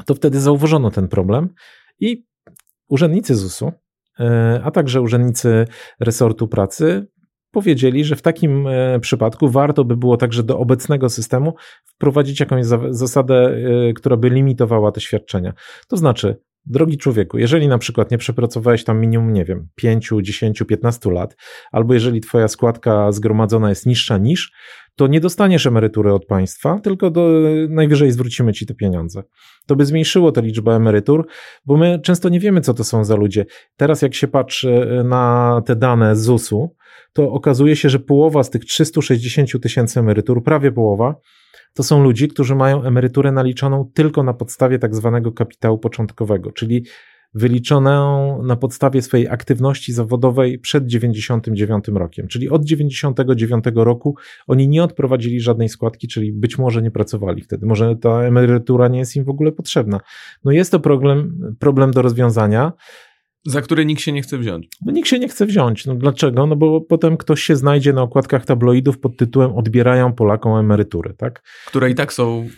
to 0.06 0.14
wtedy 0.14 0.40
zauważono 0.40 0.90
ten 0.90 1.08
problem 1.08 1.48
i 2.00 2.26
urzędnicy 2.88 3.34
ZUS-u, 3.34 3.72
a 4.62 4.70
także 4.70 5.00
urzędnicy 5.00 5.66
resortu 6.00 6.48
pracy 6.48 7.06
powiedzieli, 7.50 8.04
że 8.04 8.16
w 8.16 8.22
takim 8.22 8.68
przypadku 9.00 9.48
warto 9.48 9.84
by 9.84 9.96
było 9.96 10.16
także 10.16 10.42
do 10.42 10.58
obecnego 10.58 11.08
systemu 11.08 11.54
wprowadzić 11.86 12.40
jakąś 12.40 12.66
zasadę, 12.90 13.56
która 13.96 14.16
by 14.16 14.30
limitowała 14.30 14.92
te 14.92 15.00
świadczenia. 15.00 15.52
To 15.88 15.96
znaczy, 15.96 16.36
Drogi 16.66 16.98
człowieku, 16.98 17.38
jeżeli 17.38 17.68
na 17.68 17.78
przykład 17.78 18.10
nie 18.10 18.18
przepracowałeś 18.18 18.84
tam 18.84 19.00
minimum, 19.00 19.32
nie 19.32 19.44
wiem, 19.44 19.68
5, 19.74 20.10
10, 20.22 20.62
15 20.68 21.10
lat, 21.10 21.36
albo 21.72 21.94
jeżeli 21.94 22.20
twoja 22.20 22.48
składka 22.48 23.12
zgromadzona 23.12 23.68
jest 23.68 23.86
niższa 23.86 24.18
niż, 24.18 24.52
to 24.96 25.06
nie 25.06 25.20
dostaniesz 25.20 25.66
emerytury 25.66 26.12
od 26.12 26.26
państwa, 26.26 26.80
tylko 26.80 27.10
do, 27.10 27.30
najwyżej 27.68 28.12
zwrócimy 28.12 28.52
ci 28.52 28.66
te 28.66 28.74
pieniądze. 28.74 29.22
To 29.66 29.76
by 29.76 29.86
zmniejszyło 29.86 30.32
tę 30.32 30.42
liczbę 30.42 30.72
emerytur, 30.72 31.26
bo 31.66 31.76
my 31.76 32.00
często 32.02 32.28
nie 32.28 32.40
wiemy, 32.40 32.60
co 32.60 32.74
to 32.74 32.84
są 32.84 33.04
za 33.04 33.16
ludzie. 33.16 33.46
Teraz, 33.76 34.02
jak 34.02 34.14
się 34.14 34.28
patrzy 34.28 35.02
na 35.04 35.62
te 35.66 35.76
dane 35.76 36.16
ZUS-u, 36.16 36.76
to 37.12 37.32
okazuje 37.32 37.76
się, 37.76 37.88
że 37.88 37.98
połowa 37.98 38.42
z 38.42 38.50
tych 38.50 38.64
360 38.64 39.62
tysięcy 39.62 40.00
emerytur, 40.00 40.42
prawie 40.42 40.72
połowa, 40.72 41.14
to 41.76 41.82
są 41.82 42.02
ludzie, 42.02 42.28
którzy 42.28 42.54
mają 42.54 42.82
emeryturę 42.82 43.32
naliczoną 43.32 43.90
tylko 43.94 44.22
na 44.22 44.34
podstawie 44.34 44.78
tak 44.78 44.94
zwanego 44.94 45.32
kapitału 45.32 45.78
początkowego, 45.78 46.52
czyli 46.52 46.84
wyliczoną 47.34 48.42
na 48.42 48.56
podstawie 48.56 49.02
swojej 49.02 49.28
aktywności 49.28 49.92
zawodowej 49.92 50.58
przed 50.58 50.86
99 50.86 51.84
rokiem. 51.88 52.28
Czyli 52.28 52.48
od 52.50 52.64
99 52.64 53.64
roku 53.74 54.16
oni 54.46 54.68
nie 54.68 54.84
odprowadzili 54.84 55.40
żadnej 55.40 55.68
składki, 55.68 56.08
czyli 56.08 56.32
być 56.32 56.58
może 56.58 56.82
nie 56.82 56.90
pracowali 56.90 57.42
wtedy. 57.42 57.66
Może 57.66 57.96
ta 57.96 58.22
emerytura 58.22 58.88
nie 58.88 58.98
jest 58.98 59.16
im 59.16 59.24
w 59.24 59.28
ogóle 59.28 59.52
potrzebna. 59.52 60.00
No 60.44 60.52
jest 60.52 60.70
to 60.70 60.80
problem, 60.80 61.40
problem 61.58 61.90
do 61.90 62.02
rozwiązania. 62.02 62.72
Za 63.46 63.62
który 63.62 63.86
nikt 63.86 64.02
się 64.02 64.12
nie 64.12 64.22
chce 64.22 64.38
wziąć. 64.38 64.68
No 64.86 64.92
nikt 64.92 65.08
się 65.08 65.18
nie 65.18 65.28
chce 65.28 65.46
wziąć. 65.46 65.86
No 65.86 65.94
dlaczego? 65.94 66.46
No 66.46 66.56
bo 66.56 66.80
potem 66.80 67.16
ktoś 67.16 67.42
się 67.42 67.56
znajdzie 67.56 67.92
na 67.92 68.02
okładkach 68.02 68.44
tabloidów 68.44 68.98
pod 68.98 69.16
tytułem 69.16 69.52
Odbierają 69.54 70.12
Polakom 70.12 70.58
emerytury, 70.58 71.14
tak? 71.14 71.42
Które 71.66 71.90
i 71.90 71.94
tak 71.94 72.12
są 72.12 72.48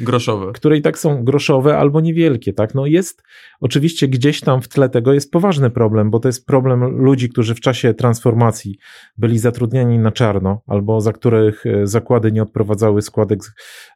groszowe. 0.00 0.52
które 0.52 0.76
i 0.76 0.82
tak 0.82 0.98
są 0.98 1.24
groszowe 1.24 1.78
albo 1.78 2.00
niewielkie, 2.00 2.52
tak? 2.52 2.74
No 2.74 2.86
jest 2.86 3.22
oczywiście 3.60 4.08
gdzieś 4.08 4.40
tam 4.40 4.62
w 4.62 4.68
tle 4.68 4.88
tego 4.88 5.12
jest 5.12 5.30
poważny 5.30 5.70
problem, 5.70 6.10
bo 6.10 6.20
to 6.20 6.28
jest 6.28 6.46
problem 6.46 6.80
ludzi, 6.84 7.28
którzy 7.28 7.54
w 7.54 7.60
czasie 7.60 7.94
transformacji 7.94 8.78
byli 9.18 9.38
zatrudniani 9.38 9.98
na 9.98 10.12
czarno 10.12 10.62
albo 10.66 11.00
za 11.00 11.12
których 11.12 11.66
e, 11.66 11.86
zakłady 11.86 12.32
nie 12.32 12.42
odprowadzały 12.42 13.02
składek 13.02 13.40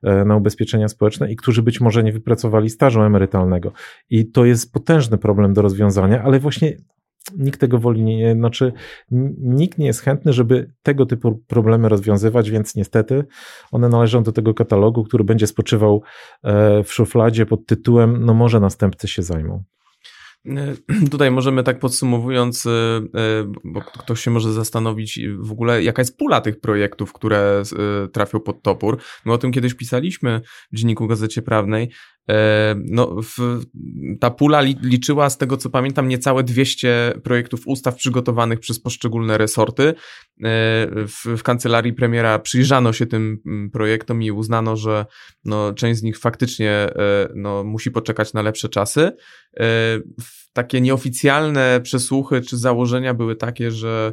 e, 0.03 0.25
na 0.25 0.37
ubezpieczenia 0.37 0.89
społeczne 0.89 1.33
i 1.33 1.37
którzy 1.37 1.63
być 1.63 1.81
może 1.81 2.03
nie 2.03 2.13
wypracowali 2.13 2.71
stażu 2.71 3.03
emerytalnego. 3.03 3.73
I 4.11 4.31
to 4.31 4.45
jest 4.45 4.73
potężny 4.73 5.19
problem 5.19 5.55
do 5.55 5.63
rozwiązania, 5.63 6.23
ale 6.23 6.41
właśnie 6.41 6.77
nikt 7.37 7.61
tego 7.61 7.79
woli 7.79 8.03
nie, 8.03 8.35
znaczy 8.35 8.73
nikt 9.39 9.79
nie 9.79 9.87
jest 9.87 10.01
chętny, 10.01 10.33
żeby 10.33 10.73
tego 10.83 11.07
typu 11.07 11.43
problemy 11.47 11.89
rozwiązywać, 11.89 12.51
więc 12.51 12.75
niestety 12.75 13.25
one 13.73 13.89
należą 13.89 14.23
do 14.23 14.33
tego 14.33 14.55
katalogu, 14.55 15.05
który 15.05 15.25
będzie 15.25 15.47
spoczywał 15.47 16.03
e, 16.43 16.83
w 16.85 16.93
szufladzie 16.93 17.47
pod 17.47 17.67
tytułem 17.67 18.25
no 18.25 18.35
może 18.35 18.61
następcy 18.61 19.09
się 19.09 19.23
zajmą. 19.23 19.65
Tutaj 21.11 21.31
możemy 21.31 21.63
tak 21.63 21.79
podsumowując, 21.79 22.67
y, 22.67 22.71
bo 23.65 23.81
ktoś 23.81 24.21
się 24.21 24.31
może 24.31 24.53
zastanowić 24.53 25.21
w 25.39 25.53
ogóle, 25.53 25.83
jaka 25.83 26.03
jest 26.03 26.19
pula 26.19 26.41
tych 26.41 26.61
projektów, 26.61 27.13
które 27.13 27.63
trafią 28.13 28.41
pod 28.41 28.63
topór. 28.63 28.99
My 29.25 29.33
o 29.33 29.39
tym 29.39 29.53
kiedyś 29.53 29.75
pisaliśmy 29.75 30.41
w 30.73 30.77
Dzienniku 30.77 31.07
Gazecie 31.07 31.43
Prawnej. 31.43 31.91
E, 32.31 32.75
no, 32.85 33.17
w, 33.23 33.65
ta 34.21 34.31
pula 34.31 34.61
li, 34.61 34.77
liczyła, 34.83 35.31
z 35.31 35.39
tego 35.39 35.57
co 35.57 35.71
pamiętam, 35.71 36.09
niecałe 36.09 36.45
200 36.45 37.21
projektów 37.25 37.67
ustaw 37.67 37.97
przygotowanych 37.97 38.61
przez 38.61 38.81
poszczególne 38.81 39.39
resorty. 39.39 39.89
E, 39.89 39.95
w, 41.07 41.25
w 41.39 41.43
kancelarii 41.43 41.93
premiera 41.93 42.39
przyjrzano 42.39 42.93
się 42.93 43.07
tym 43.07 43.39
mm, 43.47 43.71
projektom 43.71 44.23
i 44.23 44.31
uznano, 44.31 44.77
że 44.77 45.07
no, 45.45 45.73
część 45.73 46.01
z 46.01 46.03
nich 46.03 46.19
faktycznie 46.19 46.71
e, 46.71 47.29
no, 47.35 47.65
musi 47.65 47.91
poczekać 47.91 48.33
na 48.33 48.43
lepsze 48.43 48.69
czasy. 48.69 49.13
Takie 50.53 50.81
nieoficjalne 50.81 51.81
przesłuchy 51.83 52.41
czy 52.41 52.57
założenia 52.57 53.15
były 53.15 53.37
takie, 53.37 53.71
że 53.71 54.13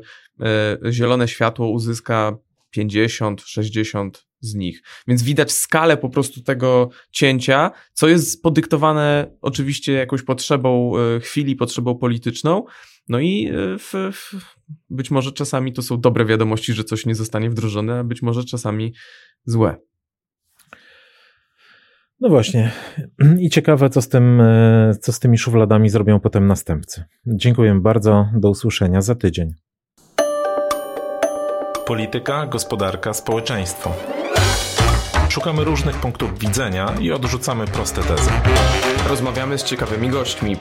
zielone 0.92 1.28
światło 1.28 1.70
uzyska 1.70 2.38
50, 2.70 3.42
60 3.42 4.26
z 4.44 4.56
nich. 4.56 4.82
Więc 5.08 5.24
widać 5.24 5.52
skalę 5.52 5.98
po 5.98 6.10
prostu 6.10 6.42
tego 6.42 6.90
cięcia, 7.12 7.72
co 7.94 8.08
jest 8.08 8.44
podyktowane 8.44 9.38
oczywiście 9.42 9.94
jakąś 9.94 10.24
potrzebą 10.24 10.94
e, 10.98 11.20
chwili, 11.20 11.56
potrzebą 11.56 11.96
polityczną. 11.96 12.64
No 13.10 13.20
i 13.20 13.48
e, 13.48 13.78
w, 13.78 13.94
w, 14.14 14.56
być 14.90 15.12
może 15.12 15.32
czasami 15.32 15.74
to 15.74 15.82
są 15.82 16.02
dobre 16.02 16.26
wiadomości, 16.26 16.74
że 16.74 16.84
coś 16.84 17.06
nie 17.06 17.16
zostanie 17.16 17.50
wdrożone, 17.50 18.00
a 18.00 18.04
być 18.04 18.22
może 18.22 18.44
czasami 18.44 18.94
złe. 19.46 19.76
No 22.20 22.30
właśnie. 22.30 22.72
I 23.40 23.50
ciekawe, 23.50 23.90
co 23.90 24.02
z, 24.02 24.10
tym, 24.10 24.42
e, 24.42 24.92
co 25.02 25.12
z 25.14 25.20
tymi 25.20 25.38
szufladami 25.38 25.90
zrobią 25.90 26.20
potem 26.20 26.48
następcy. 26.48 27.04
Dziękuję 27.26 27.80
bardzo. 27.82 28.30
Do 28.34 28.50
usłyszenia 28.50 29.02
za 29.02 29.16
tydzień. 29.16 29.54
Polityka, 31.86 32.46
gospodarka, 32.46 33.14
społeczeństwo. 33.14 33.96
Szukamy 35.34 35.64
różnych 35.64 35.96
punktów 35.96 36.40
widzenia 36.40 36.94
i 37.00 37.12
odrzucamy 37.12 37.68
proste 37.68 38.04
tezy. 38.04 38.30
Rozmawiamy 39.10 39.58
z 39.58 39.64
ciekawymi 39.64 40.10
gośćmi. 40.10 40.58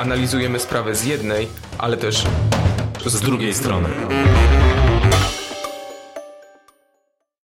Analizujemy 0.00 0.58
sprawę 0.58 0.94
z 0.94 1.04
jednej, 1.04 1.48
ale 1.78 1.96
też 1.96 2.24
z 3.06 3.20
drugiej 3.20 3.54
strony. 3.54 3.88